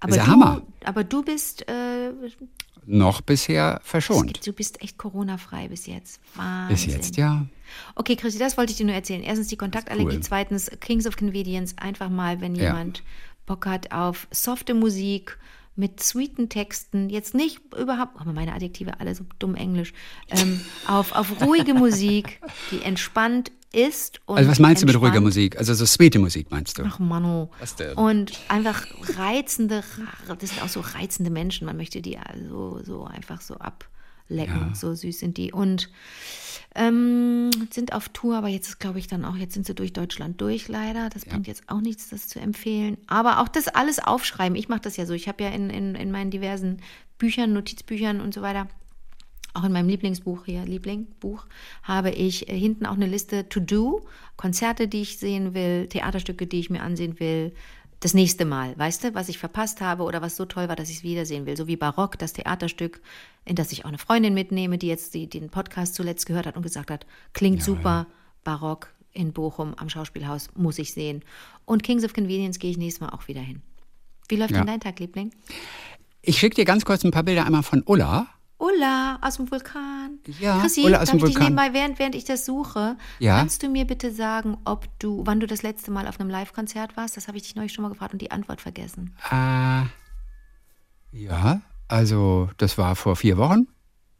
Aber 0.00 0.10
ist 0.10 0.16
ja 0.16 0.24
du, 0.24 0.30
Hammer. 0.30 0.62
aber 0.84 1.04
du 1.04 1.22
bist, 1.22 1.68
äh, 1.68 2.10
Noch 2.86 3.20
bisher 3.20 3.80
verschont. 3.82 4.26
gibt- 4.34 4.46
du 4.46 4.52
bist 4.52 4.82
echt 4.82 4.98
Corona-frei 4.98 5.68
bis 5.68 5.86
jetzt. 5.86 6.20
Wahnsinn. 6.34 6.74
Bis 6.74 6.86
jetzt, 6.86 7.16
ja. 7.16 7.46
Okay, 7.94 8.14
Christi, 8.16 8.38
das 8.38 8.56
wollte 8.56 8.72
ich 8.72 8.78
dir 8.78 8.86
nur 8.86 8.94
erzählen. 8.94 9.22
Erstens 9.22 9.48
die 9.48 9.56
Kontaktallergie, 9.56 10.16
cool. 10.16 10.22
zweitens 10.22 10.70
Kings 10.80 11.06
of 11.06 11.16
Convenience. 11.16 11.74
Einfach 11.78 12.10
mal, 12.10 12.40
wenn 12.40 12.54
Ja. 12.54 12.64
jemand 12.64 13.02
Bock 13.46 13.66
hat 13.66 13.92
auf 13.92 14.26
softe 14.30 14.74
Musik 14.74 15.38
mit 15.76 16.00
sweeten 16.02 16.48
Texten, 16.48 17.10
jetzt 17.10 17.34
nicht 17.34 17.60
überhaupt, 17.76 18.20
aber 18.20 18.32
meine 18.32 18.52
Adjektive 18.54 19.00
alle 19.00 19.14
so 19.14 19.24
dumm 19.38 19.54
Englisch, 19.56 19.92
ähm, 20.30 20.60
auf, 20.86 21.12
auf 21.12 21.40
ruhige 21.44 21.74
Musik, 21.74 22.40
die 22.70 22.82
entspannt 22.82 23.50
ist. 23.72 24.20
Und 24.26 24.38
Also 24.38 24.50
was 24.50 24.60
meinst 24.60 24.82
du 24.82 24.86
mit 24.86 24.94
ruhiger 24.94 25.14
entspannt- 25.16 25.24
Musik? 25.24 25.58
Also 25.58 25.74
so 25.74 25.84
sweete 25.84 26.20
Musik 26.20 26.48
meinst 26.52 26.78
du? 26.78 26.84
Ach 26.86 27.00
Mano. 27.00 27.50
Was 27.58 27.74
denn? 27.74 27.94
Und 27.94 28.32
einfach 28.48 28.86
reizende, 29.16 29.82
das 30.38 30.50
sind 30.50 30.62
auch 30.62 30.68
so 30.68 30.78
reizende 30.80 31.30
Menschen. 31.30 31.66
Man 31.66 31.76
möchte 31.76 32.00
die 32.00 32.16
also 32.18 32.80
so 32.84 33.04
einfach 33.04 33.40
so 33.40 33.54
ab, 33.56 33.88
lecken. 34.28 34.74
So 34.74 34.94
süß 34.94 35.18
sind 35.18 35.36
die. 35.38 35.52
Und 35.52 35.90
ähm, 36.76 37.33
sind 37.72 37.92
auf 37.92 38.08
Tour, 38.10 38.36
aber 38.36 38.48
jetzt 38.48 38.68
ist, 38.68 38.80
glaube 38.80 38.98
ich, 38.98 39.06
dann 39.06 39.24
auch, 39.24 39.36
jetzt 39.36 39.54
sind 39.54 39.64
sie 39.64 39.74
durch 39.74 39.92
Deutschland 39.92 40.40
durch, 40.40 40.68
leider. 40.68 41.08
Das 41.08 41.24
bringt 41.24 41.46
jetzt 41.46 41.68
auch 41.68 41.80
nichts, 41.80 42.10
das 42.10 42.28
zu 42.28 42.40
empfehlen. 42.40 42.98
Aber 43.06 43.40
auch 43.40 43.48
das 43.48 43.68
alles 43.68 43.98
aufschreiben. 44.00 44.56
Ich 44.56 44.68
mache 44.68 44.80
das 44.80 44.96
ja 44.96 45.06
so. 45.06 45.14
Ich 45.14 45.28
habe 45.28 45.44
ja 45.44 45.50
in, 45.50 45.70
in, 45.70 45.94
in 45.94 46.10
meinen 46.10 46.30
diversen 46.30 46.82
Büchern, 47.16 47.52
Notizbüchern 47.52 48.20
und 48.20 48.34
so 48.34 48.42
weiter 48.42 48.68
auch 49.54 49.64
in 49.64 49.72
meinem 49.72 49.88
Lieblingsbuch 49.88 50.44
hier, 50.44 50.64
Lieblingbuch, 50.64 51.46
habe 51.84 52.10
ich 52.10 52.48
äh, 52.48 52.58
hinten 52.58 52.86
auch 52.86 52.94
eine 52.94 53.06
Liste 53.06 53.48
To 53.48 53.60
Do, 53.60 54.04
Konzerte, 54.36 54.88
die 54.88 55.02
ich 55.02 55.18
sehen 55.18 55.54
will, 55.54 55.86
Theaterstücke, 55.86 56.46
die 56.46 56.58
ich 56.58 56.70
mir 56.70 56.82
ansehen 56.82 57.20
will, 57.20 57.52
das 58.04 58.12
nächste 58.12 58.44
Mal, 58.44 58.76
weißt 58.78 59.02
du, 59.02 59.14
was 59.14 59.30
ich 59.30 59.38
verpasst 59.38 59.80
habe 59.80 60.02
oder 60.02 60.20
was 60.20 60.36
so 60.36 60.44
toll 60.44 60.68
war, 60.68 60.76
dass 60.76 60.90
ich 60.90 60.98
es 60.98 61.02
wiedersehen 61.04 61.46
will. 61.46 61.56
So 61.56 61.66
wie 61.66 61.76
Barock, 61.76 62.18
das 62.18 62.34
Theaterstück, 62.34 63.00
in 63.46 63.56
das 63.56 63.72
ich 63.72 63.86
auch 63.86 63.88
eine 63.88 63.96
Freundin 63.96 64.34
mitnehme, 64.34 64.76
die 64.76 64.88
jetzt 64.88 65.14
die, 65.14 65.26
den 65.26 65.48
Podcast 65.48 65.94
zuletzt 65.94 66.26
gehört 66.26 66.44
hat 66.44 66.54
und 66.54 66.62
gesagt 66.62 66.90
hat, 66.90 67.06
klingt 67.32 67.60
ja, 67.60 67.64
super, 67.64 68.06
ja. 68.06 68.06
Barock 68.44 68.92
in 69.14 69.32
Bochum 69.32 69.72
am 69.78 69.88
Schauspielhaus, 69.88 70.50
muss 70.54 70.78
ich 70.78 70.92
sehen. 70.92 71.22
Und 71.64 71.82
Kings 71.82 72.04
of 72.04 72.12
Convenience 72.12 72.58
gehe 72.58 72.70
ich 72.70 72.76
nächstes 72.76 73.00
Mal 73.00 73.08
auch 73.08 73.26
wieder 73.26 73.40
hin. 73.40 73.62
Wie 74.28 74.36
läuft 74.36 74.50
ja. 74.50 74.58
denn 74.58 74.66
dein 74.66 74.80
Tag, 74.80 75.00
Liebling? 75.00 75.30
Ich 76.20 76.38
schicke 76.38 76.56
dir 76.56 76.66
ganz 76.66 76.84
kurz 76.84 77.04
ein 77.04 77.10
paar 77.10 77.22
Bilder 77.22 77.46
einmal 77.46 77.62
von 77.62 77.82
Ulla. 77.86 78.26
Ulla 78.58 79.18
aus 79.20 79.36
dem 79.36 79.50
Vulkan. 79.50 80.18
Ja, 80.40 80.60
Chrissy, 80.60 80.82
Ulla 80.84 81.00
aus 81.02 81.08
dem 81.10 81.16
ich 81.16 81.22
Vulkan. 81.22 81.40
dich 81.40 81.48
nebenbei, 81.50 81.72
während, 81.72 81.98
während 81.98 82.14
ich 82.14 82.24
das 82.24 82.44
suche, 82.46 82.96
Ja. 83.18 83.38
kannst 83.38 83.62
du 83.62 83.68
mir 83.68 83.84
bitte 83.84 84.12
sagen, 84.12 84.56
ob 84.64 84.86
du, 85.00 85.22
wann 85.26 85.40
du 85.40 85.46
das 85.46 85.62
letzte 85.62 85.90
Mal 85.90 86.06
auf 86.06 86.20
einem 86.20 86.30
Live-Konzert 86.30 86.96
warst? 86.96 87.16
Das 87.16 87.26
habe 87.28 87.36
ich 87.36 87.42
dich 87.42 87.56
neulich 87.56 87.72
schon 87.72 87.82
mal 87.82 87.88
gefragt 87.90 88.12
und 88.12 88.22
die 88.22 88.30
Antwort 88.30 88.60
vergessen. 88.60 89.14
Äh, 89.30 89.82
ja, 91.12 91.60
also 91.88 92.48
das 92.58 92.78
war 92.78 92.96
vor 92.96 93.16
vier 93.16 93.36
Wochen 93.36 93.66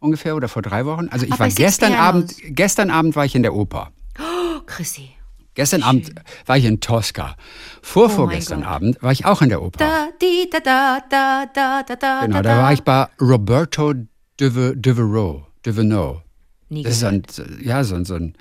ungefähr 0.00 0.36
oder 0.36 0.48
vor 0.48 0.62
drei 0.62 0.84
Wochen. 0.84 1.08
Also 1.08 1.24
ich 1.26 1.32
Ach, 1.32 1.38
war 1.40 1.48
gestern. 1.48 1.94
Abend, 1.94 2.34
gestern 2.44 2.90
Abend 2.90 3.16
war 3.16 3.24
ich 3.24 3.34
in 3.34 3.42
der 3.42 3.54
Oper. 3.54 3.90
Oh, 4.18 4.60
Chrissy. 4.66 5.10
Gestern 5.54 5.82
Abend 5.84 6.12
war 6.46 6.58
ich 6.58 6.64
in 6.64 6.80
Tosca. 6.80 7.36
Vorvorgestern 7.80 8.60
Oh 8.60 8.62
Gott. 8.64 8.72
Abend 8.72 9.02
war 9.02 9.12
ich 9.12 9.24
auch 9.24 9.40
in 9.40 9.48
der 9.48 9.62
Oper. 9.62 9.78
Da, 9.78 10.08
di, 10.20 10.50
da, 10.50 10.58
da, 10.60 10.98
da, 11.08 11.46
da, 11.54 11.82
da, 11.84 11.96
da, 11.96 12.20
genau, 12.26 12.36
da, 12.38 12.42
da 12.42 12.58
war 12.62 12.72
ich 12.72 12.82
bei 12.82 13.06
Roberto 13.20 13.94
Dever- 14.40 14.74
Devereaux. 14.74 15.42
Nie 16.68 16.82
Das 16.82 16.96
ist 16.96 17.04
ein, 17.04 17.22
ja, 17.62 17.84
so 17.84 18.02
so 18.04 18.14
ein, 18.14 18.34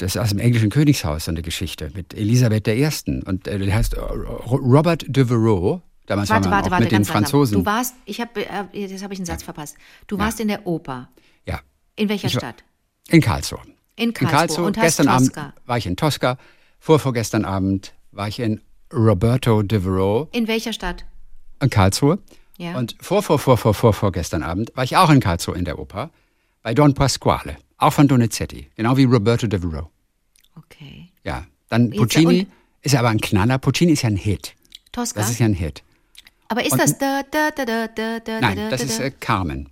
das 0.00 0.02
ist 0.14 0.16
aus 0.18 0.30
dem 0.30 0.38
englischen 0.38 0.70
Königshaus, 0.70 1.26
so 1.26 1.30
eine 1.30 1.42
Geschichte 1.42 1.90
mit 1.94 2.14
Elisabeth 2.14 2.66
I. 2.68 2.88
Und 3.24 3.46
äh, 3.46 3.58
der 3.58 3.74
heißt 3.74 3.94
äh, 3.94 4.00
Ro- 4.00 4.56
Robert 4.56 5.04
Devereaux. 5.08 5.82
Damals 6.06 6.30
Warte, 6.30 6.44
war 6.46 6.50
man 6.50 6.56
warte, 6.56 6.66
auch 6.68 6.70
warte, 6.72 6.84
mit 6.84 6.92
den 6.92 6.96
ganz 6.98 7.08
langsam. 7.08 7.22
Franzosen. 7.24 7.54
Du 7.58 7.66
warst, 7.66 7.94
ich 8.06 8.20
habe, 8.20 8.40
äh, 8.46 8.64
jetzt 8.72 9.02
habe 9.02 9.12
ich 9.12 9.18
einen 9.20 9.26
Satz 9.26 9.42
verpasst. 9.42 9.76
Du 10.06 10.18
warst 10.18 10.40
in 10.40 10.48
der 10.48 10.66
Oper. 10.66 11.08
ja, 11.46 11.60
In 11.96 12.08
welcher 12.08 12.32
war- 12.32 12.40
Stadt? 12.40 12.64
in 13.10 13.20
Karlsruhe. 13.20 13.60
In 13.96 14.14
Karlsruhe. 14.14 14.64
Und 14.66 14.76
heißt 14.78 14.98
gestern 14.98 15.08
Abend 15.08 15.28
Tosca. 15.34 15.54
war 15.66 15.76
ich 15.78 15.86
in 15.86 15.96
Tosca. 15.96 16.38
Vorvorgestern 16.78 17.44
Abend 17.44 17.92
war 18.12 18.28
ich 18.28 18.38
in 18.40 18.60
Roberto 18.92 19.62
Devereaux 19.62 20.28
In 20.32 20.48
welcher 20.48 20.72
Stadt? 20.72 21.04
in 21.60 21.68
Karlsruhe. 21.70 22.18
Ja. 22.58 22.76
Und 22.76 22.96
vor, 23.00 23.22
vor, 23.22 23.38
vor, 23.38 23.56
vor, 23.56 23.72
vor, 23.72 23.92
vorgestern 23.94 24.42
Abend 24.42 24.72
war 24.74 24.84
ich 24.84 24.96
auch 24.96 25.10
in 25.10 25.20
Karlsruhe 25.20 25.56
in 25.56 25.64
der 25.64 25.78
Oper. 25.78 26.10
Bei 26.62 26.74
Don 26.74 26.92
Pasquale. 26.92 27.56
Auch 27.78 27.92
von 27.92 28.08
Donizetti. 28.08 28.68
Genau 28.76 28.96
wie 28.96 29.04
Roberto 29.04 29.46
Devereaux. 29.46 29.88
Okay. 30.56 31.08
Ja. 31.24 31.46
Dann 31.70 31.86
Jetzt- 31.92 31.98
Puccini 31.98 32.40
und- 32.40 32.46
ist 32.82 32.94
aber 32.96 33.08
ein 33.10 33.20
Knaller. 33.20 33.58
Puccini 33.58 33.92
ist 33.92 34.02
ja 34.02 34.08
ein 34.10 34.16
Hit. 34.16 34.54
Tosca? 34.92 35.20
Das 35.20 35.30
ist 35.30 35.38
ja 35.38 35.46
ein 35.46 35.54
Hit. 35.54 35.82
Aber 36.48 36.64
ist 36.64 36.76
das 36.76 36.98
da, 36.98 37.22
da, 37.30 37.50
da, 37.54 37.64
da, 37.64 37.86
da, 37.94 38.20
da, 38.20 38.40
Nein, 38.40 38.56
da, 38.56 38.70
das 38.70 38.80
da, 38.80 38.86
ist 38.86 38.98
da? 39.00 39.04
äh, 39.04 39.10
Carmen. 39.20 39.68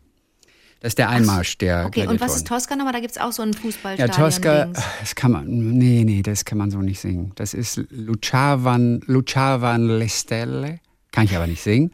Das 0.81 0.91
ist 0.91 0.99
der 0.99 1.09
Einmarsch 1.09 1.57
der 1.59 1.87
Okay, 1.87 2.07
und 2.07 2.21
was 2.21 2.37
ist 2.37 2.47
Tosca 2.47 2.77
nochmal? 2.77 2.93
Da 2.93 3.01
gibt 3.01 3.13
es 3.13 3.19
auch 3.19 3.33
so 3.33 3.43
ein 3.43 3.53
Ja, 3.53 3.59
Fußballstadion. 3.59 4.17
Tosca, 4.17 4.65
Dings. 4.67 4.79
das 5.01 5.15
kann 5.15 5.33
man, 5.33 5.47
nee, 5.49 6.05
nee, 6.05 6.23
das 6.23 6.45
kann 6.45 6.59
man 6.59 6.71
so 6.71 6.79
nicht 6.83 7.01
singen. 7.01 7.33
Das 7.35 7.55
ist 7.55 7.81
Luciavan, 7.91 9.01
Luciavan 9.07 9.89
le 9.99 10.09
Stelle, 10.09 10.79
kann 11.13 11.25
ich 11.25 11.35
aber 11.35 11.47
nicht 11.47 11.63
singen. 11.63 11.93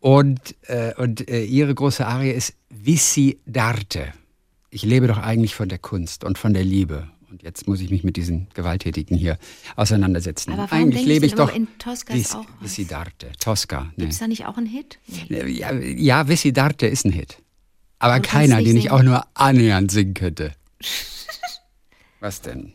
Und, 0.00 0.54
äh, 0.68 0.94
und 0.96 1.28
äh, 1.28 1.44
ihre 1.44 1.74
große 1.74 2.06
Arie 2.06 2.30
ist 2.30 2.54
Vissi 2.70 3.38
d'arte. 3.48 4.08
Ich 4.70 4.82
lebe 4.82 5.06
doch 5.06 5.18
eigentlich 5.18 5.54
von 5.54 5.68
der 5.68 5.78
Kunst 5.78 6.24
und 6.24 6.38
von 6.38 6.54
der 6.54 6.64
Liebe. 6.64 7.08
Und 7.30 7.42
jetzt 7.42 7.68
muss 7.68 7.80
ich 7.80 7.90
mich 7.90 8.02
mit 8.02 8.16
diesen 8.16 8.48
Gewalttätigen 8.54 9.16
hier 9.16 9.38
auseinandersetzen. 9.76 10.52
Aber 10.52 10.72
eigentlich 10.72 11.02
ich 11.02 11.06
lebe 11.08 11.26
ich 11.26 11.32
immer, 11.34 11.46
doch 11.46 11.54
in 11.54 11.68
Tosca 11.78 12.14
ist 12.14 12.30
Vis- 12.30 12.34
auch? 12.34 12.46
Vissi 12.60 12.82
d'arte, 12.84 13.26
Tosca. 13.38 13.82
Nee. 13.96 14.04
Gibt 14.04 14.12
es 14.14 14.18
da 14.18 14.26
nicht 14.26 14.46
auch 14.46 14.56
einen 14.56 14.66
Hit? 14.66 14.98
Nee. 15.28 15.44
Ja, 15.48 15.72
ja 15.72 16.28
Vissi 16.28 16.48
d'arte 16.48 16.86
ist 16.86 17.04
ein 17.04 17.12
Hit. 17.12 17.36
Aber 17.98 18.18
du 18.18 18.22
keiner, 18.28 18.56
den 18.62 18.76
ich 18.76 18.84
singen. 18.84 18.94
auch 18.94 19.02
nur 19.02 19.26
annähernd 19.34 19.90
singen 19.92 20.14
könnte. 20.14 20.52
Was 22.20 22.40
denn? 22.40 22.74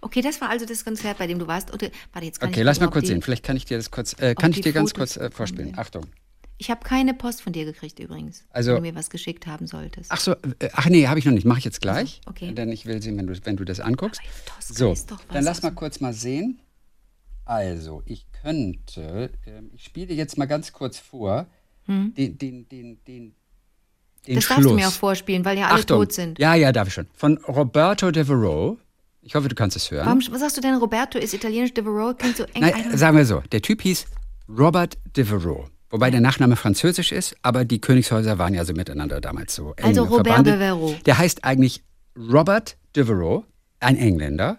Okay, 0.00 0.20
das 0.22 0.40
war 0.40 0.48
also 0.50 0.66
das 0.66 0.84
Konzert, 0.84 1.18
bei 1.18 1.26
dem 1.26 1.38
du 1.38 1.46
warst. 1.46 1.72
Oder, 1.72 1.88
warte, 2.12 2.30
Okay, 2.40 2.60
ich 2.60 2.64
lass 2.64 2.80
mal 2.80 2.88
kurz 2.88 3.06
sehen. 3.08 3.22
Vielleicht 3.22 3.44
kann 3.44 3.56
ich 3.56 3.64
dir 3.64 3.76
das 3.76 3.90
kurz, 3.90 4.14
äh, 4.20 4.34
kann 4.34 4.52
ich 4.52 4.60
dir 4.60 4.72
ganz 4.72 4.94
kurz 4.94 5.16
äh, 5.16 5.30
vorspielen. 5.30 5.74
Achtung. 5.76 6.06
Ich 6.60 6.70
habe 6.70 6.84
keine 6.84 7.14
Post 7.14 7.40
von 7.40 7.54
dir 7.54 7.64
gekriegt 7.64 7.98
übrigens, 8.00 8.44
Also- 8.50 8.72
wenn 8.74 8.82
du 8.82 8.90
mir 8.90 8.94
was 8.94 9.08
geschickt 9.08 9.46
haben 9.46 9.66
solltest. 9.66 10.12
Ach 10.12 10.20
so, 10.20 10.32
äh, 10.32 10.68
ach 10.74 10.86
nee, 10.90 11.06
habe 11.08 11.18
ich 11.18 11.24
noch 11.24 11.32
nicht. 11.32 11.46
Mache 11.46 11.58
ich 11.60 11.64
jetzt 11.64 11.80
gleich. 11.80 12.20
okay. 12.26 12.52
Denn 12.52 12.70
ich 12.70 12.84
will 12.84 13.00
sehen, 13.00 13.16
wenn 13.16 13.26
du, 13.26 13.34
wenn 13.44 13.56
du 13.56 13.64
das 13.64 13.80
anguckst. 13.80 14.20
So, 14.60 14.94
dann 15.32 15.44
lass 15.44 15.62
mal 15.62 15.70
kurz 15.70 16.00
mal 16.00 16.12
sehen. 16.12 16.60
Also, 17.46 18.02
ich 18.04 18.26
könnte, 18.42 19.30
ähm, 19.46 19.70
ich 19.74 19.84
spiele 19.84 20.12
jetzt 20.14 20.36
mal 20.36 20.44
ganz 20.46 20.72
kurz 20.72 20.98
vor, 20.98 21.46
den, 21.88 22.14
den, 22.14 22.38
den, 22.38 22.68
den, 22.68 22.98
den 23.06 23.34
Hm? 24.26 24.34
das 24.34 24.44
Schluss. 24.44 24.48
darfst 24.58 24.70
du 24.70 24.74
mir 24.74 24.86
auch 24.86 24.92
vorspielen, 24.92 25.44
weil 25.46 25.58
ja 25.58 25.68
alle 25.68 25.80
Achtung. 25.80 25.98
tot 26.00 26.12
sind. 26.12 26.38
Ja, 26.38 26.54
ja, 26.54 26.72
darf 26.72 26.88
ich 26.88 26.94
schon. 26.94 27.06
Von 27.14 27.38
Roberto 27.38 28.10
Devereaux. 28.10 28.76
Ich 29.22 29.34
hoffe, 29.34 29.48
du 29.48 29.54
kannst 29.54 29.76
es 29.76 29.90
hören. 29.90 30.04
Warum 30.06 30.20
was 30.30 30.40
sagst 30.40 30.56
du 30.58 30.60
denn, 30.60 30.74
Roberto 30.76 31.18
ist 31.18 31.32
italienisch, 31.34 31.72
Devereaux 31.74 32.14
klingt 32.16 32.36
so 32.36 32.44
eng. 32.54 32.60
Nein, 32.60 32.96
sagen 32.98 33.16
wir 33.16 33.24
so, 33.24 33.40
der 33.50 33.62
Typ 33.62 33.80
hieß 33.82 34.04
Robert 34.48 34.98
Devereaux. 35.16 35.66
Wobei 35.90 36.10
der 36.10 36.20
Nachname 36.20 36.56
französisch 36.56 37.10
ist, 37.12 37.36
aber 37.42 37.64
die 37.64 37.80
Königshäuser 37.80 38.38
waren 38.38 38.54
ja 38.54 38.64
so 38.64 38.72
miteinander 38.72 39.20
damals 39.20 39.54
so 39.54 39.74
eng 39.76 39.86
Also 39.86 40.04
Robert 40.04 40.26
verbandet. 40.28 40.54
Devereux. 40.54 41.02
Der 41.04 41.18
heißt 41.18 41.44
eigentlich 41.44 41.82
Robert 42.16 42.76
Devereaux, 42.94 43.44
ein 43.80 43.96
Engländer, 43.96 44.58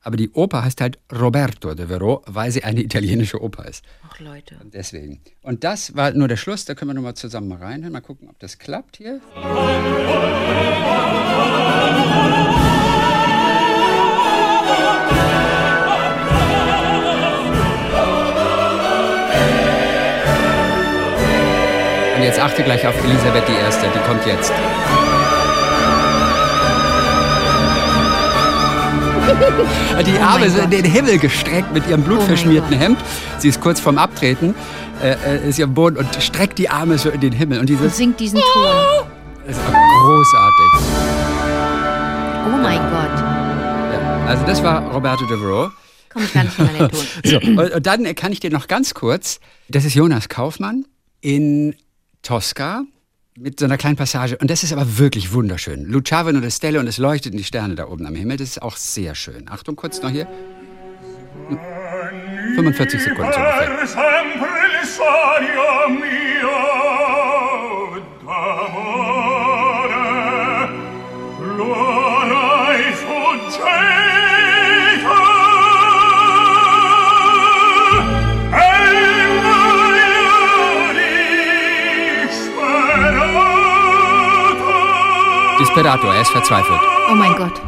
aber 0.00 0.16
die 0.16 0.30
Oper 0.30 0.64
heißt 0.64 0.80
halt 0.80 0.98
Roberto 1.12 1.74
Devereaux, 1.74 2.22
weil 2.26 2.50
sie 2.50 2.64
eine 2.64 2.82
italienische 2.82 3.40
Oper 3.40 3.68
ist. 3.68 3.84
Ach 4.08 4.18
Leute. 4.18 4.56
Und 4.60 4.74
deswegen. 4.74 5.20
Und 5.42 5.62
das 5.62 5.94
war 5.94 6.10
nur 6.12 6.26
der 6.26 6.36
Schluss, 6.36 6.64
da 6.64 6.74
können 6.74 6.90
wir 6.90 6.94
nochmal 6.94 7.14
zusammen 7.14 7.46
mal 7.48 7.58
reinhören, 7.58 7.92
mal 7.92 8.00
gucken, 8.00 8.28
ob 8.28 8.38
das 8.40 8.58
klappt 8.58 8.96
hier. 8.96 9.20
Jetzt 22.32 22.40
achte 22.42 22.62
gleich 22.62 22.86
auf 22.86 22.94
Elisabeth 23.04 23.44
I., 23.48 23.52
die 23.94 23.98
kommt 24.08 24.24
jetzt. 24.26 24.52
Die 30.06 30.18
Arme 30.18 30.40
mein 30.40 30.50
sind 30.50 30.64
in 30.64 30.70
den 30.82 30.84
Himmel 30.84 31.18
gestreckt 31.18 31.72
mit 31.72 31.86
ihrem 31.86 32.02
blutverschmierten 32.02 32.70
Gott. 32.70 32.80
Hemd. 32.80 32.98
Sie 33.38 33.48
ist 33.48 33.60
kurz 33.60 33.80
vorm 33.80 33.98
Abtreten, 33.98 34.54
äh, 35.02 35.12
äh, 35.12 35.48
ist 35.48 35.60
am 35.60 35.74
Boden 35.74 35.96
und 35.96 36.22
streckt 36.22 36.58
die 36.58 36.68
Arme 36.70 36.96
so 36.98 37.10
in 37.10 37.20
den 37.20 37.32
Himmel. 37.32 37.58
Und 37.58 37.62
Und 37.62 37.68
dieses 37.68 37.96
singt 37.96 38.18
diesen 38.18 38.40
Ton. 38.40 38.64
ist 39.46 39.60
großartig. 39.60 40.72
Oh 42.46 42.56
mein 42.62 42.80
Gott. 42.90 43.18
Ja, 43.20 44.24
also 44.26 44.44
das 44.46 44.62
war 44.62 44.90
Roberto 44.90 45.24
Devereaux. 45.26 45.70
Komm 46.08 46.24
ich 46.24 46.32
gar 46.32 46.44
nicht 46.44 46.58
mehr 46.58 46.68
an 46.68 46.78
den 46.78 46.88
Ton. 46.90 47.06
So, 47.24 47.36
und, 47.62 47.72
und 47.72 47.86
dann 47.86 48.14
kann 48.14 48.32
ich 48.32 48.40
dir 48.40 48.50
noch 48.50 48.68
ganz 48.68 48.94
kurz, 48.94 49.38
das 49.68 49.84
ist 49.84 49.94
Jonas 49.94 50.28
Kaufmann 50.28 50.84
in 51.20 51.74
Tosca 52.22 52.84
mit 53.36 53.58
so 53.58 53.64
einer 53.66 53.78
kleinen 53.78 53.96
Passage. 53.96 54.36
Und 54.38 54.50
das 54.50 54.62
ist 54.62 54.72
aber 54.72 54.98
wirklich 54.98 55.32
wunderschön. 55.32 55.84
Luciavano 55.84 56.38
und 56.38 56.50
Stelle 56.52 56.80
und 56.80 56.86
es 56.86 56.98
leuchteten 56.98 57.36
die 57.38 57.44
Sterne 57.44 57.74
da 57.74 57.88
oben 57.88 58.06
am 58.06 58.14
Himmel. 58.14 58.36
Das 58.36 58.48
ist 58.48 58.62
auch 58.62 58.76
sehr 58.76 59.14
schön. 59.14 59.48
Achtung, 59.48 59.76
kurz 59.76 60.02
noch 60.02 60.10
hier. 60.10 60.28
45 62.54 63.02
Sekunden 63.02 63.32
ungefähr. 63.32 63.86
Disperato, 85.74 86.06
er 86.08 86.20
ist 86.20 86.30
verzweifelt. 86.30 86.80
Oh 87.10 87.14
mein 87.14 87.34
Gott. 87.34 87.58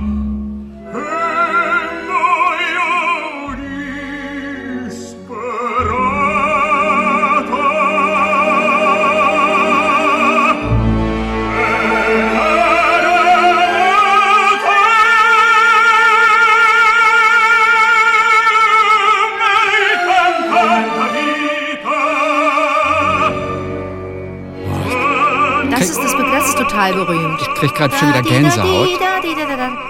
Das 25.87 25.91
ist, 25.91 25.99
das, 26.03 26.13
das 26.17 26.49
ist 26.49 26.57
total 26.59 26.95
berühmt. 26.95 27.39
Ich 27.43 27.49
krieg 27.61 27.75
gerade 27.75 27.95
schon 27.97 28.09
wieder 28.09 28.23
Gänsehaut. 28.23 28.89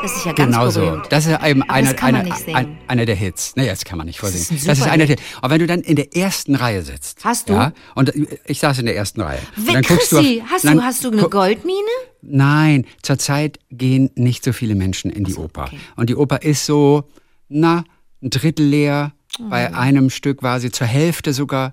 Das 0.02 0.16
ist 0.16 0.24
ja 0.26 0.32
ganz 0.32 0.52
Genau 0.52 0.68
so. 0.68 0.80
berühmt. 0.80 1.06
Das 1.10 1.26
ist 1.26 1.38
eben 1.44 1.62
einer, 1.62 1.88
das 1.92 1.96
kann 1.96 2.12
man 2.12 2.20
einer, 2.22 2.30
nicht 2.30 2.44
singen. 2.44 2.56
ein, 2.56 2.78
einer 2.88 3.06
der 3.06 3.14
Hits. 3.14 3.54
Nee, 3.56 3.66
das 3.68 3.84
kann 3.84 3.98
man 3.98 4.06
nicht 4.06 4.20
Das 4.22 4.34
ist 4.34 4.66
Das 4.66 4.78
ist 4.78 4.86
einer 4.88 5.06
der. 5.06 5.16
Aber 5.40 5.54
wenn 5.54 5.60
du 5.60 5.66
dann 5.66 5.80
in 5.80 5.96
der 5.96 6.16
ersten 6.16 6.56
Reihe 6.56 6.82
sitzt. 6.82 7.24
Hast 7.24 7.48
du? 7.48 7.54
Ja, 7.54 7.72
und 7.94 8.12
ich 8.46 8.58
saß 8.58 8.78
in 8.80 8.86
der 8.86 8.96
ersten 8.96 9.20
Reihe. 9.20 9.38
Wie, 9.56 9.72
dann 9.72 9.82
guckst 9.82 10.10
du 10.12 10.18
auf- 10.18 10.24
hast, 10.50 10.64
dann 10.64 10.78
du, 10.78 10.82
hast 10.82 11.04
du 11.04 11.10
eine 11.10 11.22
Goldmine? 11.28 11.78
Nein, 12.22 12.86
zurzeit 13.02 13.58
gehen 13.70 14.10
nicht 14.16 14.44
so 14.44 14.52
viele 14.52 14.74
Menschen 14.74 15.10
in 15.10 15.24
die 15.24 15.34
Oper. 15.34 15.64
okay. 15.66 15.78
Und 15.96 16.10
die 16.10 16.16
Oper 16.16 16.42
ist 16.42 16.66
so, 16.66 17.08
na, 17.48 17.84
ein 18.22 18.30
Drittel 18.30 18.66
leer. 18.66 19.12
Bei 19.38 19.70
Oh. 19.70 19.74
einem 19.74 20.10
Stück 20.10 20.42
war 20.42 20.60
sie 20.60 20.70
zur 20.70 20.86
Hälfte 20.86 21.32
sogar 21.32 21.72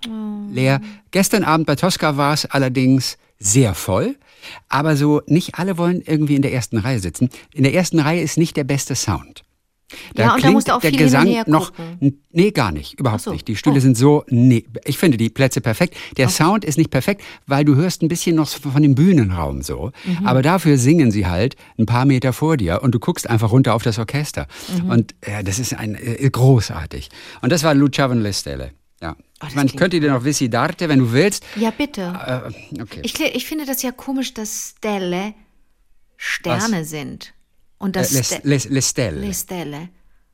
leer. 0.51 0.81
Gestern 1.11 1.43
Abend 1.43 1.67
bei 1.67 1.75
Tosca 1.75 2.17
war 2.17 2.33
es 2.33 2.45
allerdings 2.45 3.17
sehr 3.39 3.73
voll. 3.73 4.15
Aber 4.69 4.95
so, 4.95 5.21
nicht 5.27 5.55
alle 5.55 5.77
wollen 5.77 6.01
irgendwie 6.05 6.35
in 6.35 6.41
der 6.41 6.53
ersten 6.53 6.77
Reihe 6.77 6.99
sitzen. 6.99 7.29
In 7.53 7.63
der 7.63 7.73
ersten 7.73 7.99
Reihe 7.99 8.21
ist 8.21 8.37
nicht 8.37 8.57
der 8.57 8.63
beste 8.63 8.95
Sound. 8.95 9.43
Ja, 10.17 10.35
und 10.35 10.43
da 10.43 10.51
musst 10.51 10.67
du 10.67 10.75
auch 10.75 10.81
der 10.81 10.91
viel 10.91 10.99
Gesang 10.99 11.43
noch. 11.47 11.71
Nee, 12.31 12.51
gar 12.51 12.71
nicht. 12.71 12.99
Überhaupt 12.99 13.21
so. 13.23 13.31
nicht. 13.31 13.47
Die 13.47 13.55
Stühle 13.55 13.77
Oh. 13.77 13.79
sind 13.79 13.97
so. 13.97 14.23
Nee, 14.29 14.65
ich 14.85 14.97
finde 14.97 15.17
die 15.17 15.29
Plätze 15.29 15.61
perfekt. 15.61 15.95
Der 16.17 16.29
Sound 16.29 16.63
ist 16.65 16.77
nicht 16.77 16.89
perfekt, 16.91 17.21
weil 17.47 17.65
du 17.65 17.75
hörst 17.75 18.01
ein 18.01 18.07
bisschen 18.07 18.35
noch 18.35 18.47
von 18.47 18.81
dem 18.81 18.95
Bühnenraum 18.95 19.61
so. 19.61 19.91
Mhm. 20.05 20.25
Aber 20.25 20.41
dafür 20.41 20.77
singen 20.77 21.11
sie 21.11 21.27
halt 21.27 21.55
ein 21.77 21.85
paar 21.85 22.05
Meter 22.05 22.33
vor 22.33 22.57
dir 22.57 22.81
und 22.83 22.93
du 22.95 22.99
guckst 22.99 23.29
einfach 23.29 23.51
runter 23.51 23.73
auf 23.73 23.83
das 23.83 23.99
Orchester. 23.99 24.47
Mhm. 24.83 24.89
Und 24.89 25.15
ja, 25.27 25.43
das 25.43 25.59
ist 25.59 25.73
ein, 25.73 25.95
äh, 25.95 26.29
großartig. 26.29 27.09
Und 27.41 27.51
das 27.51 27.63
war 27.63 27.73
Lucia 27.73 28.07
von 28.07 28.21
Le 28.21 28.33
Stelle. 28.33 28.71
Ja. 29.01 29.15
Oh, 29.43 29.47
klingt 29.47 29.75
könnte 29.77 29.99
dir 29.99 30.11
noch 30.11 30.23
Vissi 30.23 30.49
Darte, 30.49 30.87
wenn 30.87 30.99
du 30.99 31.11
willst. 31.11 31.43
Ja, 31.55 31.71
bitte. 31.71 32.01
Äh, 32.75 32.81
okay. 32.81 32.99
Ich, 33.03 33.19
ich 33.19 33.45
finde 33.45 33.65
das 33.65 33.81
ja 33.81 33.91
komisch, 33.91 34.33
dass 34.33 34.75
Stelle 34.77 35.33
Sterne 36.17 36.85
sind. 36.85 37.33
Und 37.81 37.95
Äh, 37.95 37.99
das 37.99 38.11
le, 38.11 38.41
le, 38.43 38.57
le 38.75 38.81
Stelle. 38.81 39.21
Le 39.27 39.33
Stelle. 39.33 39.89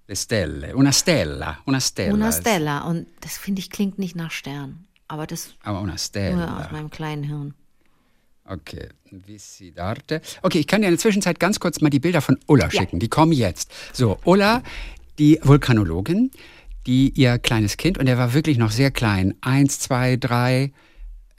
Le 0.07 0.15
Stelle. 0.15 0.75
Una 0.75 0.91
Stella. 0.91 1.59
Una 1.65 1.79
Stella. 1.81 2.13
Una 2.13 2.31
Stella. 2.31 2.81
Und 2.81 3.07
das 3.21 3.37
finde 3.37 3.59
ich 3.61 3.69
klingt 3.69 3.97
nicht 3.99 4.15
nach 4.15 4.31
Stern. 4.31 4.85
Aber 5.07 5.25
das 5.27 5.55
Aber 5.63 5.79
una 5.79 5.93
nur 5.93 5.97
Stella. 5.97 6.59
aus 6.59 6.71
meinem 6.71 6.89
kleinen 6.89 7.23
Hirn. 7.23 7.53
Okay, 8.45 8.87
Vissi 9.11 9.73
d'arte. 9.75 10.21
Okay, 10.41 10.59
ich 10.59 10.67
kann 10.67 10.81
dir 10.81 10.87
in 10.87 10.93
der 10.93 10.99
Zwischenzeit 10.99 11.39
ganz 11.39 11.59
kurz 11.59 11.81
mal 11.81 11.89
die 11.89 11.99
Bilder 11.99 12.21
von 12.21 12.37
Ulla 12.47 12.69
schicken. 12.71 12.99
Die 12.99 13.09
kommen 13.09 13.33
jetzt. 13.33 13.71
So, 13.91 14.17
Ulla, 14.23 14.63
die 15.19 15.39
Vulkanologin, 15.43 16.31
die 16.85 17.09
ihr 17.09 17.39
kleines 17.39 17.75
Kind, 17.75 17.97
und 17.97 18.07
er 18.07 18.17
war 18.17 18.33
wirklich 18.33 18.57
noch 18.57 18.71
sehr 18.71 18.91
klein, 18.91 19.35
eins, 19.41 19.79
zwei, 19.79 20.15
drei, 20.15 20.71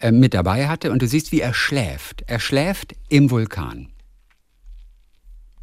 äh, 0.01 0.13
mit 0.13 0.35
dabei 0.35 0.69
hatte. 0.69 0.91
Und 0.93 1.01
du 1.01 1.09
siehst, 1.09 1.33
wie 1.33 1.41
er 1.41 1.55
schläft. 1.55 2.25
Er 2.27 2.41
schläft 2.41 2.95
im 3.09 3.31
Vulkan. 3.31 3.89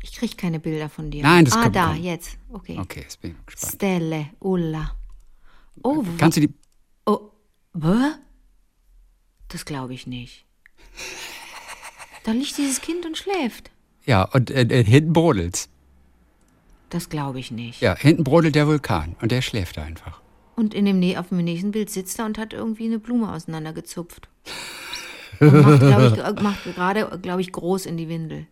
Ich 0.08 0.14
kriege 0.14 0.36
keine 0.36 0.60
Bilder 0.60 0.88
von 0.88 1.10
dir. 1.10 1.24
Nein, 1.24 1.46
das 1.46 1.56
Ah, 1.56 1.64
kommt- 1.64 1.76
da, 1.76 1.88
kommt. 1.88 2.04
jetzt. 2.04 2.38
Okay. 2.54 2.78
Okay, 2.80 3.00
jetzt 3.02 3.20
bin 3.22 3.32
ich 3.32 3.46
gespannt. 3.48 3.74
Stelle, 3.74 4.28
Ulla. 4.40 4.92
Oh, 5.82 5.98
wa- 6.06 6.10
Kannst 6.20 6.38
du 6.38 6.42
die. 6.42 6.54
oh, 7.08 7.32
Bäh? 7.74 8.12
Das 9.48 9.66
glaube 9.66 9.96
ich 9.96 10.06
nicht. 10.06 10.46
Da 12.24 12.34
liegt 12.34 12.56
dieses 12.60 12.82
Kind 12.82 13.04
und 13.08 13.18
schläft. 13.18 13.72
Ja, 14.06 14.26
und 14.26 14.52
äh, 14.52 14.62
äh, 14.62 14.84
hinten 14.84 15.12
brodelt's. 15.14 15.70
Das 16.90 17.10
glaube 17.10 17.40
ich 17.40 17.50
nicht. 17.50 17.82
Ja, 17.82 17.96
hinten 17.98 18.24
brodelt 18.24 18.54
der 18.54 18.68
Vulkan 18.68 19.16
und 19.22 19.32
der 19.32 19.42
schläft 19.42 19.80
einfach. 19.80 20.22
Und 20.56 20.76
in 20.76 20.86
dem, 20.86 21.18
auf 21.18 21.30
dem 21.30 21.40
nächsten 21.44 21.72
Bild 21.72 21.90
sitzt 21.90 22.20
er 22.20 22.26
und 22.26 22.38
hat 22.38 22.54
irgendwie 22.54 22.86
eine 22.86 23.00
Blume 23.00 23.32
auseinandergezupft. 23.34 24.30
Und 25.42 25.52
macht, 25.64 25.80
glaube 25.82 26.08
ich, 26.16 26.24
äh, 26.24 26.42
macht 26.44 26.64
gerade, 26.64 27.20
glaube 27.22 27.42
ich, 27.42 27.52
groß 27.52 27.88
in 27.88 27.98
die 27.98 28.08
Windel. 28.08 28.48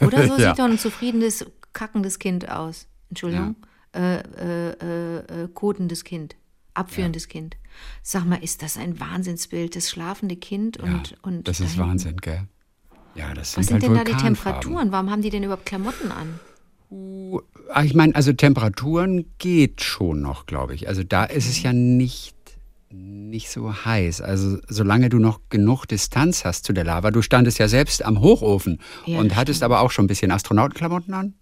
Oder 0.00 0.26
so 0.26 0.36
Ja. 0.38 0.50
sieht 0.50 0.58
doch 0.58 0.64
ein 0.64 0.78
zufriedenes, 0.78 1.46
kackendes 1.72 2.18
Kind 2.18 2.48
aus. 2.50 2.86
Entschuldigung. 3.08 3.56
Äh, 3.94 4.16
äh, 4.18 4.70
äh, 4.70 5.44
äh, 5.44 5.48
kotendes 5.52 6.04
Kind. 6.04 6.36
Abführendes 6.74 7.26
Kind. 7.28 7.56
Sag 8.02 8.24
mal, 8.24 8.36
ist 8.42 8.62
das 8.62 8.76
ein 8.76 9.00
Wahnsinnsbild? 9.00 9.74
Das 9.74 9.90
schlafende 9.90 10.36
Kind 10.36 10.76
und. 10.76 11.10
Ja, 11.10 11.16
und 11.22 11.48
das 11.48 11.58
da 11.58 11.64
ist 11.64 11.78
Wahnsinn, 11.78 12.16
gell? 12.18 12.44
Ja, 13.16 13.34
das 13.34 13.52
sind 13.52 13.58
Was 13.62 13.66
sind 13.66 13.74
halt 13.74 13.82
denn 13.82 13.94
da 13.94 14.04
die. 14.04 14.22
Temperaturen? 14.22 14.92
Warum 14.92 15.10
haben 15.10 15.22
die 15.22 15.30
denn 15.30 15.42
überhaupt 15.42 15.66
Klamotten 15.66 16.12
an? 16.12 16.38
Ah, 17.72 17.82
Ich 17.82 17.94
meine, 17.94 18.14
also 18.14 18.32
Temperaturen 18.32 19.26
geht 19.38 19.82
schon 19.82 20.20
noch, 20.22 20.46
glaube 20.46 20.74
ich. 20.74 20.88
Also 20.88 21.02
da 21.02 21.24
ist 21.24 21.48
es 21.48 21.62
ja 21.62 21.72
nicht, 21.72 22.34
nicht 22.92 23.50
so 23.50 23.72
heiß. 23.84 24.20
Also 24.20 24.58
solange 24.68 25.08
du 25.08 25.18
noch 25.18 25.40
genug 25.48 25.86
Distanz 25.86 26.44
hast 26.44 26.64
zu 26.64 26.72
der 26.72 26.84
Lava. 26.84 27.10
Du 27.10 27.22
standest 27.22 27.58
ja 27.58 27.68
selbst 27.68 28.04
am 28.04 28.20
Hochofen 28.20 28.78
Ja, 29.06 29.18
und 29.18 29.36
hattest 29.36 29.62
aber 29.62 29.80
auch 29.80 29.90
schon 29.90 30.06
ein 30.06 30.08
bisschen 30.08 30.30
Astronautenklamotten 30.30 31.14
an. 31.14 31.34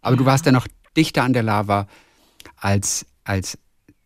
Aber 0.00 0.16
du 0.16 0.24
warst 0.24 0.46
ja 0.46 0.52
noch 0.52 0.66
dichter 0.96 1.22
an 1.22 1.32
der 1.32 1.42
Lava 1.42 1.86
als, 2.56 3.06
als 3.24 3.58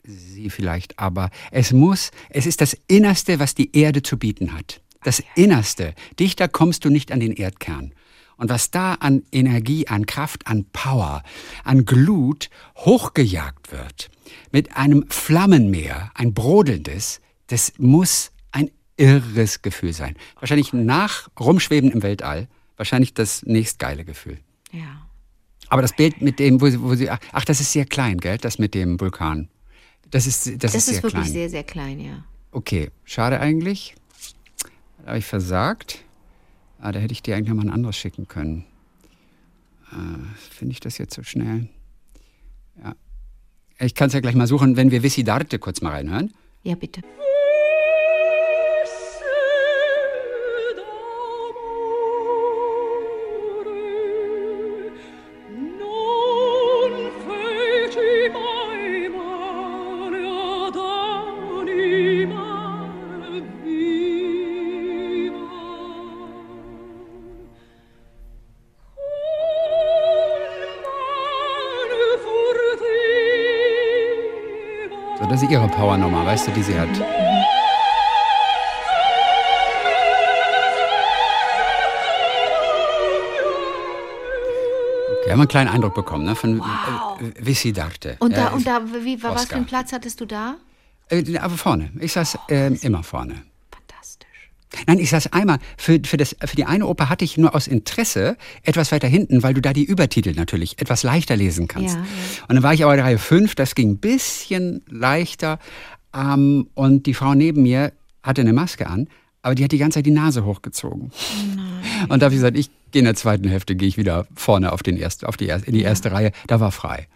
sie 0.04 0.50
vielleicht. 0.50 0.98
Aber 0.98 1.30
es 1.50 1.72
muss, 1.72 2.10
es 2.28 2.46
ist 2.46 2.60
das 2.60 2.76
Innerste, 2.88 3.38
was 3.38 3.54
die 3.54 3.74
Erde 3.76 4.02
zu 4.02 4.18
bieten 4.18 4.52
hat. 4.52 4.82
Das 5.04 5.22
Innerste. 5.34 5.94
Dichter 6.18 6.48
kommst 6.48 6.84
du 6.84 6.90
nicht 6.90 7.10
an 7.10 7.20
den 7.20 7.32
Erdkern. 7.32 7.94
Und 8.42 8.48
was 8.48 8.72
da 8.72 8.94
an 8.94 9.22
Energie, 9.30 9.86
an 9.86 10.04
Kraft, 10.04 10.48
an 10.48 10.64
Power, 10.72 11.22
an 11.62 11.84
Glut 11.84 12.50
hochgejagt 12.76 13.70
wird, 13.70 14.10
mit 14.50 14.76
einem 14.76 15.04
Flammenmeer, 15.08 16.10
ein 16.16 16.34
brodelndes, 16.34 17.20
das 17.46 17.72
muss 17.78 18.32
ein 18.50 18.72
irres 18.96 19.62
Gefühl 19.62 19.92
sein. 19.92 20.16
Wahrscheinlich 20.40 20.72
nach 20.72 21.28
Rumschweben 21.38 21.92
im 21.92 22.02
Weltall, 22.02 22.48
wahrscheinlich 22.76 23.14
das 23.14 23.44
nächstgeile 23.44 24.04
Gefühl. 24.04 24.40
Ja. 24.72 25.06
Aber 25.68 25.82
das 25.82 25.94
Bild 25.94 26.20
mit 26.20 26.40
dem, 26.40 26.60
wo 26.60 26.68
sie, 26.68 26.82
wo 26.82 26.96
sie 26.96 27.10
ach, 27.10 27.44
das 27.44 27.60
ist 27.60 27.70
sehr 27.70 27.84
klein, 27.86 28.18
gell? 28.18 28.38
Das 28.38 28.58
mit 28.58 28.74
dem 28.74 28.98
Vulkan. 28.98 29.50
Das 30.10 30.26
ist, 30.26 30.48
das, 30.48 30.72
Das 30.72 30.74
ist 30.74 30.86
sehr 30.86 30.96
ist 30.96 31.02
wirklich 31.04 31.22
klein. 31.22 31.32
sehr, 31.32 31.48
sehr 31.48 31.62
klein, 31.62 32.00
ja. 32.00 32.24
Okay, 32.50 32.90
schade 33.04 33.38
eigentlich. 33.38 33.94
Habe 35.06 35.18
ich 35.18 35.26
versagt. 35.26 36.02
Ah, 36.82 36.90
da 36.90 36.98
hätte 36.98 37.12
ich 37.12 37.22
dir 37.22 37.36
eigentlich 37.36 37.54
mal 37.54 37.62
ein 37.62 37.70
anderes 37.70 37.96
schicken 37.96 38.26
können. 38.26 38.64
Äh, 39.92 39.94
Finde 40.50 40.72
ich 40.72 40.80
das 40.80 40.98
jetzt 40.98 41.14
so 41.14 41.22
schnell? 41.22 41.68
Ja. 42.82 42.96
Ich 43.78 43.94
kann 43.94 44.08
es 44.08 44.14
ja 44.14 44.20
gleich 44.20 44.34
mal 44.34 44.48
suchen, 44.48 44.76
wenn 44.76 44.90
wir 44.90 45.04
Vissi 45.04 45.22
Darte 45.22 45.60
kurz 45.60 45.80
mal 45.80 45.90
reinhören. 45.90 46.32
Ja, 46.64 46.74
bitte. 46.74 47.02
Ihre 75.52 75.68
Powernummer, 75.68 76.24
weißt 76.24 76.46
du, 76.48 76.50
die 76.52 76.62
sie 76.62 76.78
hat. 76.80 76.88
Okay, 85.20 85.30
haben 85.30 85.38
wir 85.38 85.42
einen 85.42 85.48
kleinen 85.48 85.68
Eindruck 85.70 85.94
bekommen, 85.94 86.24
ne? 86.24 86.34
Von 86.34 86.58
Wow. 86.58 87.20
äh, 87.20 87.32
Vissi 87.38 87.72
Darte. 87.72 88.16
Und 88.18 88.36
da, 88.36 88.48
Äh, 88.48 88.54
und 88.54 88.66
da 88.66 88.80
wie, 89.04 89.22
was 89.22 89.44
für 89.46 89.56
einen 89.56 89.66
Platz 89.66 89.92
hattest 89.92 90.20
du 90.20 90.26
da? 90.26 90.56
Äh, 91.10 91.36
aber 91.38 91.56
vorne. 91.56 91.90
Ich 92.00 92.12
saß 92.12 92.38
ähm, 92.48 92.78
immer 92.82 93.02
vorne. 93.02 93.42
Nein, 94.86 94.98
ich 94.98 95.10
saß 95.10 95.32
einmal, 95.32 95.58
für, 95.76 96.00
für, 96.04 96.16
das, 96.16 96.36
für 96.44 96.56
die 96.56 96.64
eine 96.64 96.86
Oper 96.86 97.08
hatte 97.08 97.24
ich 97.24 97.36
nur 97.38 97.54
aus 97.54 97.66
Interesse 97.66 98.36
etwas 98.62 98.92
weiter 98.92 99.08
hinten, 99.08 99.42
weil 99.42 99.54
du 99.54 99.60
da 99.60 99.72
die 99.72 99.84
Übertitel 99.84 100.34
natürlich 100.34 100.80
etwas 100.80 101.02
leichter 101.02 101.36
lesen 101.36 101.68
kannst. 101.68 101.96
Ja, 101.96 102.00
ja. 102.00 102.06
Und 102.48 102.56
dann 102.56 102.62
war 102.62 102.74
ich 102.74 102.84
aber 102.84 102.94
in 102.94 103.00
Reihe 103.00 103.18
5, 103.18 103.54
das 103.54 103.74
ging 103.74 103.92
ein 103.92 103.98
bisschen 103.98 104.82
leichter. 104.88 105.58
Ähm, 106.14 106.68
und 106.74 107.06
die 107.06 107.14
Frau 107.14 107.34
neben 107.34 107.62
mir 107.62 107.92
hatte 108.22 108.40
eine 108.40 108.52
Maske 108.52 108.86
an, 108.86 109.08
aber 109.42 109.54
die 109.54 109.64
hat 109.64 109.72
die 109.72 109.78
ganze 109.78 109.98
Zeit 109.98 110.06
die 110.06 110.12
Nase 110.12 110.44
hochgezogen. 110.44 111.10
Und 112.08 112.20
da 112.20 112.26
habe 112.26 112.34
ich 112.34 112.40
gesagt, 112.40 112.56
ich 112.56 112.70
gehe 112.92 113.00
in 113.00 113.04
der 113.04 113.14
zweiten 113.14 113.48
Hälfte, 113.48 113.74
gehe 113.74 113.88
ich 113.88 113.96
wieder 113.96 114.26
vorne 114.34 114.72
auf, 114.72 114.82
den 114.82 114.96
erst, 114.96 115.24
auf 115.24 115.36
die, 115.36 115.46
erste, 115.46 115.66
in 115.66 115.74
die 115.74 115.82
erste 115.82 116.12
Reihe. 116.12 116.32
Da 116.46 116.60
war 116.60 116.70
frei. 116.70 117.08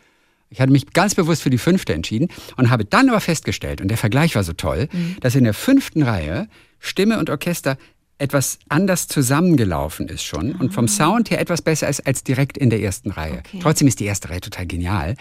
Ich 0.49 0.61
hatte 0.61 0.71
mich 0.73 0.87
ganz 0.93 1.15
bewusst 1.15 1.43
für 1.43 1.51
die 1.51 1.59
fünfte 1.59 1.93
entschieden 1.95 2.29
und 2.57 2.71
habe 2.71 2.85
dann 2.85 3.09
aber 3.09 3.21
festgestellt, 3.21 3.81
und 3.81 3.89
der 3.89 3.99
Vergleich 3.99 4.35
war 4.37 4.45
so 4.45 4.53
toll, 4.53 4.89
Mhm. 4.93 5.17
dass 5.21 5.35
in 5.35 5.45
der 5.45 5.55
fünften 5.55 6.03
Reihe 6.03 6.49
Stimme 6.79 7.19
und 7.19 7.31
Orchester 7.31 7.77
etwas 8.19 8.59
anders 8.69 9.09
zusammengelaufen 9.09 10.09
ist 10.09 10.23
schon 10.23 10.53
und 10.53 10.73
vom 10.73 10.89
Sound 10.89 11.31
her 11.31 11.41
etwas 11.41 11.61
besser 11.63 11.89
ist 11.89 12.07
als 12.07 12.25
direkt 12.25 12.57
in 12.57 12.71
der 12.71 12.81
ersten 12.81 13.11
Reihe. 13.11 13.39
Ah. 13.39 13.43
Okay. 13.47 13.59
Trotzdem 13.61 13.89
ist 13.89 14.01
die 14.01 14.05
erste 14.05 14.31
Reihe 14.31 14.41
total 14.41 14.67
genial, 14.67 15.17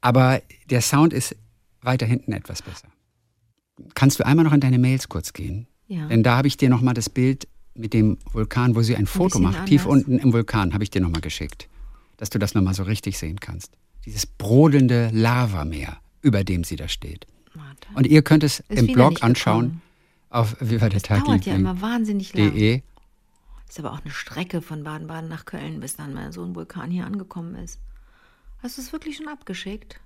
aber 0.00 0.42
der 0.68 0.82
Sound 0.82 1.12
ist 1.14 1.34
weiter 1.80 2.04
hinten 2.06 2.32
etwas 2.32 2.60
besser. 2.62 2.88
Kannst 3.94 4.18
du 4.18 4.26
einmal 4.26 4.44
noch 4.44 4.52
in 4.52 4.60
deine 4.60 4.78
Mails 4.78 5.08
kurz 5.08 5.32
gehen? 5.32 5.66
Ja. 5.86 6.06
Denn 6.08 6.22
da 6.22 6.36
habe 6.36 6.48
ich 6.48 6.56
dir 6.56 6.68
noch 6.68 6.80
mal 6.80 6.94
das 6.94 7.08
Bild 7.08 7.46
mit 7.74 7.92
dem 7.92 8.18
Vulkan, 8.32 8.74
wo 8.74 8.82
sie 8.82 8.96
ein 8.96 9.06
Foto 9.06 9.38
bisschen 9.38 9.42
macht, 9.42 9.66
tief 9.66 9.86
anders. 9.86 10.04
unten 10.06 10.18
im 10.18 10.32
Vulkan, 10.32 10.72
habe 10.74 10.82
ich 10.82 10.90
dir 10.90 11.00
nochmal 11.00 11.20
geschickt. 11.20 11.68
Dass 12.16 12.30
du 12.30 12.38
das 12.38 12.54
nochmal 12.54 12.74
so 12.74 12.82
richtig 12.82 13.18
sehen 13.18 13.38
kannst. 13.38 13.72
Dieses 14.06 14.24
brodelnde 14.26 15.10
Lavameer, 15.12 15.98
über 16.22 16.44
dem 16.44 16.64
sie 16.64 16.76
da 16.76 16.88
steht. 16.88 17.26
Warte. 17.54 17.88
Und 17.94 18.06
ihr 18.06 18.22
könnt 18.22 18.44
es 18.44 18.60
Ist 18.60 18.78
im 18.78 18.86
Blog 18.86 19.22
anschauen 19.22 19.82
auf 20.30 20.56
wie 20.60 20.80
war 20.80 20.88
der 20.90 21.00
Das 21.00 21.08
Tag 21.08 21.24
dauert 21.24 21.46
ja 21.46 21.54
immer 21.54 21.80
wahnsinnig 21.80 22.34
lang. 22.34 22.54
De. 22.54 22.82
Ist 23.68 23.78
aber 23.78 23.92
auch 23.92 24.00
eine 24.02 24.10
Strecke 24.12 24.62
von 24.62 24.84
Baden-Baden 24.84 25.28
nach 25.28 25.44
Köln, 25.44 25.80
bis 25.80 25.96
dann 25.96 26.14
mal 26.14 26.32
so 26.32 26.44
ein 26.44 26.54
Vulkan 26.54 26.90
hier 26.90 27.04
angekommen 27.06 27.54
ist. 27.56 27.80
Hast 28.62 28.78
du 28.78 28.82
es 28.82 28.92
wirklich 28.92 29.16
schon 29.16 29.28
abgeschickt? 29.28 30.00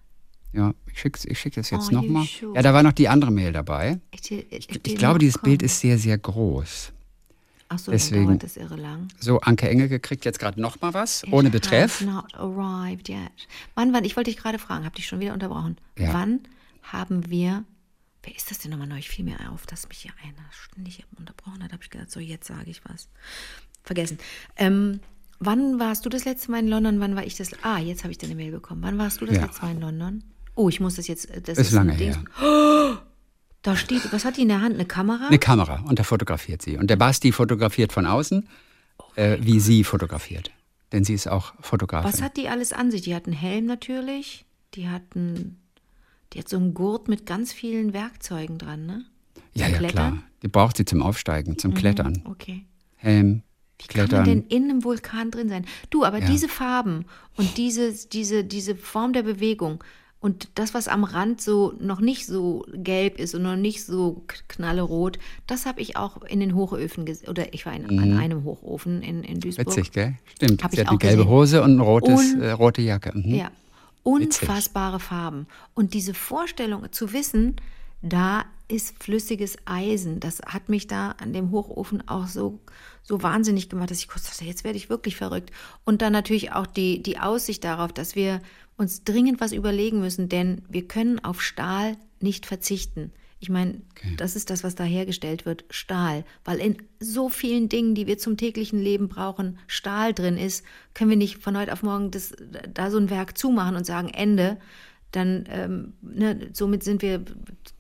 Ja, 0.53 0.74
ich 0.92 1.01
schicke 1.01 1.20
ich 1.28 1.38
schick 1.38 1.55
das 1.55 1.70
jetzt 1.70 1.90
Oh, 1.90 1.94
nochmal. 1.94 2.26
Ja, 2.55 2.62
da 2.62 2.74
war 2.74 2.82
noch 2.82 2.92
die 2.92 3.09
andere 3.09 3.30
Mail 3.30 3.53
dabei. 3.53 4.01
Ich, 4.11 4.30
ich, 4.30 4.51
Ich, 4.51 4.68
ich 4.86 4.96
glaube, 4.96 5.18
dieses 5.18 5.38
Bild 5.38 5.62
ist 5.62 5.78
sehr, 5.80 5.98
sehr 5.98 6.18
groß. 6.18 6.92
Achso, 7.71 7.91
deswegen- 7.93 8.27
dann 8.27 8.39
dauert 8.39 8.43
das 8.43 8.57
irre 8.57 8.77
lang. 8.77 9.09
So, 9.18 9.41
Anke 9.41 9.68
Engelke 9.71 9.99
kriegt 10.01 10.25
jetzt 10.27 10.39
gerade 10.39 10.61
nochmal 10.61 10.93
was, 10.93 11.25
ohne 11.31 11.49
It 11.49 11.53
Betreff. 11.53 12.01
has 12.01 12.07
not 12.07 12.35
arrived 12.35 13.09
yet. 13.09 13.31
Wann, 13.75 13.93
wann, 13.95 14.05
ich 14.05 14.16
wollte 14.16 14.31
dich 14.31 14.39
gerade 14.39 14.59
fragen, 14.59 14.85
habe 14.85 14.97
dich 14.97 15.07
schon 15.07 15.21
wieder 15.21 15.33
unterbrochen. 15.33 15.79
Ja. 15.97 16.12
Wann 16.12 16.41
haben 16.83 17.31
wir, 17.31 17.64
wer 18.25 18.37
ist 18.37 18.51
das 18.51 18.59
denn 18.59 18.73
nochmal 18.73 18.89
neu? 18.89 18.99
Ich 18.99 19.09
fiel 19.09 19.25
mir 19.25 19.37
auf, 19.53 19.66
dass 19.66 19.89
mich 19.89 19.99
hier 19.99 20.12
einer 20.23 20.47
ständig 20.51 21.05
unterbrochen 21.16 21.62
hat. 21.62 21.73
habe 21.73 21.83
ich 21.83 21.91
gedacht, 21.91 22.11
so 22.11 22.21
jetzt 22.21 22.49
sage 22.49 22.68
ich 22.71 22.83
was. 22.87 23.09
Vergessen. 23.85 24.18
Ähm, 24.57 25.01
wann 25.39 25.79
warst 25.79 26.05
du 26.05 26.09
das 26.09 26.25
letzte 26.25 26.51
Mal 26.51 26.59
in 26.59 26.68
London? 26.68 26.99
Wann 27.01 27.14
war 27.16 27.25
ich 27.25 27.37
das? 27.37 27.51
Ah, 27.62 27.79
jetzt 27.79 28.03
habe 28.03 28.11
ich 28.12 28.18
deine 28.18 28.35
Mail 28.35 28.51
bekommen. 28.51 28.83
Wann 28.83 28.99
warst 28.99 29.21
du 29.21 29.27
das 29.27 29.37
Ja. 29.37 29.43
letzte 29.45 29.62
Mal 29.62 29.71
in 29.77 29.81
London? 29.81 30.25
Oh, 30.57 30.68
ich 30.68 30.81
muss 30.81 30.97
das 30.97 31.07
jetzt. 31.07 31.29
Das 31.49 31.57
Ist 31.57 31.71
ein 31.73 31.87
lange 31.87 31.97
Ding. 31.97 32.14
her. 32.39 33.03
Da 33.63 33.77
steht, 33.77 34.13
was 34.13 34.25
hat 34.25 34.37
die 34.37 34.43
in 34.43 34.49
der 34.49 34.63
Hand? 34.63 34.75
Eine 34.75 34.87
Kamera? 34.87 35.27
Eine 35.29 35.39
Kamera 35.39 35.85
und 35.87 35.99
da 35.99 36.03
fotografiert 36.03 36.63
sie. 36.63 36.77
Und 36.79 36.89
der 36.89 36.97
Basti 36.97 37.31
fotografiert 37.33 37.93
von 37.93 38.07
außen, 38.07 38.49
äh, 39.17 39.37
wie 39.41 39.61
sie 39.61 39.85
fotografiert. 39.85 40.51
Denn 40.93 41.05
sie 41.05 41.15
ist 41.15 41.29
auch 41.29 41.53
Fotografin. 41.61 42.11
Was 42.11 42.23
hat 42.23 42.37
die 42.37 42.49
alles 42.49 42.73
an 42.73 42.91
sich? 42.91 43.03
Die 43.03 43.15
hat 43.15 43.27
einen 43.27 43.37
Helm 43.37 43.67
natürlich. 43.67 44.45
Die 44.75 44.89
hat, 44.89 45.03
einen, 45.15 45.61
die 46.33 46.39
hat 46.39 46.49
so 46.49 46.57
einen 46.57 46.75
Gurt 46.75 47.09
mit 47.09 47.27
ganz 47.27 47.53
vielen 47.53 47.93
Werkzeugen 47.93 48.59
dran, 48.59 48.87
ne? 48.87 49.05
ja, 49.55 49.67
Zum 49.67 49.73
ja, 49.73 49.79
Klettern? 49.79 49.91
klar. 49.91 50.23
Die 50.43 50.49
braucht 50.49 50.77
sie 50.77 50.85
zum 50.85 51.03
Aufsteigen, 51.03 51.59
zum 51.59 51.75
Klettern. 51.75 52.23
Okay. 52.25 52.65
Helm, 52.97 53.43
Wie 53.79 53.87
kann 53.87 54.07
Klettern. 54.07 54.19
man 54.21 54.25
denn 54.25 54.43
in 54.49 54.71
einem 54.71 54.85
Vulkan 54.85 55.31
drin 55.31 55.49
sein? 55.49 55.67
Du, 55.91 56.05
aber 56.05 56.21
diese 56.21 56.49
Farben 56.49 57.05
und 57.37 57.57
diese, 57.57 57.93
diese, 58.09 58.45
diese 58.45 58.75
Form 58.75 59.13
der 59.13 59.23
Bewegung 59.23 59.83
und 60.21 60.49
das, 60.55 60.75
was 60.75 60.87
am 60.87 61.05
Rand 61.05 61.41
so 61.41 61.73
noch 61.81 62.01
nicht 62.01 62.27
so 62.27 62.66
gelb 62.75 63.18
ist 63.18 63.35
und 63.35 63.43
noch 63.43 63.57
nicht 63.57 63.85
so 63.85 64.23
knallerot, 64.49 65.18
das 65.47 65.64
habe 65.64 65.81
ich 65.81 65.97
auch 65.97 66.23
in 66.23 66.41
den 66.41 66.55
Hochöfen 66.55 67.07
gesehen. 67.07 67.29
Oder 67.29 67.55
ich 67.55 67.64
war 67.64 67.73
in, 67.73 67.99
an 67.99 68.18
einem 68.18 68.45
Hochofen 68.45 69.01
in, 69.03 69.25
in 69.25 69.41
Duisburg. 69.41 69.66
Mhm. 69.66 69.71
Witzig, 69.71 69.93
gell? 69.93 70.14
Stimmt. 70.37 70.62
Hab 70.62 70.73
ich 70.75 70.81
eine 70.81 70.91
auch 70.91 70.99
gelbe 70.99 71.23
gesehen. 71.23 71.31
Hose 71.31 71.62
und 71.62 71.73
eine 71.73 71.83
rotes, 71.83 72.35
Un- 72.35 72.43
äh, 72.43 72.51
rote 72.51 72.83
Jacke. 72.83 73.16
Mhm. 73.16 73.35
Ja, 73.35 73.51
unfassbare 74.03 75.01
Farben. 75.01 75.47
Und 75.75 75.95
diese 75.95 76.12
Vorstellung 76.12 76.93
zu 76.93 77.12
wissen, 77.12 77.57
da 78.03 78.45
ist 78.68 79.03
flüssiges 79.03 79.57
Eisen, 79.64 80.21
das 80.21 80.41
hat 80.47 80.68
mich 80.68 80.87
da 80.87 81.12
an 81.18 81.33
dem 81.33 81.51
Hochofen 81.51 82.07
auch 82.09 82.29
so, 82.29 82.61
so 83.03 83.23
wahnsinnig 83.23 83.68
gemacht, 83.68 83.91
dass 83.91 83.99
ich 83.99 84.09
kurz 84.09 84.25
dachte, 84.25 84.45
jetzt 84.45 84.64
werde 84.64 84.77
ich 84.77 84.89
wirklich 84.89 85.16
verrückt. 85.16 85.51
Und 85.85 86.03
dann 86.03 86.12
natürlich 86.12 86.53
auch 86.53 86.66
die, 86.66 87.03
die 87.03 87.18
Aussicht 87.18 87.64
darauf, 87.64 87.93
dass 87.93 88.14
wir 88.14 88.41
uns 88.81 89.05
dringend 89.05 89.41
was 89.41 89.53
überlegen 89.53 90.01
müssen, 90.01 90.31
denn 90.31 90.62
wir 90.68 90.89
können 90.89 91.22
auf 91.22 91.43
Stahl 91.43 91.99
nicht 92.18 92.47
verzichten. 92.47 93.12
Ich 93.39 93.51
meine, 93.51 93.81
das 94.16 94.37
ist 94.37 94.51
das, 94.51 94.64
was 94.64 94.74
da 94.74 94.85
hergestellt 94.85 95.47
wird, 95.47 95.64
Stahl. 95.70 96.24
Weil 96.45 96.59
in 96.59 96.78
so 96.99 97.28
vielen 97.28 97.68
Dingen, 97.68 97.95
die 97.95 98.07
wir 98.07 98.16
zum 98.16 98.39
täglichen 98.39 98.81
Leben 98.81 99.09
brauchen, 99.09 99.59
Stahl 99.66 100.14
drin 100.14 100.39
ist, 100.39 100.64
können 100.95 101.11
wir 101.11 101.16
nicht 101.16 101.39
von 101.39 101.57
heute 101.59 101.72
auf 101.72 101.83
morgen 101.83 102.11
das, 102.11 102.35
da 102.72 102.91
so 102.91 102.99
ein 102.99 103.11
Werk 103.11 103.37
zumachen 103.37 103.76
und 103.76 103.85
sagen, 103.85 104.09
Ende. 104.09 104.59
Dann, 105.12 105.45
ähm, 105.51 105.93
ne, 106.01 106.51
somit 106.53 106.83
sind 106.83 107.03
wir 107.03 107.24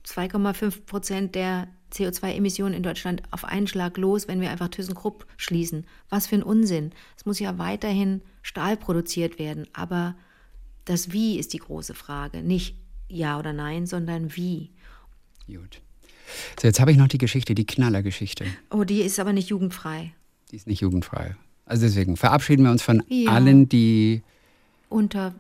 2,5 0.06 0.84
Prozent 0.84 1.34
der 1.34 1.68
CO2-Emissionen 1.92 2.74
in 2.74 2.82
Deutschland 2.82 3.22
auf 3.30 3.44
einen 3.44 3.66
Schlag 3.66 3.96
los, 3.96 4.28
wenn 4.28 4.40
wir 4.40 4.50
einfach 4.50 4.68
ThyssenKrupp 4.68 5.26
schließen. 5.36 5.86
Was 6.08 6.26
für 6.26 6.36
ein 6.36 6.42
Unsinn. 6.42 6.92
Es 7.16 7.26
muss 7.26 7.38
ja 7.38 7.58
weiterhin 7.58 8.22
Stahl 8.42 8.76
produziert 8.76 9.38
werden. 9.38 9.66
Aber 9.72 10.14
das 10.90 11.12
Wie 11.12 11.38
ist 11.38 11.52
die 11.52 11.58
große 11.58 11.94
Frage. 11.94 12.42
Nicht 12.42 12.76
Ja 13.08 13.38
oder 13.38 13.52
Nein, 13.52 13.86
sondern 13.86 14.34
Wie. 14.36 14.70
Gut. 15.46 15.80
So, 16.60 16.68
jetzt 16.68 16.78
habe 16.80 16.92
ich 16.92 16.96
noch 16.96 17.08
die 17.08 17.18
Geschichte, 17.18 17.54
die 17.54 17.66
Knallergeschichte. 17.66 18.44
Oh, 18.70 18.84
die 18.84 19.00
ist 19.02 19.18
aber 19.18 19.32
nicht 19.32 19.48
jugendfrei. 19.48 20.12
Die 20.50 20.56
ist 20.56 20.66
nicht 20.66 20.80
jugendfrei. 20.80 21.34
Also 21.64 21.86
deswegen 21.86 22.16
verabschieden 22.16 22.64
wir 22.64 22.70
uns 22.72 22.82
von 22.82 23.02
Ja. 23.08 23.30
allen, 23.32 23.68
die 23.68 24.22
Unter 24.88 25.34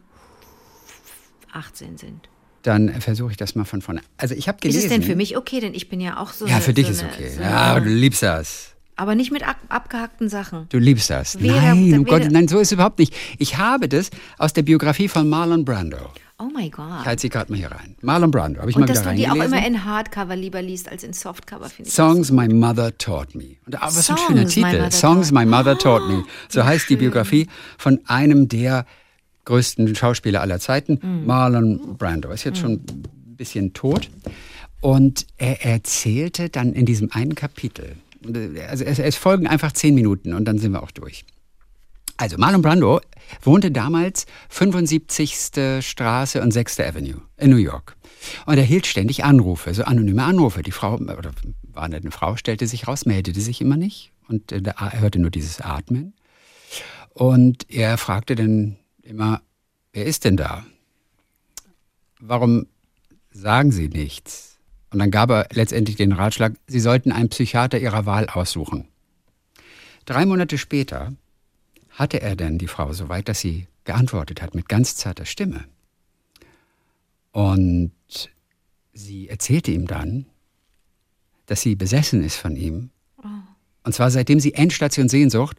18 1.52 1.96
sind. 1.98 2.28
dann 2.62 3.00
versuche 3.00 3.30
ich 3.30 3.36
das 3.38 3.54
mal 3.54 3.64
von 3.64 3.80
vorne. 3.82 4.02
Also 4.18 4.34
ich 4.34 4.46
habe 4.46 4.56
Ist 4.58 4.62
gelesen. 4.62 4.84
es 4.84 4.88
denn 4.90 5.02
für 5.02 5.16
mich 5.16 5.36
okay? 5.36 5.60
Denn 5.60 5.72
ich 5.74 5.88
bin 5.88 5.98
ja 6.00 6.18
auch 6.20 6.32
so. 6.32 6.46
Ja, 6.46 6.56
eine- 6.56 6.62
für 6.64 6.74
dich 6.74 6.86
so 6.86 6.92
ist 6.92 7.04
okay. 7.04 7.30
So 7.30 7.40
Ja, 7.40 7.80
du 7.80 7.88
liebst 7.88 8.22
das. 8.22 8.74
Aber 9.00 9.14
nicht 9.14 9.32
mit 9.32 9.46
ab, 9.46 9.56
abgehackten 9.68 10.28
Sachen. 10.28 10.66
Du 10.68 10.78
liebst 10.78 11.10
das. 11.10 11.40
Weder- 11.40 11.54
nein, 11.74 11.98
um 11.98 12.04
Gott, 12.04 12.30
nein, 12.30 12.46
so 12.48 12.58
ist 12.60 12.68
es 12.68 12.72
überhaupt 12.72 12.98
nicht. 12.98 13.14
Ich 13.38 13.56
habe 13.58 13.88
das 13.88 14.10
aus 14.38 14.52
der 14.52 14.62
Biografie 14.62 15.08
von 15.08 15.28
Marlon 15.28 15.64
Brando. 15.64 15.98
Oh 16.38 16.48
mein 16.54 16.70
Gott. 16.70 16.86
Ich 17.00 17.06
halte 17.06 17.20
sie 17.22 17.28
gerade 17.28 17.52
mal 17.52 17.58
hier 17.58 17.70
rein. 17.70 17.96
Marlon 18.00 18.30
Brando, 18.30 18.60
habe 18.60 18.70
ich 18.70 18.76
mal 18.76 18.82
Und 18.82 18.90
dass 18.90 19.00
wieder 19.00 19.10
du 19.10 19.16
die 19.16 19.26
auch 19.26 19.32
reingelesen. 19.32 19.58
immer 19.58 19.66
in 19.66 19.84
Hardcover 19.84 20.36
lieber 20.36 20.62
liest 20.62 20.88
als 20.90 21.02
in 21.04 21.12
Softcover, 21.12 21.68
finde 21.68 21.88
ich. 21.88 21.94
Songs 21.94 22.30
My 22.30 22.48
Mother 22.48 22.96
Taught 22.96 23.34
Me. 23.34 23.56
Und 23.66 23.76
ah, 23.76 23.86
was 23.86 24.06
für 24.06 24.12
ein 24.12 24.16
Songs 24.16 24.20
schöner 24.26 24.40
My 24.42 24.46
Titel. 24.48 24.66
Mother 24.66 24.90
Songs 24.90 25.28
Taught- 25.28 25.38
My 25.38 25.44
Mother 25.46 25.78
Taught 25.78 26.08
Me. 26.08 26.24
So 26.48 26.64
heißt 26.64 26.84
die 26.88 26.94
schön. 26.94 26.98
Biografie 27.00 27.46
von 27.76 28.00
einem 28.06 28.48
der 28.48 28.86
größten 29.44 29.94
Schauspieler 29.94 30.40
aller 30.40 30.60
Zeiten, 30.60 30.98
Mm. 31.02 31.26
Marlon 31.26 31.96
Brando. 31.98 32.30
Ist 32.30 32.44
jetzt 32.44 32.58
schon 32.58 32.72
ein 32.72 33.36
bisschen 33.36 33.72
tot. 33.74 34.08
Und 34.80 35.26
er 35.36 35.64
erzählte 35.64 36.48
dann 36.48 36.72
in 36.72 36.86
diesem 36.86 37.10
einen 37.12 37.34
Kapitel, 37.34 37.96
also 38.24 38.84
es, 38.84 38.98
es 38.98 39.16
folgen 39.16 39.46
einfach 39.46 39.72
zehn 39.72 39.94
Minuten 39.94 40.34
und 40.34 40.44
dann 40.44 40.58
sind 40.58 40.72
wir 40.72 40.82
auch 40.82 40.90
durch. 40.90 41.24
Also 42.20 42.36
Marlon 42.36 42.60
Brando 42.60 43.00
wohnte 43.40 43.70
damals 43.70 44.26
75. 44.50 45.80
Straße 45.80 46.42
und 46.42 46.50
6. 46.50 46.80
Avenue 46.80 47.22
in 47.38 47.48
New 47.48 47.56
York. 47.56 47.96
Und 48.44 48.58
er 48.58 48.64
hielt 48.64 48.86
ständig 48.86 49.24
Anrufe, 49.24 49.72
so 49.72 49.84
anonyme 49.84 50.22
Anrufe. 50.24 50.62
Die 50.62 50.70
Frau, 50.70 50.96
oder 50.96 51.30
war 51.62 51.84
eine 51.84 52.10
Frau, 52.10 52.36
stellte 52.36 52.66
sich 52.66 52.86
raus, 52.86 53.06
meldete 53.06 53.40
sich 53.40 53.62
immer 53.62 53.78
nicht. 53.78 54.12
Und 54.28 54.52
äh, 54.52 54.60
er 54.62 55.00
hörte 55.00 55.18
nur 55.18 55.30
dieses 55.30 55.62
Atmen. 55.62 56.12
Und 57.14 57.70
er 57.70 57.96
fragte 57.96 58.34
dann 58.34 58.76
immer, 59.02 59.40
wer 59.94 60.04
ist 60.04 60.24
denn 60.24 60.36
da? 60.36 60.66
Warum 62.20 62.66
sagen 63.30 63.72
Sie 63.72 63.88
nichts? 63.88 64.49
Und 64.92 64.98
dann 64.98 65.10
gab 65.10 65.30
er 65.30 65.46
letztendlich 65.52 65.96
den 65.96 66.12
Ratschlag, 66.12 66.54
Sie 66.66 66.80
sollten 66.80 67.12
einen 67.12 67.28
Psychiater 67.28 67.78
Ihrer 67.78 68.06
Wahl 68.06 68.28
aussuchen. 68.28 68.88
Drei 70.04 70.26
Monate 70.26 70.58
später 70.58 71.12
hatte 71.90 72.20
er 72.20 72.34
denn 72.34 72.58
die 72.58 72.66
Frau 72.66 72.92
so 72.92 73.08
weit, 73.08 73.28
dass 73.28 73.40
sie 73.40 73.66
geantwortet 73.84 74.42
hat 74.42 74.54
mit 74.54 74.68
ganz 74.68 74.96
zarter 74.96 75.26
Stimme. 75.26 75.64
Und 77.32 77.92
sie 78.92 79.28
erzählte 79.28 79.70
ihm 79.70 79.86
dann, 79.86 80.26
dass 81.46 81.60
sie 81.60 81.76
besessen 81.76 82.24
ist 82.24 82.36
von 82.36 82.56
ihm. 82.56 82.90
Und 83.82 83.94
zwar 83.94 84.10
seitdem 84.10 84.40
sie 84.40 84.54
Endstation 84.54 85.08
Sehnsucht, 85.08 85.58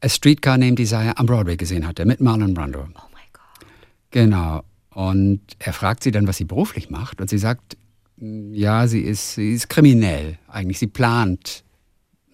A 0.00 0.08
Streetcar 0.08 0.58
Named 0.58 0.78
Desire 0.78 1.16
am 1.16 1.26
Broadway 1.26 1.56
gesehen 1.56 1.86
hatte, 1.86 2.04
mit 2.04 2.20
Marlon 2.20 2.54
Brando. 2.54 2.80
Oh 2.80 3.08
mein 3.12 3.28
Gott. 3.32 3.66
Genau. 4.10 4.62
Und 4.90 5.40
er 5.58 5.72
fragt 5.72 6.02
sie 6.02 6.10
dann, 6.10 6.26
was 6.26 6.36
sie 6.36 6.44
beruflich 6.44 6.90
macht. 6.90 7.20
Und 7.20 7.28
sie 7.28 7.38
sagt, 7.38 7.76
"Mm, 7.76 7.87
ja, 8.20 8.86
sie 8.86 9.00
ist, 9.00 9.34
sie 9.34 9.52
ist 9.52 9.68
kriminell 9.68 10.38
eigentlich. 10.48 10.78
Sie 10.78 10.86
plant 10.86 11.64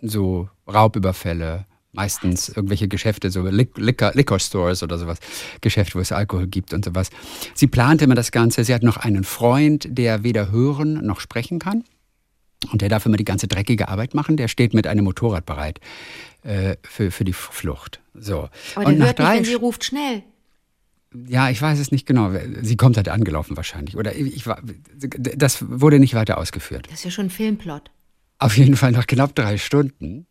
so 0.01 0.49
Raubüberfälle, 0.66 1.66
meistens 1.93 2.49
irgendwelche 2.49 2.89
Geschäfte, 2.89 3.30
so 3.30 3.43
Liquor, 3.47 4.12
Liquor 4.14 4.39
Stores 4.39 4.82
oder 4.82 4.99
sowas, 4.99 5.18
Geschäfte, 5.61 5.95
wo 5.95 6.01
es 6.01 6.12
Alkohol 6.12 6.47
gibt 6.47 6.72
und 6.72 6.85
sowas. 6.85 7.11
Sie 7.55 7.66
plante 7.66 8.05
immer 8.05 8.14
das 8.14 8.32
Ganze. 8.32 8.64
Sie 8.64 8.74
hat 8.74 8.82
noch 8.82 8.97
einen 8.97 9.24
Freund, 9.24 9.87
der 9.91 10.24
weder 10.24 10.51
hören 10.51 11.05
noch 11.07 11.20
sprechen 11.20 11.59
kann. 11.59 11.85
Und 12.72 12.80
der 12.80 12.89
darf 12.89 13.05
immer 13.05 13.18
die 13.18 13.24
ganze 13.24 13.47
dreckige 13.47 13.89
Arbeit 13.89 14.14
machen. 14.14 14.39
Der 14.39 14.49
steht 14.49 14.72
mit 14.72 14.87
einem 14.87 15.05
Motorrad 15.05 15.45
bereit 15.45 15.80
äh, 16.43 16.76
für, 16.82 17.11
für 17.11 17.24
die 17.24 17.35
Flucht. 17.35 18.01
So. 18.14 18.49
Aber 18.74 18.87
und 18.87 18.93
der 18.93 18.99
nach 18.99 19.07
hört 19.07 19.18
nicht, 19.18 19.28
wenn 19.28 19.45
sie 19.45 19.55
ruft, 19.55 19.85
schnell. 19.85 20.22
Ja, 21.27 21.51
ich 21.51 21.61
weiß 21.61 21.79
es 21.79 21.93
nicht 21.93 22.07
genau. 22.07 22.33
Sie 22.62 22.77
kommt 22.77 22.97
halt 22.97 23.09
angelaufen 23.09 23.57
wahrscheinlich. 23.57 23.97
Oder 23.97 24.15
ich 24.17 24.47
war, 24.47 24.61
das 25.37 25.65
wurde 25.69 26.01
nicht 26.01 26.15
weiter 26.15 26.39
ausgeführt. 26.39 26.87
Das 26.87 27.01
ist 27.01 27.05
ja 27.05 27.11
schon 27.11 27.27
ein 27.27 27.31
Filmplot. 27.31 27.91
Auf 28.39 28.57
jeden 28.57 28.77
Fall 28.77 28.93
nach 28.93 29.07
knapp 29.07 29.35
drei 29.35 29.59
Stunden 29.59 30.27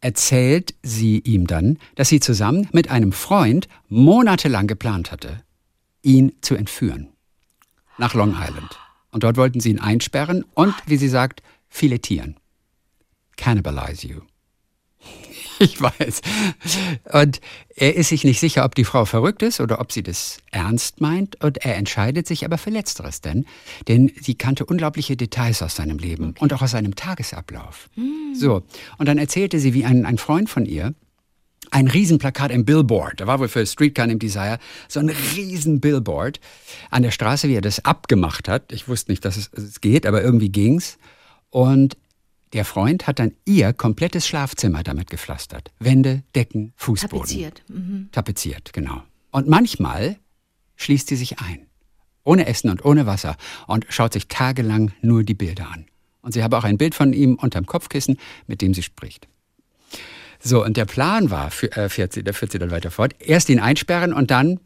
erzählt 0.00 0.74
sie 0.82 1.20
ihm 1.20 1.46
dann, 1.46 1.78
dass 1.94 2.08
sie 2.08 2.20
zusammen 2.20 2.68
mit 2.72 2.90
einem 2.90 3.12
Freund 3.12 3.68
monatelang 3.88 4.66
geplant 4.66 5.12
hatte, 5.12 5.42
ihn 6.02 6.32
zu 6.40 6.56
entführen. 6.56 7.08
Nach 7.98 8.14
Long 8.14 8.34
Island. 8.36 8.78
Und 9.12 9.22
dort 9.22 9.36
wollten 9.36 9.60
sie 9.60 9.70
ihn 9.70 9.78
einsperren 9.78 10.44
und, 10.54 10.74
wie 10.86 10.96
sie 10.96 11.08
sagt, 11.08 11.42
filetieren. 11.68 12.36
Cannibalize 13.36 14.06
you. 14.06 14.22
Ich 15.72 15.80
weiß. 15.80 16.22
Und 17.12 17.40
er 17.76 17.94
ist 17.94 18.08
sich 18.08 18.24
nicht 18.24 18.40
sicher, 18.40 18.64
ob 18.64 18.74
die 18.74 18.84
Frau 18.84 19.04
verrückt 19.04 19.42
ist 19.42 19.60
oder 19.60 19.80
ob 19.80 19.92
sie 19.92 20.02
das 20.02 20.38
ernst 20.50 21.00
meint. 21.00 21.42
Und 21.42 21.58
er 21.58 21.76
entscheidet 21.76 22.26
sich 22.26 22.44
aber 22.44 22.58
für 22.58 22.70
Letzteres 22.70 23.20
denn. 23.20 23.46
Denn 23.86 24.10
sie 24.20 24.34
kannte 24.34 24.64
unglaubliche 24.66 25.16
Details 25.16 25.62
aus 25.62 25.76
seinem 25.76 25.98
Leben 25.98 26.34
und 26.40 26.52
auch 26.52 26.62
aus 26.62 26.72
seinem 26.72 26.96
Tagesablauf. 26.96 27.88
So. 28.34 28.62
Und 28.98 29.06
dann 29.06 29.18
erzählte 29.18 29.60
sie, 29.60 29.72
wie 29.72 29.84
ein, 29.84 30.04
ein 30.04 30.18
Freund 30.18 30.50
von 30.50 30.66
ihr 30.66 30.94
ein 31.70 31.86
Riesenplakat 31.86 32.50
im 32.50 32.64
Billboard. 32.64 33.20
Da 33.20 33.26
war 33.26 33.38
wohl 33.38 33.48
für 33.48 33.64
Streetcar 33.64 34.08
im 34.08 34.18
Desire 34.18 34.58
so 34.88 35.00
ein 35.00 35.08
riesen 35.08 35.80
Billboard 35.80 36.40
an 36.90 37.02
der 37.02 37.12
Straße, 37.12 37.48
wie 37.48 37.54
er 37.54 37.62
das 37.62 37.84
abgemacht 37.84 38.48
hat. 38.48 38.72
Ich 38.72 38.88
wusste 38.88 39.12
nicht, 39.12 39.24
dass 39.24 39.36
es, 39.36 39.50
es 39.54 39.80
geht, 39.80 40.06
aber 40.06 40.22
irgendwie 40.22 40.50
ging's. 40.50 40.98
Und 41.50 41.96
der 42.52 42.64
Freund 42.64 43.06
hat 43.06 43.18
dann 43.18 43.32
ihr 43.44 43.72
komplettes 43.72 44.26
Schlafzimmer 44.26 44.82
damit 44.82 45.08
gepflastert. 45.10 45.72
Wände, 45.78 46.22
Decken, 46.34 46.72
Fußboden. 46.76 47.18
Tapeziert. 47.18 47.62
Mhm. 47.68 48.08
Tapeziert, 48.12 48.72
genau. 48.72 49.02
Und 49.30 49.48
manchmal 49.48 50.16
schließt 50.76 51.08
sie 51.08 51.16
sich 51.16 51.40
ein. 51.40 51.66
Ohne 52.24 52.46
Essen 52.46 52.70
und 52.70 52.84
ohne 52.84 53.06
Wasser. 53.06 53.36
Und 53.66 53.86
schaut 53.88 54.12
sich 54.12 54.28
tagelang 54.28 54.92
nur 55.00 55.24
die 55.24 55.34
Bilder 55.34 55.70
an. 55.70 55.86
Und 56.20 56.32
sie 56.32 56.42
habe 56.42 56.56
auch 56.56 56.64
ein 56.64 56.78
Bild 56.78 56.94
von 56.94 57.12
ihm 57.12 57.34
unterm 57.34 57.66
Kopfkissen, 57.66 58.18
mit 58.46 58.62
dem 58.62 58.74
sie 58.74 58.82
spricht. 58.82 59.26
So, 60.40 60.64
und 60.64 60.76
der 60.76 60.86
Plan 60.86 61.30
war, 61.30 61.50
für, 61.50 61.70
äh, 61.76 61.88
fährt 61.88 62.12
sie, 62.12 62.22
da 62.22 62.32
führt 62.32 62.52
sie 62.52 62.58
dann 62.58 62.70
weiter 62.70 62.90
fort, 62.90 63.14
erst 63.20 63.48
ihn 63.48 63.60
einsperren 63.60 64.12
und 64.12 64.30
dann 64.30 64.60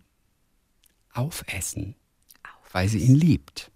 aufessen, 1.13 1.95
weil 2.73 2.89
sie 2.89 2.99
ihn 2.99 3.15
liebt. 3.15 3.71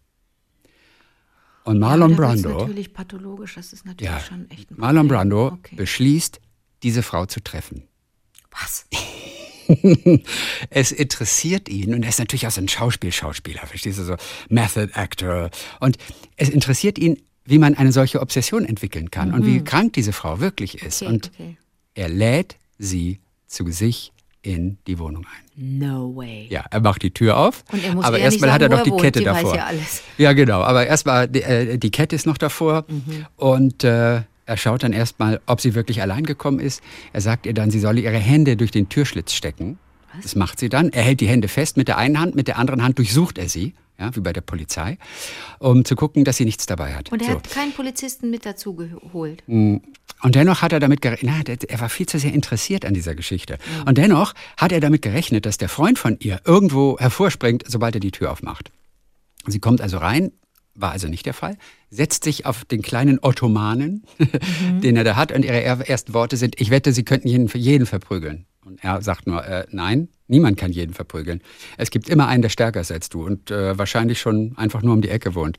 Und 1.65 1.79
Marlon 1.79 2.13
ja, 2.13 2.17
da 2.17 2.29
wird's 2.29 2.43
Brando, 2.43 2.59
natürlich 2.61 2.93
pathologisch, 2.93 3.55
das 3.55 3.73
ist 3.73 3.85
natürlich 3.85 4.13
ja, 4.13 4.21
schon 4.21 4.51
echt 4.51 4.71
ein 4.71 4.77
Marlon. 4.79 5.09
Brando 5.09 5.47
Okay. 5.49 5.77
beschließt, 5.77 6.41
diese 6.83 7.03
Frau 7.03 7.27
zu 7.27 7.43
treffen. 7.43 7.85
Was? 8.51 8.87
es 10.71 10.93
interessiert 10.93 11.69
ihn 11.69 11.95
und 11.95 12.03
er 12.03 12.09
ist 12.09 12.19
natürlich 12.19 12.47
auch 12.47 12.51
so 12.51 12.61
ein 12.61 12.69
Schauspiel-Schauspieler, 12.69 13.67
verstehst 13.67 13.99
du, 13.99 14.05
so 14.05 14.17
Method 14.49 14.91
Actor. 14.95 15.51
Und 15.79 15.99
es 16.37 16.49
interessiert 16.49 16.99
ihn, 16.99 17.23
wie 17.45 17.59
man 17.59 17.75
eine 17.75 17.93
solche 17.93 18.21
Obsession 18.21 18.65
entwickeln 18.65 19.11
kann 19.11 19.33
und 19.33 19.47
wie 19.47 19.63
krank 19.63 19.93
diese 19.93 20.13
Frau 20.13 20.41
wirklich 20.41 20.83
ist. 20.83 21.03
Mhm. 21.03 21.07
Okay, 21.07 21.15
und 21.15 21.31
okay. 21.35 21.57
er 21.95 22.09
lädt 22.09 22.57
sie 22.79 23.21
zu 23.47 23.71
sich 23.71 24.13
in 24.43 24.78
die 24.86 24.99
Wohnung 24.99 25.24
ein. 25.26 25.78
No 25.78 26.14
way. 26.16 26.47
Ja, 26.51 26.64
er 26.70 26.80
macht 26.80 27.03
die 27.03 27.11
Tür 27.11 27.36
auf. 27.38 27.64
Und 27.72 27.84
er 27.84 27.95
muss 27.95 28.05
aber 28.05 28.18
erstmal 28.18 28.53
hat 28.53 28.62
er 28.62 28.70
wo 28.70 28.82
die 28.82 28.91
wohnt. 28.91 29.03
Kette 29.03 29.20
weiß 29.20 29.34
davor. 29.43 29.55
ja 29.57 29.66
alles. 29.66 30.03
Ja, 30.16 30.32
genau. 30.32 30.62
Aber 30.62 30.86
erstmal 30.86 31.28
die, 31.28 31.43
äh, 31.43 31.76
die 31.78 31.91
Kette 31.91 32.16
ist 32.16 32.26
noch 32.26 32.38
davor 32.38 32.84
Mhm. 32.88 33.26
und 33.36 33.84
äh, 33.84 34.22
er 34.47 34.57
schaut 34.57 34.82
dann 34.82 34.93
erstmal, 34.93 35.41
ob 35.47 35.61
sie 35.61 35.74
wirklich 35.74 36.01
allein 36.03 36.24
gekommen 36.24 36.59
ist. 36.59 36.82
Er 37.12 37.20
sagt 37.20 37.47
ihr 37.47 37.55
dann, 37.55 37.70
sie 37.70 37.78
solle 37.80 38.01
ihre 38.01 38.16
Hände 38.18 38.57
durch 38.57 38.70
den 38.70 38.88
Türschlitz 38.88 39.32
stecken. 39.32 39.78
Das 40.22 40.34
macht 40.34 40.59
sie 40.59 40.68
dann. 40.68 40.88
Er 40.91 41.03
hält 41.05 41.20
die 41.20 41.28
Hände 41.28 41.47
fest 41.47 41.76
mit 41.76 41.86
der 41.86 41.99
einen 41.99 42.18
Hand, 42.18 42.34
mit 42.34 42.49
der 42.49 42.59
anderen 42.59 42.82
Hand 42.82 42.99
durchsucht 42.99 43.38
er 43.38 43.49
sie, 43.49 43.74
ja, 44.01 44.16
wie 44.16 44.20
bei 44.20 44.32
der 44.32 44.40
Polizei, 44.40 44.98
um 45.59 45.84
zu 45.84 45.94
gucken, 45.94 46.24
dass 46.24 46.36
sie 46.38 46.44
nichts 46.44 46.66
dabei 46.66 46.94
hat. 46.94 47.12
Und 47.12 47.20
er 47.22 47.28
So. 47.28 47.34
hat 47.34 47.51
keinen 47.51 47.72
Polizisten 47.72 48.30
mit 48.30 48.46
dazu 48.46 48.74
geholt. 48.74 49.42
Und 49.46 49.82
dennoch 50.34 50.62
hat 50.62 50.72
er 50.72 50.80
damit 50.80 51.03
gerechnet, 51.03 51.64
er 51.64 51.80
war 51.80 51.88
viel 51.88 52.07
zu 52.07 52.18
sehr 52.18 52.32
interessiert 52.32 52.84
an 52.84 52.94
dieser 52.94 53.14
Geschichte. 53.14 53.59
Und 53.86 53.96
dennoch 53.98 54.34
hat 54.57 54.72
er 54.72 54.80
damit 54.80 55.03
gerechnet, 55.03 55.46
dass 55.46 55.59
der 55.59 55.68
Freund 55.68 55.98
von 55.98 56.16
ihr 56.20 56.40
irgendwo 56.44 56.98
hervorspringt, 56.98 57.64
sobald 57.66 57.94
er 57.94 58.01
die 58.01 58.11
Tür 58.11 58.32
aufmacht. 58.32 58.70
Sie 59.46 59.59
kommt 59.61 59.80
also 59.80 59.98
rein, 59.98 60.32
war 60.81 60.93
also 60.93 61.09
nicht 61.09 61.26
der 61.26 61.35
Fall, 61.35 61.57
setzt 61.91 62.24
sich 62.24 62.47
auf 62.47 62.64
den 62.64 62.83
kleinen 62.83 63.18
Ottomanen, 63.22 64.05
den 64.83 64.97
er 64.97 65.05
da 65.05 65.16
hat, 65.16 65.33
und 65.33 65.45
ihre 65.45 65.62
er- 65.62 65.89
ersten 65.89 66.14
Worte 66.14 66.37
sind, 66.37 66.61
ich 66.61 66.70
wette, 66.70 66.93
sie 66.93 67.05
könnten 67.05 67.28
jeden, 67.28 67.47
jeden 67.49 67.87
verprügeln. 67.87 68.47
Und 68.64 68.85
er 68.85 69.01
sagt 69.03 69.26
nur, 69.26 69.45
äh, 69.45 69.66
nein, 69.70 70.09
niemand 70.28 70.59
kann 70.59 70.70
jeden 70.70 70.93
verprügeln. 70.95 71.41
Es 71.78 71.91
gibt 71.91 72.09
immer 72.09 72.28
einen, 72.28 72.43
der 72.43 72.51
stärker 72.51 72.81
ist 72.81 72.93
als 72.93 73.09
du 73.09 73.24
und 73.24 73.51
äh, 73.51 73.76
wahrscheinlich 73.78 74.20
schon 74.20 74.53
einfach 74.57 74.83
nur 74.83 74.93
um 74.95 75.01
die 75.01 75.09
Ecke 75.09 75.35
wohnt. 75.35 75.57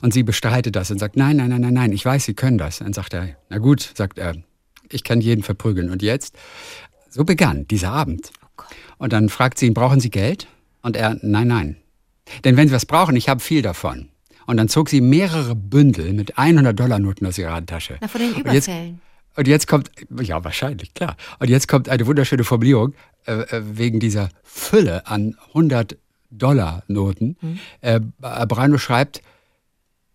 Und 0.00 0.14
sie 0.14 0.22
bestreitet 0.22 0.76
das 0.76 0.90
und 0.90 0.98
sagt, 0.98 1.16
nein, 1.16 1.36
nein, 1.36 1.48
nein, 1.50 1.60
nein, 1.60 1.74
nein, 1.74 1.92
ich 1.92 2.04
weiß, 2.04 2.24
sie 2.24 2.34
können 2.34 2.56
das. 2.56 2.78
Dann 2.78 2.92
sagt 2.92 3.14
er, 3.14 3.36
na 3.50 3.58
gut, 3.58 3.92
sagt 3.94 4.18
er, 4.18 4.36
ich 4.90 5.02
kann 5.02 5.20
jeden 5.20 5.42
verprügeln. 5.42 5.90
Und 5.90 6.02
jetzt, 6.02 6.36
so 7.10 7.24
begann 7.24 7.66
dieser 7.66 7.90
Abend. 7.90 8.30
Und 8.98 9.12
dann 9.12 9.28
fragt 9.28 9.58
sie 9.58 9.66
ihn, 9.66 9.74
brauchen 9.74 10.00
Sie 10.00 10.10
Geld? 10.10 10.46
Und 10.82 10.96
er, 10.96 11.18
nein, 11.22 11.48
nein. 11.48 11.76
Denn 12.44 12.56
wenn 12.56 12.68
Sie 12.68 12.74
was 12.74 12.86
brauchen, 12.86 13.16
ich 13.16 13.28
habe 13.28 13.40
viel 13.40 13.62
davon. 13.62 14.08
Und 14.46 14.56
dann 14.58 14.68
zog 14.68 14.88
sie 14.88 15.00
mehrere 15.00 15.54
Bündel 15.54 16.12
mit 16.12 16.34
100-Dollar-Noten 16.36 17.26
aus 17.26 17.36
ihrer 17.38 17.52
Handtasche. 17.54 17.98
Na, 18.00 18.08
von 18.08 18.20
den 18.20 18.32
Und 18.34 18.52
jetzt, 18.52 18.68
Überfällen. 18.68 19.00
und 19.36 19.48
jetzt 19.48 19.66
kommt, 19.66 19.90
ja, 20.22 20.42
wahrscheinlich, 20.44 20.94
klar. 20.94 21.16
Und 21.38 21.50
jetzt 21.50 21.66
kommt 21.68 21.88
eine 21.88 22.06
wunderschöne 22.06 22.44
Formulierung 22.44 22.94
äh, 23.26 23.32
äh, 23.40 23.62
wegen 23.76 23.98
dieser 24.00 24.28
Fülle 24.44 25.06
an 25.06 25.34
100-Dollar-Noten. 26.30 27.36
Mhm. 27.40 27.58
Äh, 27.80 28.00
Brando 28.20 28.78
schreibt, 28.78 29.22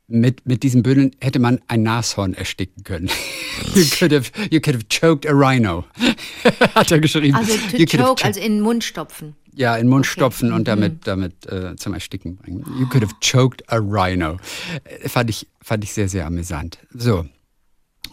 mit, 0.07 0.45
mit 0.45 0.63
diesen 0.63 0.83
Bündeln 0.83 1.11
hätte 1.21 1.39
man 1.39 1.61
ein 1.67 1.83
Nashorn 1.83 2.33
ersticken 2.33 2.83
können. 2.83 3.09
you, 3.75 3.83
could 3.97 4.11
have, 4.11 4.29
you 4.49 4.59
could 4.59 4.75
have 4.75 4.85
choked 4.89 5.25
a 5.25 5.31
rhino, 5.33 5.85
hat 6.75 6.91
er 6.91 6.99
geschrieben. 6.99 7.35
Also 7.35 7.53
to 7.71 7.77
You 7.77 7.85
choke, 7.85 8.19
cho- 8.21 8.25
also 8.27 8.39
in 8.41 8.55
den 8.55 8.61
Mund 8.61 8.83
stopfen. 8.83 9.35
Ja, 9.53 9.75
in 9.75 9.85
den 9.85 9.89
Mund 9.89 10.05
Okay. 10.05 10.13
stopfen 10.13 10.51
und 10.53 10.61
Mhm. 10.61 10.65
damit, 10.65 11.07
damit 11.07 11.45
äh, 11.47 11.75
zum 11.75 11.93
Ersticken 11.93 12.35
bringen. 12.37 12.65
You 12.79 12.87
could 12.87 13.03
have 13.03 13.13
choked 13.21 13.69
a 13.71 13.77
rhino. 13.77 14.37
Äh, 14.83 15.09
fand, 15.09 15.29
ich, 15.29 15.47
fand 15.61 15.83
ich 15.83 15.93
sehr, 15.93 16.07
sehr 16.09 16.25
amüsant. 16.25 16.77
So. 16.93 17.25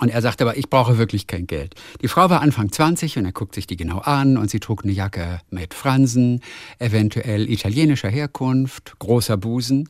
Und 0.00 0.10
er 0.10 0.22
sagte 0.22 0.44
aber, 0.44 0.56
ich 0.56 0.68
brauche 0.70 0.96
wirklich 0.98 1.26
kein 1.26 1.46
Geld. 1.48 1.74
Die 2.02 2.08
Frau 2.08 2.30
war 2.30 2.40
Anfang 2.40 2.70
20 2.70 3.18
und 3.18 3.24
er 3.24 3.32
guckt 3.32 3.54
sich 3.54 3.66
die 3.66 3.76
genau 3.76 3.98
an 3.98 4.36
und 4.36 4.48
sie 4.50 4.60
trug 4.60 4.84
eine 4.84 4.92
Jacke 4.92 5.40
mit 5.50 5.74
Fransen, 5.74 6.40
eventuell 6.78 7.50
italienischer 7.50 8.08
Herkunft, 8.08 8.98
großer 9.00 9.36
Busen, 9.36 9.88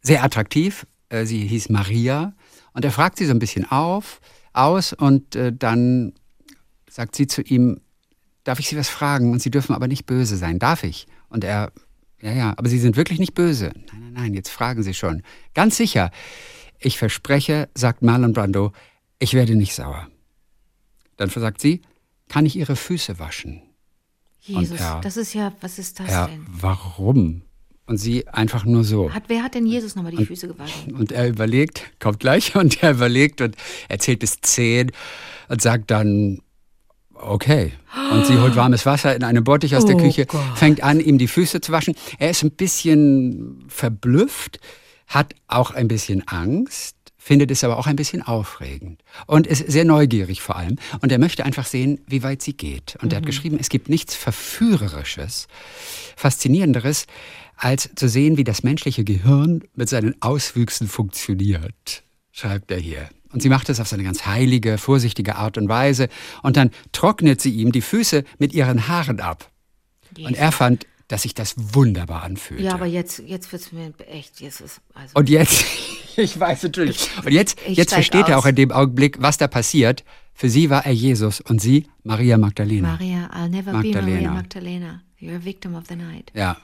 sehr 0.00 0.24
attraktiv. 0.24 0.86
Äh, 1.10 1.26
Sie 1.26 1.46
hieß 1.46 1.68
Maria 1.68 2.32
und 2.72 2.84
er 2.84 2.90
fragt 2.92 3.18
sie 3.18 3.26
so 3.26 3.32
ein 3.32 3.38
bisschen 3.38 3.70
auf, 3.70 4.20
aus 4.54 4.92
und 4.94 5.36
äh, 5.36 5.52
dann 5.52 6.14
sagt 6.88 7.14
sie 7.16 7.26
zu 7.26 7.42
ihm, 7.42 7.80
darf 8.44 8.58
ich 8.58 8.68
Sie 8.68 8.76
was 8.76 8.88
fragen? 8.88 9.32
Und 9.32 9.40
Sie 9.42 9.50
dürfen 9.50 9.74
aber 9.74 9.88
nicht 9.88 10.06
böse 10.06 10.36
sein. 10.36 10.58
Darf 10.58 10.82
ich? 10.84 11.06
Und 11.28 11.44
er, 11.44 11.72
ja, 12.20 12.32
ja, 12.32 12.54
aber 12.56 12.68
Sie 12.68 12.78
sind 12.78 12.96
wirklich 12.96 13.18
nicht 13.18 13.34
böse. 13.34 13.72
Nein, 13.74 14.00
nein, 14.00 14.12
nein, 14.14 14.34
jetzt 14.34 14.50
fragen 14.50 14.82
Sie 14.82 14.94
schon. 14.94 15.22
Ganz 15.54 15.76
sicher. 15.76 16.10
Ich 16.78 16.98
verspreche, 16.98 17.68
sagt 17.74 18.02
Marlon 18.02 18.32
Brando, 18.32 18.72
ich 19.18 19.34
werde 19.34 19.54
nicht 19.54 19.74
sauer. 19.74 20.08
Dann 21.16 21.28
sagt 21.28 21.60
sie, 21.60 21.82
kann 22.28 22.46
ich 22.46 22.56
Ihre 22.56 22.76
Füße 22.76 23.18
waschen? 23.18 23.60
Jesus, 24.40 24.80
er- 24.80 25.00
das 25.02 25.18
ist 25.18 25.34
ja, 25.34 25.52
was 25.60 25.78
ist 25.78 26.00
das 26.00 26.08
Ja, 26.10 26.26
denn? 26.28 26.46
warum? 26.48 27.42
Und 27.84 27.98
sie 27.98 28.26
einfach 28.28 28.64
nur 28.64 28.84
so. 28.84 29.12
Hat, 29.12 29.24
wer 29.26 29.42
hat 29.42 29.54
denn 29.54 29.66
Jesus 29.66 29.96
nochmal 29.96 30.12
die 30.16 30.24
Füße 30.24 30.46
gewaschen? 30.48 30.94
Und 30.94 31.10
er 31.12 31.28
überlegt, 31.28 31.90
kommt 31.98 32.20
gleich, 32.20 32.54
und 32.56 32.82
er 32.82 32.92
überlegt 32.92 33.40
und 33.42 33.56
er 33.88 33.98
zählt 33.98 34.20
bis 34.20 34.40
zehn 34.40 34.92
und 35.48 35.60
sagt 35.60 35.90
dann, 35.90 36.40
okay. 37.22 37.72
Und 38.12 38.26
sie 38.26 38.38
holt 38.38 38.56
warmes 38.56 38.86
Wasser 38.86 39.14
in 39.14 39.24
eine 39.24 39.42
Bottich 39.42 39.76
aus 39.76 39.84
der 39.84 39.96
Oh 39.96 39.98
Küche, 39.98 40.26
Gott. 40.26 40.40
fängt 40.56 40.82
an, 40.82 41.00
ihm 41.00 41.18
die 41.18 41.28
Füße 41.28 41.60
zu 41.60 41.72
waschen. 41.72 41.94
Er 42.18 42.30
ist 42.30 42.42
ein 42.42 42.50
bisschen 42.50 43.64
verblüfft, 43.68 44.60
hat 45.06 45.34
auch 45.48 45.70
ein 45.72 45.88
bisschen 45.88 46.26
Angst, 46.28 46.96
findet 47.18 47.50
es 47.50 47.62
aber 47.64 47.78
auch 47.78 47.86
ein 47.86 47.96
bisschen 47.96 48.22
aufregend 48.22 49.02
und 49.26 49.46
ist 49.46 49.70
sehr 49.70 49.84
neugierig 49.84 50.40
vor 50.40 50.56
allem. 50.56 50.76
Und 51.02 51.12
er 51.12 51.18
möchte 51.18 51.44
einfach 51.44 51.66
sehen, 51.66 52.00
wie 52.06 52.22
weit 52.22 52.42
sie 52.42 52.54
geht. 52.54 52.96
Und 53.02 53.12
er 53.12 53.18
hat 53.18 53.26
geschrieben, 53.26 53.58
es 53.60 53.68
gibt 53.68 53.88
nichts 53.88 54.14
Verführerisches, 54.14 55.46
Faszinierenderes, 56.16 57.06
als 57.56 57.90
zu 57.94 58.08
sehen, 58.08 58.38
wie 58.38 58.44
das 58.44 58.62
menschliche 58.62 59.04
Gehirn 59.04 59.62
mit 59.74 59.88
seinen 59.88 60.20
Auswüchsen 60.22 60.88
funktioniert, 60.88 62.02
schreibt 62.32 62.70
er 62.70 62.78
hier. 62.78 63.08
Und 63.32 63.42
sie 63.42 63.48
macht 63.48 63.68
es 63.68 63.78
auf 63.80 63.88
so 63.88 63.94
eine 63.96 64.02
ganz 64.04 64.26
heilige, 64.26 64.76
vorsichtige 64.78 65.36
Art 65.36 65.56
und 65.56 65.68
Weise. 65.68 66.08
Und 66.42 66.56
dann 66.56 66.70
trocknet 66.92 67.40
sie 67.40 67.50
ihm 67.50 67.70
die 67.72 67.80
Füße 67.80 68.24
mit 68.38 68.52
ihren 68.52 68.88
Haaren 68.88 69.20
ab. 69.20 69.50
Und 70.18 70.36
er 70.36 70.50
fand, 70.52 70.86
dass 71.08 71.22
sich 71.22 71.34
das 71.34 71.54
wunderbar 71.56 72.22
anfühlte. 72.22 72.62
Ja, 72.64 72.74
aber 72.74 72.86
jetzt, 72.86 73.20
jetzt 73.20 73.50
wird 73.52 73.62
es 73.62 73.72
mir 73.72 73.92
echt, 74.08 74.40
jetzt 74.40 74.60
ist, 74.60 74.80
also, 74.94 75.12
Und 75.14 75.28
jetzt, 75.28 75.64
ich 76.16 76.38
weiß 76.38 76.62
natürlich, 76.64 77.08
und 77.24 77.32
jetzt, 77.32 77.58
Ich 77.66 77.76
jetzt 77.76 77.94
versteht 77.94 78.28
er 78.28 78.38
aus. 78.38 78.44
auch 78.44 78.48
in 78.48 78.54
dem 78.56 78.70
Augenblick, 78.72 79.20
was 79.20 79.36
da 79.38 79.46
passiert. 79.48 80.04
Für 80.34 80.48
sie 80.48 80.70
war 80.70 80.86
er 80.86 80.92
Jesus 80.92 81.40
und 81.40 81.60
sie 81.60 81.86
Maria 82.02 82.38
Magdalena. 82.38 82.92
Maria, 82.92 83.28
I'll 83.34 83.48
never 83.48 83.72
be 83.72 83.78
Magdalena. 83.78 84.02
Maria 84.02 84.30
Magdalena. 84.30 85.02
You're 85.20 85.36
a 85.36 85.44
victim 85.44 85.74
of 85.74 85.84
the 85.88 85.96
night. 85.96 86.30
Ja. 86.34 86.56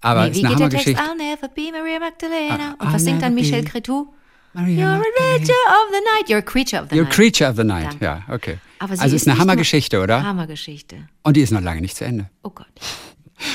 Aber 0.00 0.28
Nee, 0.28 0.34
wie 0.34 0.42
geht 0.42 0.58
der 0.60 0.68
Text? 0.68 1.02
I'll 1.02 1.16
never 1.16 1.48
be 1.48 1.70
Maria 1.72 1.98
Magdalena. 1.98 2.76
Ah, 2.78 2.84
Und 2.84 2.92
was 2.92 3.02
singt 3.04 3.22
dann 3.22 3.34
Michel 3.34 3.62
be 3.62 3.68
Cretou? 3.70 4.12
Maria 4.56 4.96
You're 4.96 5.00
a 5.00 5.36
creature 5.36 5.52
of 5.52 5.92
the 5.92 6.00
night. 6.14 6.28
You're 6.28 6.38
a 6.38 6.42
creature 6.42 6.82
of 6.82 6.88
the 6.88 6.96
You're 6.96 7.02
a 7.02 7.04
night. 7.04 7.14
creature 7.14 7.48
of 7.48 7.56
the 7.56 7.64
night. 7.64 7.90
Danke. 8.00 8.04
Ja, 8.04 8.22
okay. 8.28 8.58
Aber 8.78 8.96
sie 8.96 9.02
also 9.02 9.16
es 9.16 9.22
ist 9.22 9.28
eine 9.28 9.38
Hammergeschichte, 9.38 10.00
oder? 10.00 10.22
Hammergeschichte. 10.22 11.08
Und 11.22 11.36
die 11.36 11.40
ist 11.42 11.52
noch 11.52 11.60
lange 11.60 11.80
nicht 11.80 11.96
zu 11.96 12.04
Ende. 12.04 12.30
Oh 12.42 12.50
Gott. 12.50 12.66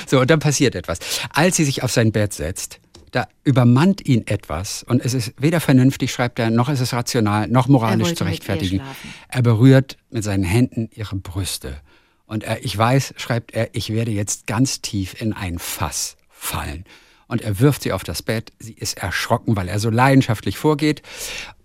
So, 0.05 0.19
und 0.19 0.29
dann 0.29 0.39
passiert 0.39 0.75
etwas. 0.75 0.99
Als 1.33 1.55
sie 1.55 1.65
sich 1.65 1.81
auf 1.81 1.91
sein 1.91 2.11
Bett 2.11 2.33
setzt, 2.33 2.79
da 3.09 3.27
übermannt 3.43 4.05
ihn 4.05 4.27
etwas 4.27 4.83
und 4.83 5.03
es 5.03 5.15
ist 5.15 5.33
weder 5.37 5.59
vernünftig, 5.59 6.11
schreibt 6.11 6.37
er, 6.37 6.51
noch 6.51 6.69
ist 6.69 6.81
es 6.81 6.93
rational, 6.93 7.47
noch 7.47 7.67
moralisch 7.67 8.13
zu 8.13 8.23
rechtfertigen. 8.23 8.81
Er 9.27 9.41
berührt 9.41 9.97
mit 10.11 10.23
seinen 10.23 10.43
Händen 10.43 10.87
ihre 10.93 11.15
Brüste. 11.15 11.81
Und 12.27 12.43
er, 12.43 12.63
ich 12.63 12.77
weiß, 12.77 13.15
schreibt 13.17 13.55
er, 13.55 13.73
ich 13.73 13.91
werde 13.91 14.11
jetzt 14.11 14.45
ganz 14.45 14.81
tief 14.81 15.19
in 15.19 15.33
ein 15.33 15.57
Fass 15.57 16.15
fallen. 16.29 16.85
Und 17.31 17.41
er 17.41 17.61
wirft 17.61 17.83
sie 17.83 17.93
auf 17.93 18.03
das 18.03 18.21
Bett. 18.21 18.51
Sie 18.59 18.73
ist 18.73 18.97
erschrocken, 18.97 19.55
weil 19.55 19.69
er 19.69 19.79
so 19.79 19.89
leidenschaftlich 19.89 20.57
vorgeht 20.57 21.01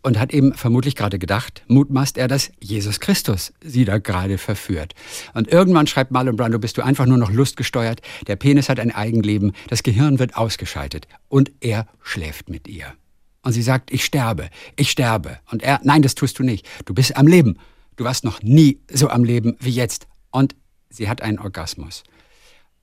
und 0.01 0.17
hat 0.17 0.33
eben 0.33 0.55
vermutlich 0.55 0.95
gerade 0.95 1.19
gedacht, 1.19 1.64
mutmaßt 1.67 2.19
er, 2.19 2.29
dass 2.29 2.53
Jesus 2.61 3.01
Christus 3.01 3.53
sie 3.61 3.85
da 3.85 3.99
gerade 3.99 4.39
verführt. 4.39 4.95
Und 5.35 5.49
irgendwann 5.49 5.89
schreibt 5.89 6.12
Marlon 6.12 6.37
Brando, 6.37 6.61
bist 6.61 6.79
du 6.79 6.83
einfach 6.83 7.07
nur 7.07 7.19
noch 7.19 7.33
lustgesteuert, 7.33 8.01
der 8.29 8.37
Penis 8.37 8.69
hat 8.69 8.79
ein 8.79 8.93
Eigenleben, 8.93 9.55
das 9.67 9.83
Gehirn 9.83 10.21
wird 10.21 10.37
ausgeschaltet 10.37 11.09
und 11.27 11.51
er 11.59 11.89
schläft 12.01 12.49
mit 12.49 12.69
ihr. 12.69 12.95
Und 13.43 13.53
sie 13.53 13.62
sagt, 13.62 13.93
ich 13.93 14.05
sterbe, 14.05 14.51
ich 14.77 14.93
sterbe. 14.93 15.41
Und 15.51 15.64
er, 15.64 15.81
nein, 15.83 16.03
das 16.03 16.14
tust 16.14 16.39
du 16.39 16.45
nicht. 16.45 16.64
Du 16.85 16.95
bist 16.95 17.17
am 17.17 17.27
Leben. 17.27 17.59
Du 17.97 18.05
warst 18.05 18.23
noch 18.23 18.41
nie 18.41 18.79
so 18.93 19.09
am 19.09 19.25
Leben 19.25 19.57
wie 19.59 19.71
jetzt. 19.71 20.07
Und 20.31 20.55
sie 20.91 21.09
hat 21.09 21.23
einen 21.23 21.41
Orgasmus. 21.41 22.05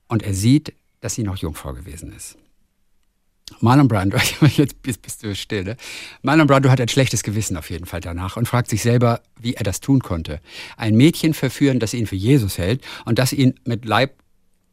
Und 0.06 0.22
er 0.22 0.34
sieht, 0.34 0.74
dass 1.00 1.14
sie 1.14 1.22
noch 1.22 1.38
Jungfrau 1.38 1.72
gewesen 1.72 2.12
ist. 2.12 2.36
Marlon 3.60 3.88
Brando, 3.88 4.16
jetzt 4.56 4.82
bist, 4.82 5.22
du 5.22 5.34
still, 5.34 5.64
ne? 5.64 5.76
Marlon 6.22 6.46
Brando 6.46 6.70
hat 6.70 6.80
ein 6.80 6.88
schlechtes 6.88 7.22
Gewissen 7.22 7.56
auf 7.56 7.70
jeden 7.70 7.86
Fall 7.86 8.00
danach 8.00 8.36
und 8.36 8.48
fragt 8.48 8.70
sich 8.70 8.82
selber, 8.82 9.20
wie 9.40 9.54
er 9.54 9.64
das 9.64 9.80
tun 9.80 10.00
konnte. 10.00 10.40
Ein 10.76 10.96
Mädchen 10.96 11.34
verführen, 11.34 11.78
das 11.78 11.94
ihn 11.94 12.06
für 12.06 12.16
Jesus 12.16 12.58
hält 12.58 12.82
und 13.04 13.18
das 13.18 13.32
ihn 13.32 13.54
mit 13.64 13.84
Leib 13.84 14.14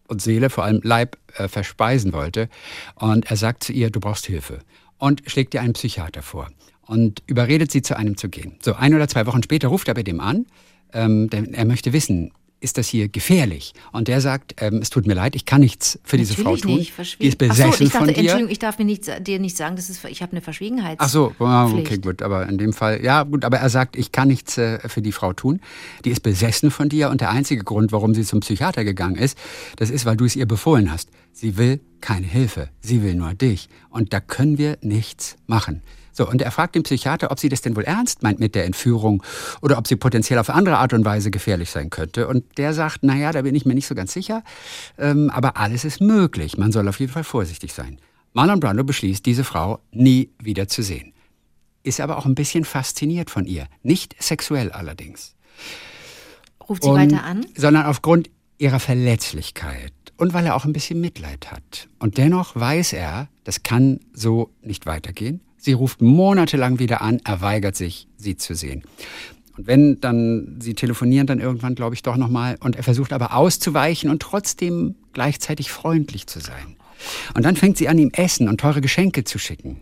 und 0.07 0.21
Seele, 0.21 0.49
vor 0.49 0.63
allem 0.63 0.81
Leib, 0.83 1.17
äh, 1.35 1.47
verspeisen 1.47 2.13
wollte. 2.13 2.49
Und 2.95 3.29
er 3.29 3.37
sagt 3.37 3.63
zu 3.63 3.73
ihr, 3.73 3.89
du 3.89 3.99
brauchst 3.99 4.25
Hilfe. 4.25 4.59
Und 4.97 5.23
schlägt 5.25 5.53
ihr 5.53 5.61
einen 5.61 5.73
Psychiater 5.73 6.21
vor 6.21 6.49
und 6.85 7.23
überredet 7.25 7.71
sie, 7.71 7.81
zu 7.81 7.97
einem 7.97 8.17
zu 8.17 8.29
gehen. 8.29 8.57
So, 8.61 8.75
ein 8.75 8.93
oder 8.93 9.07
zwei 9.07 9.25
Wochen 9.25 9.41
später 9.41 9.69
ruft 9.69 9.87
er 9.87 9.93
bei 9.93 10.03
dem 10.03 10.19
an, 10.19 10.45
ähm, 10.93 11.29
denn 11.29 11.53
er 11.53 11.65
möchte 11.65 11.93
wissen, 11.93 12.31
ist 12.61 12.77
das 12.77 12.87
hier 12.87 13.09
gefährlich? 13.09 13.73
Und 13.91 14.07
der 14.07 14.21
sagt, 14.21 14.55
ähm, 14.61 14.77
es 14.81 14.89
tut 14.89 15.07
mir 15.07 15.15
leid, 15.15 15.35
ich 15.35 15.45
kann 15.45 15.61
nichts 15.61 15.99
für 16.03 16.15
diese 16.17 16.35
Frau 16.35 16.51
Natürlich 16.51 16.93
tun. 16.93 17.03
nicht, 17.03 17.21
Die 17.21 17.27
ist 17.27 17.37
besessen 17.37 17.73
so, 17.73 17.83
ich 17.83 17.91
dachte, 17.91 18.05
von 18.05 18.13
dir. 18.13 18.19
Entschuldigung, 18.19 18.51
ich 18.51 18.59
darf 18.59 18.77
mir 18.77 18.85
nicht, 18.85 19.27
dir 19.27 19.39
nicht 19.39 19.57
sagen, 19.57 19.75
das 19.75 19.89
ist, 19.89 20.05
ich 20.05 20.21
habe 20.21 20.31
eine 20.31 20.41
Verschwiegenheit. 20.41 20.97
Ach 21.01 21.09
so, 21.09 21.33
ah, 21.39 21.65
okay, 21.65 21.97
gut, 21.97 22.21
aber 22.21 22.47
in 22.47 22.57
dem 22.57 22.71
Fall, 22.71 23.03
ja, 23.03 23.23
gut, 23.23 23.43
aber 23.43 23.57
er 23.57 23.69
sagt, 23.69 23.95
ich 23.97 24.11
kann 24.11 24.27
nichts 24.27 24.57
äh, 24.57 24.79
für 24.87 25.01
die 25.01 25.11
Frau 25.11 25.33
tun. 25.33 25.59
Die 26.05 26.11
ist 26.11 26.21
besessen 26.21 26.71
von 26.71 26.87
dir 26.87 27.09
und 27.09 27.19
der 27.19 27.31
einzige 27.31 27.63
Grund, 27.63 27.91
warum 27.91 28.13
sie 28.13 28.23
zum 28.23 28.39
Psychiater 28.41 28.83
gegangen 28.83 29.15
ist, 29.15 29.37
das 29.77 29.89
ist, 29.89 30.05
weil 30.05 30.15
du 30.15 30.25
es 30.25 30.35
ihr 30.35 30.45
befohlen 30.45 30.91
hast. 30.91 31.09
Sie 31.33 31.57
will 31.57 31.79
keine 31.99 32.27
Hilfe, 32.27 32.69
sie 32.81 33.01
will 33.03 33.15
nur 33.15 33.33
dich 33.33 33.69
und 33.89 34.13
da 34.13 34.19
können 34.19 34.57
wir 34.57 34.77
nichts 34.81 35.35
machen. 35.47 35.81
So, 36.13 36.27
und 36.27 36.41
er 36.41 36.51
fragt 36.51 36.75
den 36.75 36.83
Psychiater, 36.83 37.31
ob 37.31 37.39
sie 37.39 37.49
das 37.49 37.61
denn 37.61 37.75
wohl 37.75 37.83
ernst 37.83 38.23
meint 38.23 38.39
mit 38.39 38.55
der 38.55 38.65
Entführung 38.65 39.23
oder 39.61 39.77
ob 39.77 39.87
sie 39.87 39.95
potenziell 39.95 40.39
auf 40.39 40.49
andere 40.49 40.77
Art 40.77 40.93
und 40.93 41.05
Weise 41.05 41.31
gefährlich 41.31 41.69
sein 41.71 41.89
könnte. 41.89 42.27
Und 42.27 42.57
der 42.57 42.73
sagt, 42.73 43.03
naja, 43.03 43.31
da 43.31 43.41
bin 43.43 43.55
ich 43.55 43.65
mir 43.65 43.73
nicht 43.75 43.87
so 43.87 43.95
ganz 43.95 44.13
sicher, 44.13 44.43
ähm, 44.97 45.29
aber 45.29 45.57
alles 45.57 45.85
ist 45.85 46.01
möglich. 46.01 46.57
Man 46.57 46.71
soll 46.71 46.87
auf 46.87 46.99
jeden 46.99 47.11
Fall 47.11 47.23
vorsichtig 47.23 47.73
sein. 47.73 47.97
Marlon 48.33 48.59
Brando 48.59 48.83
beschließt, 48.83 49.25
diese 49.25 49.43
Frau 49.43 49.79
nie 49.91 50.29
wieder 50.41 50.67
zu 50.67 50.81
sehen 50.81 51.13
ist 51.83 51.99
aber 51.99 52.19
auch 52.19 52.27
ein 52.27 52.35
bisschen 52.35 52.63
fasziniert 52.63 53.31
von 53.31 53.45
ihr. 53.47 53.65
Nicht 53.81 54.15
sexuell 54.21 54.71
allerdings. 54.71 55.33
Ruft 56.69 56.83
sie 56.83 56.89
Und- 56.89 56.95
weiter 56.95 57.23
an? 57.23 57.43
Sondern 57.55 57.85
aufgrund 57.87 58.29
ihrer 58.59 58.79
Verletzlichkeit 58.79 59.91
und 60.17 60.33
weil 60.33 60.45
er 60.45 60.55
auch 60.55 60.65
ein 60.65 60.73
bisschen 60.73 61.01
Mitleid 61.01 61.51
hat. 61.51 61.89
Und 61.99 62.17
dennoch 62.17 62.55
weiß 62.55 62.93
er, 62.93 63.29
das 63.43 63.63
kann 63.63 63.99
so 64.13 64.51
nicht 64.61 64.85
weitergehen. 64.85 65.41
Sie 65.61 65.73
ruft 65.73 66.01
monatelang 66.01 66.79
wieder 66.79 67.03
an, 67.03 67.21
er 67.23 67.41
weigert 67.41 67.75
sich, 67.75 68.07
sie 68.17 68.35
zu 68.35 68.55
sehen. 68.55 68.81
Und 69.55 69.67
wenn 69.67 70.01
dann, 70.01 70.57
sie 70.59 70.73
telefonieren 70.73 71.27
dann 71.27 71.39
irgendwann, 71.39 71.75
glaube 71.75 71.93
ich, 71.93 72.01
doch 72.01 72.17
nochmal. 72.17 72.57
Und 72.61 72.75
er 72.75 72.83
versucht 72.83 73.13
aber 73.13 73.35
auszuweichen 73.35 74.09
und 74.09 74.23
trotzdem 74.23 74.95
gleichzeitig 75.13 75.71
freundlich 75.71 76.25
zu 76.25 76.39
sein. 76.39 76.75
Und 77.35 77.45
dann 77.45 77.55
fängt 77.55 77.77
sie 77.77 77.87
an, 77.87 77.99
ihm 77.99 78.09
Essen 78.13 78.49
und 78.49 78.59
teure 78.59 78.81
Geschenke 78.81 79.23
zu 79.23 79.37
schicken. 79.37 79.81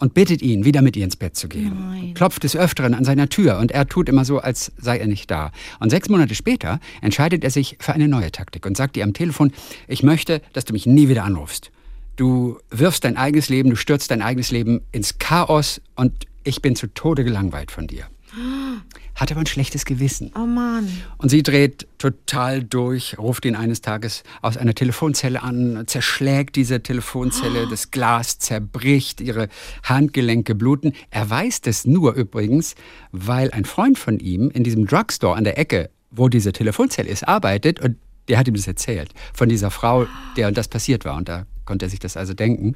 Und 0.00 0.12
bittet 0.12 0.42
ihn, 0.42 0.64
wieder 0.64 0.82
mit 0.82 0.96
ihr 0.96 1.04
ins 1.04 1.16
Bett 1.16 1.36
zu 1.36 1.48
gehen. 1.48 1.72
Nein. 1.78 2.14
Klopft 2.14 2.42
des 2.42 2.56
Öfteren 2.56 2.92
an 2.92 3.04
seiner 3.04 3.28
Tür 3.28 3.58
und 3.58 3.70
er 3.70 3.86
tut 3.86 4.08
immer 4.08 4.24
so, 4.24 4.40
als 4.40 4.72
sei 4.76 4.98
er 4.98 5.06
nicht 5.06 5.30
da. 5.30 5.52
Und 5.78 5.90
sechs 5.90 6.08
Monate 6.08 6.34
später 6.34 6.80
entscheidet 7.00 7.44
er 7.44 7.50
sich 7.50 7.76
für 7.80 7.94
eine 7.94 8.08
neue 8.08 8.32
Taktik 8.32 8.66
und 8.66 8.76
sagt 8.76 8.96
ihr 8.96 9.04
am 9.04 9.14
Telefon, 9.14 9.52
ich 9.86 10.02
möchte, 10.02 10.42
dass 10.52 10.64
du 10.64 10.72
mich 10.72 10.84
nie 10.84 11.08
wieder 11.08 11.22
anrufst. 11.22 11.70
Du 12.16 12.58
wirfst 12.70 13.04
dein 13.04 13.18
eigenes 13.18 13.50
Leben, 13.50 13.70
du 13.70 13.76
stürzt 13.76 14.10
dein 14.10 14.22
eigenes 14.22 14.50
Leben 14.50 14.80
ins 14.90 15.18
Chaos 15.18 15.82
und 15.94 16.26
ich 16.44 16.62
bin 16.62 16.74
zu 16.74 16.86
Tode 16.86 17.24
gelangweilt 17.24 17.70
von 17.70 17.86
dir. 17.86 18.06
Hat 19.14 19.30
aber 19.30 19.40
ein 19.40 19.46
schlechtes 19.46 19.84
Gewissen. 19.86 20.30
Oh 20.34 20.46
Mann. 20.46 20.88
Und 21.16 21.30
sie 21.30 21.42
dreht 21.42 21.86
total 21.96 22.62
durch, 22.62 23.18
ruft 23.18 23.46
ihn 23.46 23.56
eines 23.56 23.80
Tages 23.80 24.24
aus 24.42 24.58
einer 24.58 24.74
Telefonzelle 24.74 25.42
an, 25.42 25.84
zerschlägt 25.86 26.56
diese 26.56 26.82
Telefonzelle, 26.82 27.66
das 27.70 27.90
Glas 27.90 28.38
zerbricht, 28.38 29.20
ihre 29.20 29.48
Handgelenke 29.82 30.54
bluten. 30.54 30.92
Er 31.10 31.28
weiß 31.28 31.62
das 31.62 31.86
nur 31.86 32.14
übrigens, 32.14 32.74
weil 33.12 33.50
ein 33.52 33.64
Freund 33.64 33.98
von 33.98 34.20
ihm 34.20 34.50
in 34.50 34.64
diesem 34.64 34.86
Drugstore 34.86 35.36
an 35.36 35.44
der 35.44 35.58
Ecke, 35.58 35.90
wo 36.10 36.28
diese 36.28 36.52
Telefonzelle 36.52 37.08
ist, 37.08 37.26
arbeitet 37.26 37.80
und 37.80 37.96
der 38.28 38.38
hat 38.38 38.48
ihm 38.48 38.54
das 38.54 38.66
erzählt. 38.66 39.12
Von 39.32 39.48
dieser 39.48 39.70
Frau, 39.70 40.06
der 40.36 40.48
und 40.48 40.58
das 40.58 40.68
passiert 40.68 41.04
war. 41.04 41.16
Und 41.16 41.28
da 41.28 41.46
konnte 41.66 41.86
er 41.86 41.90
sich 41.90 41.98
das 41.98 42.16
also 42.16 42.34
denken. 42.34 42.74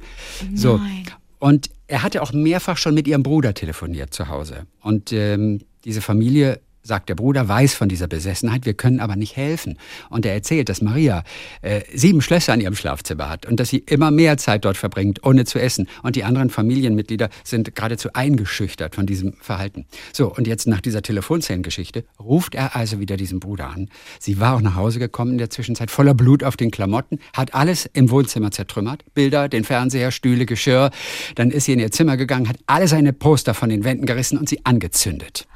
So. 0.53 0.77
Nein. 0.77 1.05
Und 1.39 1.71
er 1.87 2.03
hatte 2.03 2.21
auch 2.21 2.33
mehrfach 2.33 2.77
schon 2.77 2.93
mit 2.93 3.07
ihrem 3.07 3.23
Bruder 3.23 3.55
telefoniert 3.55 4.13
zu 4.13 4.27
Hause. 4.27 4.67
Und 4.81 5.11
ähm, 5.11 5.61
diese 5.85 6.01
Familie, 6.01 6.61
sagt 6.83 7.09
der 7.09 7.15
Bruder, 7.15 7.47
weiß 7.47 7.73
von 7.73 7.89
dieser 7.89 8.07
Besessenheit, 8.07 8.65
wir 8.65 8.73
können 8.73 8.99
aber 8.99 9.15
nicht 9.15 9.35
helfen. 9.35 9.77
Und 10.09 10.25
er 10.25 10.33
erzählt, 10.33 10.69
dass 10.69 10.81
Maria 10.81 11.23
äh, 11.61 11.81
sieben 11.93 12.21
Schlösser 12.21 12.53
in 12.53 12.61
ihrem 12.61 12.75
Schlafzimmer 12.75 13.29
hat 13.29 13.45
und 13.45 13.59
dass 13.59 13.69
sie 13.69 13.79
immer 13.79 14.11
mehr 14.11 14.37
Zeit 14.37 14.65
dort 14.65 14.77
verbringt, 14.77 15.23
ohne 15.23 15.45
zu 15.45 15.59
essen. 15.59 15.87
Und 16.03 16.15
die 16.15 16.23
anderen 16.23 16.49
Familienmitglieder 16.49 17.29
sind 17.43 17.75
geradezu 17.75 18.09
eingeschüchtert 18.13 18.95
von 18.95 19.05
diesem 19.05 19.33
Verhalten. 19.41 19.85
So, 20.13 20.33
und 20.33 20.47
jetzt 20.47 20.67
nach 20.67 20.81
dieser 20.81 21.01
Telefonzellengeschichte 21.01 22.05
ruft 22.19 22.55
er 22.55 22.75
also 22.75 22.99
wieder 22.99 23.17
diesen 23.17 23.39
Bruder 23.39 23.69
an. 23.69 23.89
Sie 24.19 24.39
war 24.39 24.55
auch 24.55 24.61
nach 24.61 24.75
Hause 24.75 24.99
gekommen 24.99 25.33
in 25.33 25.37
der 25.37 25.49
Zwischenzeit, 25.49 25.91
voller 25.91 26.13
Blut 26.13 26.43
auf 26.43 26.57
den 26.57 26.71
Klamotten, 26.71 27.19
hat 27.35 27.53
alles 27.53 27.89
im 27.93 28.09
Wohnzimmer 28.09 28.51
zertrümmert. 28.51 29.03
Bilder, 29.13 29.49
den 29.49 29.63
Fernseher, 29.63 30.11
Stühle, 30.11 30.45
Geschirr. 30.45 30.91
Dann 31.35 31.51
ist 31.51 31.65
sie 31.65 31.73
in 31.73 31.79
ihr 31.79 31.91
Zimmer 31.91 32.17
gegangen, 32.17 32.49
hat 32.49 32.57
alle 32.65 32.87
seine 32.87 33.13
Poster 33.13 33.53
von 33.53 33.69
den 33.69 33.83
Wänden 33.83 34.05
gerissen 34.05 34.37
und 34.37 34.49
sie 34.49 34.65
angezündet. 34.65 35.47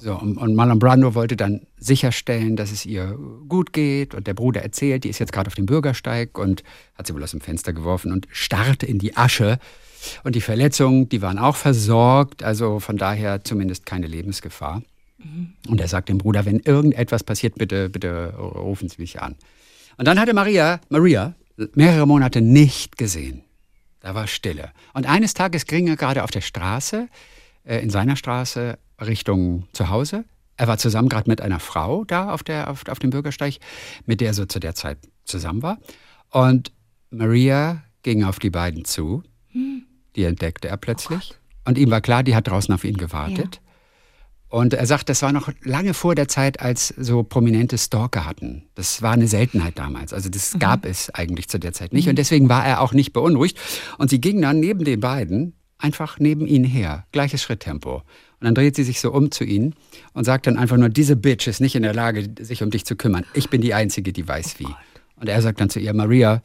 So, 0.00 0.16
und, 0.16 0.38
und 0.38 0.54
Marlon 0.54 0.78
Brando 0.78 1.14
wollte 1.14 1.36
dann 1.36 1.66
sicherstellen, 1.76 2.54
dass 2.54 2.70
es 2.70 2.86
ihr 2.86 3.18
gut 3.48 3.72
geht. 3.72 4.14
Und 4.14 4.26
der 4.26 4.34
Bruder 4.34 4.62
erzählt, 4.62 5.04
die 5.04 5.08
ist 5.08 5.18
jetzt 5.18 5.32
gerade 5.32 5.48
auf 5.48 5.54
dem 5.54 5.66
Bürgersteig 5.66 6.38
und 6.38 6.62
hat 6.94 7.06
sie 7.06 7.14
wohl 7.14 7.22
aus 7.24 7.32
dem 7.32 7.40
Fenster 7.40 7.72
geworfen 7.72 8.12
und 8.12 8.28
starrte 8.30 8.86
in 8.86 8.98
die 8.98 9.16
Asche. 9.16 9.58
Und 10.22 10.36
die 10.36 10.40
Verletzungen, 10.40 11.08
die 11.08 11.20
waren 11.20 11.38
auch 11.38 11.56
versorgt, 11.56 12.44
also 12.44 12.78
von 12.78 12.96
daher 12.96 13.42
zumindest 13.42 13.86
keine 13.86 14.06
Lebensgefahr. 14.06 14.82
Und 15.68 15.80
er 15.80 15.88
sagt 15.88 16.08
dem 16.08 16.18
Bruder, 16.18 16.44
wenn 16.44 16.60
irgendetwas 16.60 17.24
passiert, 17.24 17.56
bitte, 17.56 17.88
bitte 17.88 18.34
rufen 18.36 18.88
Sie 18.88 19.00
mich 19.00 19.20
an. 19.20 19.34
Und 19.96 20.06
dann 20.06 20.20
hatte 20.20 20.32
Maria, 20.32 20.80
Maria 20.90 21.34
mehrere 21.74 22.06
Monate 22.06 22.40
nicht 22.40 22.96
gesehen. 22.98 23.42
Da 23.98 24.14
war 24.14 24.28
Stille. 24.28 24.70
Und 24.94 25.08
eines 25.08 25.34
Tages 25.34 25.66
ging 25.66 25.88
er 25.88 25.96
gerade 25.96 26.22
auf 26.22 26.30
der 26.30 26.40
Straße, 26.40 27.08
äh, 27.64 27.80
in 27.80 27.90
seiner 27.90 28.14
Straße, 28.14 28.78
Richtung 29.00 29.66
zu 29.72 29.88
Hause. 29.88 30.24
Er 30.56 30.66
war 30.66 30.78
zusammen 30.78 31.08
gerade 31.08 31.30
mit 31.30 31.40
einer 31.40 31.60
Frau 31.60 32.04
da 32.04 32.32
auf, 32.32 32.42
der, 32.42 32.68
auf, 32.68 32.86
auf 32.88 32.98
dem 32.98 33.10
Bürgersteig, 33.10 33.58
mit 34.06 34.20
der 34.20 34.28
er 34.28 34.34
so 34.34 34.44
zu 34.44 34.58
der 34.58 34.74
Zeit 34.74 34.98
zusammen 35.24 35.62
war. 35.62 35.78
Und 36.30 36.72
Maria 37.10 37.82
ging 38.02 38.24
auf 38.24 38.38
die 38.38 38.50
beiden 38.50 38.84
zu. 38.84 39.22
Die 40.16 40.24
entdeckte 40.24 40.68
er 40.68 40.76
plötzlich. 40.76 41.34
Und 41.64 41.78
ihm 41.78 41.90
war 41.90 42.00
klar, 42.00 42.22
die 42.22 42.34
hat 42.34 42.48
draußen 42.48 42.74
auf 42.74 42.84
ihn 42.84 42.96
gewartet. 42.96 43.60
Und 44.48 44.72
er 44.72 44.86
sagt, 44.86 45.10
das 45.10 45.20
war 45.20 45.30
noch 45.30 45.50
lange 45.62 45.92
vor 45.92 46.14
der 46.14 46.26
Zeit, 46.26 46.60
als 46.60 46.88
so 46.88 47.22
prominente 47.22 47.76
Stalker 47.76 48.24
hatten. 48.24 48.64
Das 48.74 49.02
war 49.02 49.12
eine 49.12 49.28
Seltenheit 49.28 49.78
damals. 49.78 50.14
Also 50.14 50.30
das 50.30 50.56
gab 50.58 50.86
es 50.86 51.10
eigentlich 51.10 51.48
zu 51.48 51.58
der 51.58 51.74
Zeit 51.74 51.92
nicht. 51.92 52.08
Und 52.08 52.16
deswegen 52.16 52.48
war 52.48 52.66
er 52.66 52.80
auch 52.80 52.92
nicht 52.92 53.12
beunruhigt. 53.12 53.58
Und 53.98 54.08
sie 54.08 54.20
ging 54.20 54.40
dann 54.40 54.58
neben 54.58 54.84
den 54.84 55.00
beiden 55.00 55.54
einfach 55.76 56.18
neben 56.18 56.46
ihn 56.46 56.64
her. 56.64 57.06
Gleiches 57.12 57.42
Schritttempo. 57.42 58.02
Und 58.40 58.44
dann 58.44 58.54
dreht 58.54 58.76
sie 58.76 58.84
sich 58.84 59.00
so 59.00 59.12
um 59.12 59.30
zu 59.30 59.44
ihnen 59.44 59.74
und 60.12 60.24
sagt 60.24 60.46
dann 60.46 60.56
einfach 60.56 60.76
nur, 60.76 60.88
diese 60.88 61.16
Bitch 61.16 61.48
ist 61.48 61.60
nicht 61.60 61.74
in 61.74 61.82
der 61.82 61.94
Lage, 61.94 62.28
sich 62.40 62.62
um 62.62 62.70
dich 62.70 62.84
zu 62.84 62.94
kümmern. 62.94 63.26
Ich 63.34 63.50
bin 63.50 63.60
die 63.60 63.74
Einzige, 63.74 64.12
die 64.12 64.26
weiß 64.26 64.60
wie. 64.60 64.68
Und 65.16 65.28
er 65.28 65.42
sagt 65.42 65.60
dann 65.60 65.70
zu 65.70 65.80
ihr, 65.80 65.92
Maria, 65.92 66.42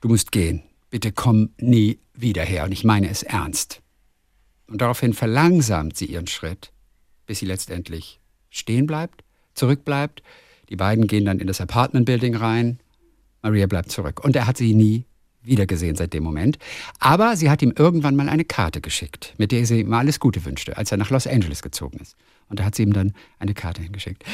du 0.00 0.08
musst 0.08 0.32
gehen. 0.32 0.62
Bitte 0.88 1.12
komm 1.12 1.50
nie 1.58 1.98
wieder 2.14 2.42
her. 2.42 2.64
Und 2.64 2.72
ich 2.72 2.84
meine 2.84 3.10
es 3.10 3.22
ernst. 3.22 3.82
Und 4.66 4.80
daraufhin 4.80 5.12
verlangsamt 5.12 5.96
sie 5.96 6.06
ihren 6.06 6.26
Schritt, 6.26 6.72
bis 7.26 7.40
sie 7.40 7.46
letztendlich 7.46 8.18
stehen 8.48 8.86
bleibt, 8.86 9.22
zurückbleibt. 9.54 10.22
Die 10.70 10.76
beiden 10.76 11.06
gehen 11.06 11.26
dann 11.26 11.38
in 11.38 11.46
das 11.46 11.60
Apartment-Building 11.60 12.34
rein. 12.34 12.80
Maria 13.42 13.66
bleibt 13.66 13.92
zurück. 13.92 14.24
Und 14.24 14.34
er 14.36 14.46
hat 14.46 14.56
sie 14.56 14.74
nie 14.74 15.04
wiedergesehen 15.46 15.96
seit 15.96 16.12
dem 16.12 16.22
Moment. 16.22 16.58
Aber 16.98 17.36
sie 17.36 17.50
hat 17.50 17.62
ihm 17.62 17.72
irgendwann 17.76 18.16
mal 18.16 18.28
eine 18.28 18.44
Karte 18.44 18.80
geschickt, 18.80 19.34
mit 19.38 19.52
der 19.52 19.66
sie 19.66 19.80
ihm 19.80 19.92
alles 19.92 20.20
Gute 20.20 20.44
wünschte, 20.44 20.76
als 20.76 20.90
er 20.92 20.98
nach 20.98 21.10
Los 21.10 21.26
Angeles 21.26 21.62
gezogen 21.62 21.98
ist. 21.98 22.16
Und 22.48 22.60
da 22.60 22.64
hat 22.64 22.74
sie 22.74 22.82
ihm 22.82 22.92
dann 22.92 23.12
eine 23.38 23.54
Karte 23.54 23.82
hingeschickt. 23.82 24.24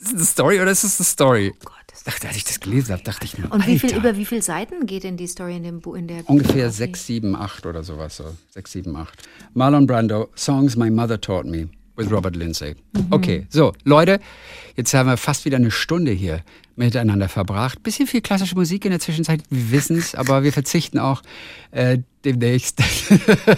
Ist 0.00 0.06
das 0.06 0.14
eine 0.14 0.24
Story 0.24 0.60
oder 0.60 0.70
ist 0.70 0.82
das 0.84 0.98
eine 0.98 1.04
Story? 1.04 1.52
Oh 1.54 1.64
Gott, 1.64 1.74
das 1.88 2.04
dachte, 2.04 2.26
als 2.28 2.36
ich 2.36 2.44
das 2.44 2.58
gelesen 2.60 2.92
habe, 2.92 3.02
dachte 3.02 3.24
ich 3.24 3.36
mir, 3.36 3.50
Und 3.52 3.66
wie 3.66 3.78
viel, 3.78 3.94
über 3.94 4.16
wie 4.16 4.24
viele 4.24 4.40
Seiten 4.42 4.86
geht 4.86 5.04
denn 5.04 5.16
die 5.18 5.26
Story 5.26 5.56
in 5.56 5.62
dem 5.62 5.80
Buch? 5.80 5.94
In 5.94 6.08
der 6.08 6.28
Ungefähr 6.28 6.54
Biografie? 6.54 6.76
sechs, 6.76 7.06
sieben, 7.06 7.36
acht 7.36 7.66
oder 7.66 7.82
sowas. 7.84 8.16
So. 8.16 8.24
Sechs, 8.48 8.72
sieben, 8.72 8.96
acht. 8.96 9.22
Marlon 9.52 9.86
Brando, 9.86 10.28
Songs 10.36 10.76
My 10.76 10.90
Mother 10.90 11.20
Taught 11.20 11.46
Me 11.46 11.68
with 12.00 12.10
Robert 12.10 12.34
Lindsay. 12.34 12.74
Okay, 13.10 13.46
so, 13.50 13.72
Leute, 13.84 14.20
jetzt 14.76 14.92
haben 14.94 15.08
wir 15.08 15.16
fast 15.16 15.44
wieder 15.44 15.56
eine 15.56 15.70
Stunde 15.70 16.12
hier 16.12 16.42
miteinander 16.76 17.28
verbracht. 17.28 17.82
Bisschen 17.82 18.06
viel 18.06 18.22
klassische 18.22 18.54
Musik 18.54 18.84
in 18.86 18.90
der 18.90 19.00
Zwischenzeit, 19.00 19.42
wir 19.50 19.70
wissen 19.70 19.98
es, 19.98 20.14
aber 20.20 20.42
wir 20.42 20.52
verzichten 20.52 20.98
auch 20.98 21.22
äh, 21.70 21.98
demnächst. 22.24 22.82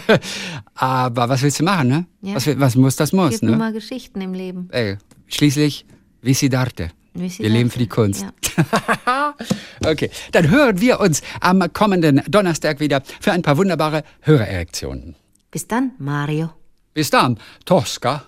aber 0.74 1.28
was 1.28 1.42
willst 1.42 1.60
du 1.60 1.64
machen, 1.64 1.88
ne? 1.88 2.06
Ja. 2.20 2.34
Was, 2.34 2.46
was 2.58 2.76
muss, 2.76 2.96
das 2.96 3.12
muss, 3.12 3.30
Gibt 3.30 3.44
nur 3.44 3.52
ne? 3.52 3.58
mal 3.58 3.72
Geschichten 3.72 4.20
im 4.20 4.34
Leben. 4.34 4.68
Ey, 4.72 4.96
schließlich, 5.28 5.86
Visidarte. 6.20 6.90
Wir 7.14 7.50
leben 7.50 7.70
für 7.70 7.78
die 7.78 7.88
Kunst. 7.88 8.22
Ja. 8.22 9.34
Okay, 9.84 10.10
dann 10.30 10.48
hören 10.48 10.80
wir 10.80 11.00
uns 11.00 11.22
am 11.40 11.60
kommenden 11.72 12.22
Donnerstag 12.28 12.78
wieder 12.78 13.02
für 13.20 13.32
ein 13.32 13.42
paar 13.42 13.56
wunderbare 13.56 14.04
Hörererektionen. 14.20 15.16
Bis 15.50 15.66
dann, 15.66 15.92
Mario. 15.98 16.50
Bis 16.94 17.10
dann, 17.10 17.38
Tosca. 17.64 18.26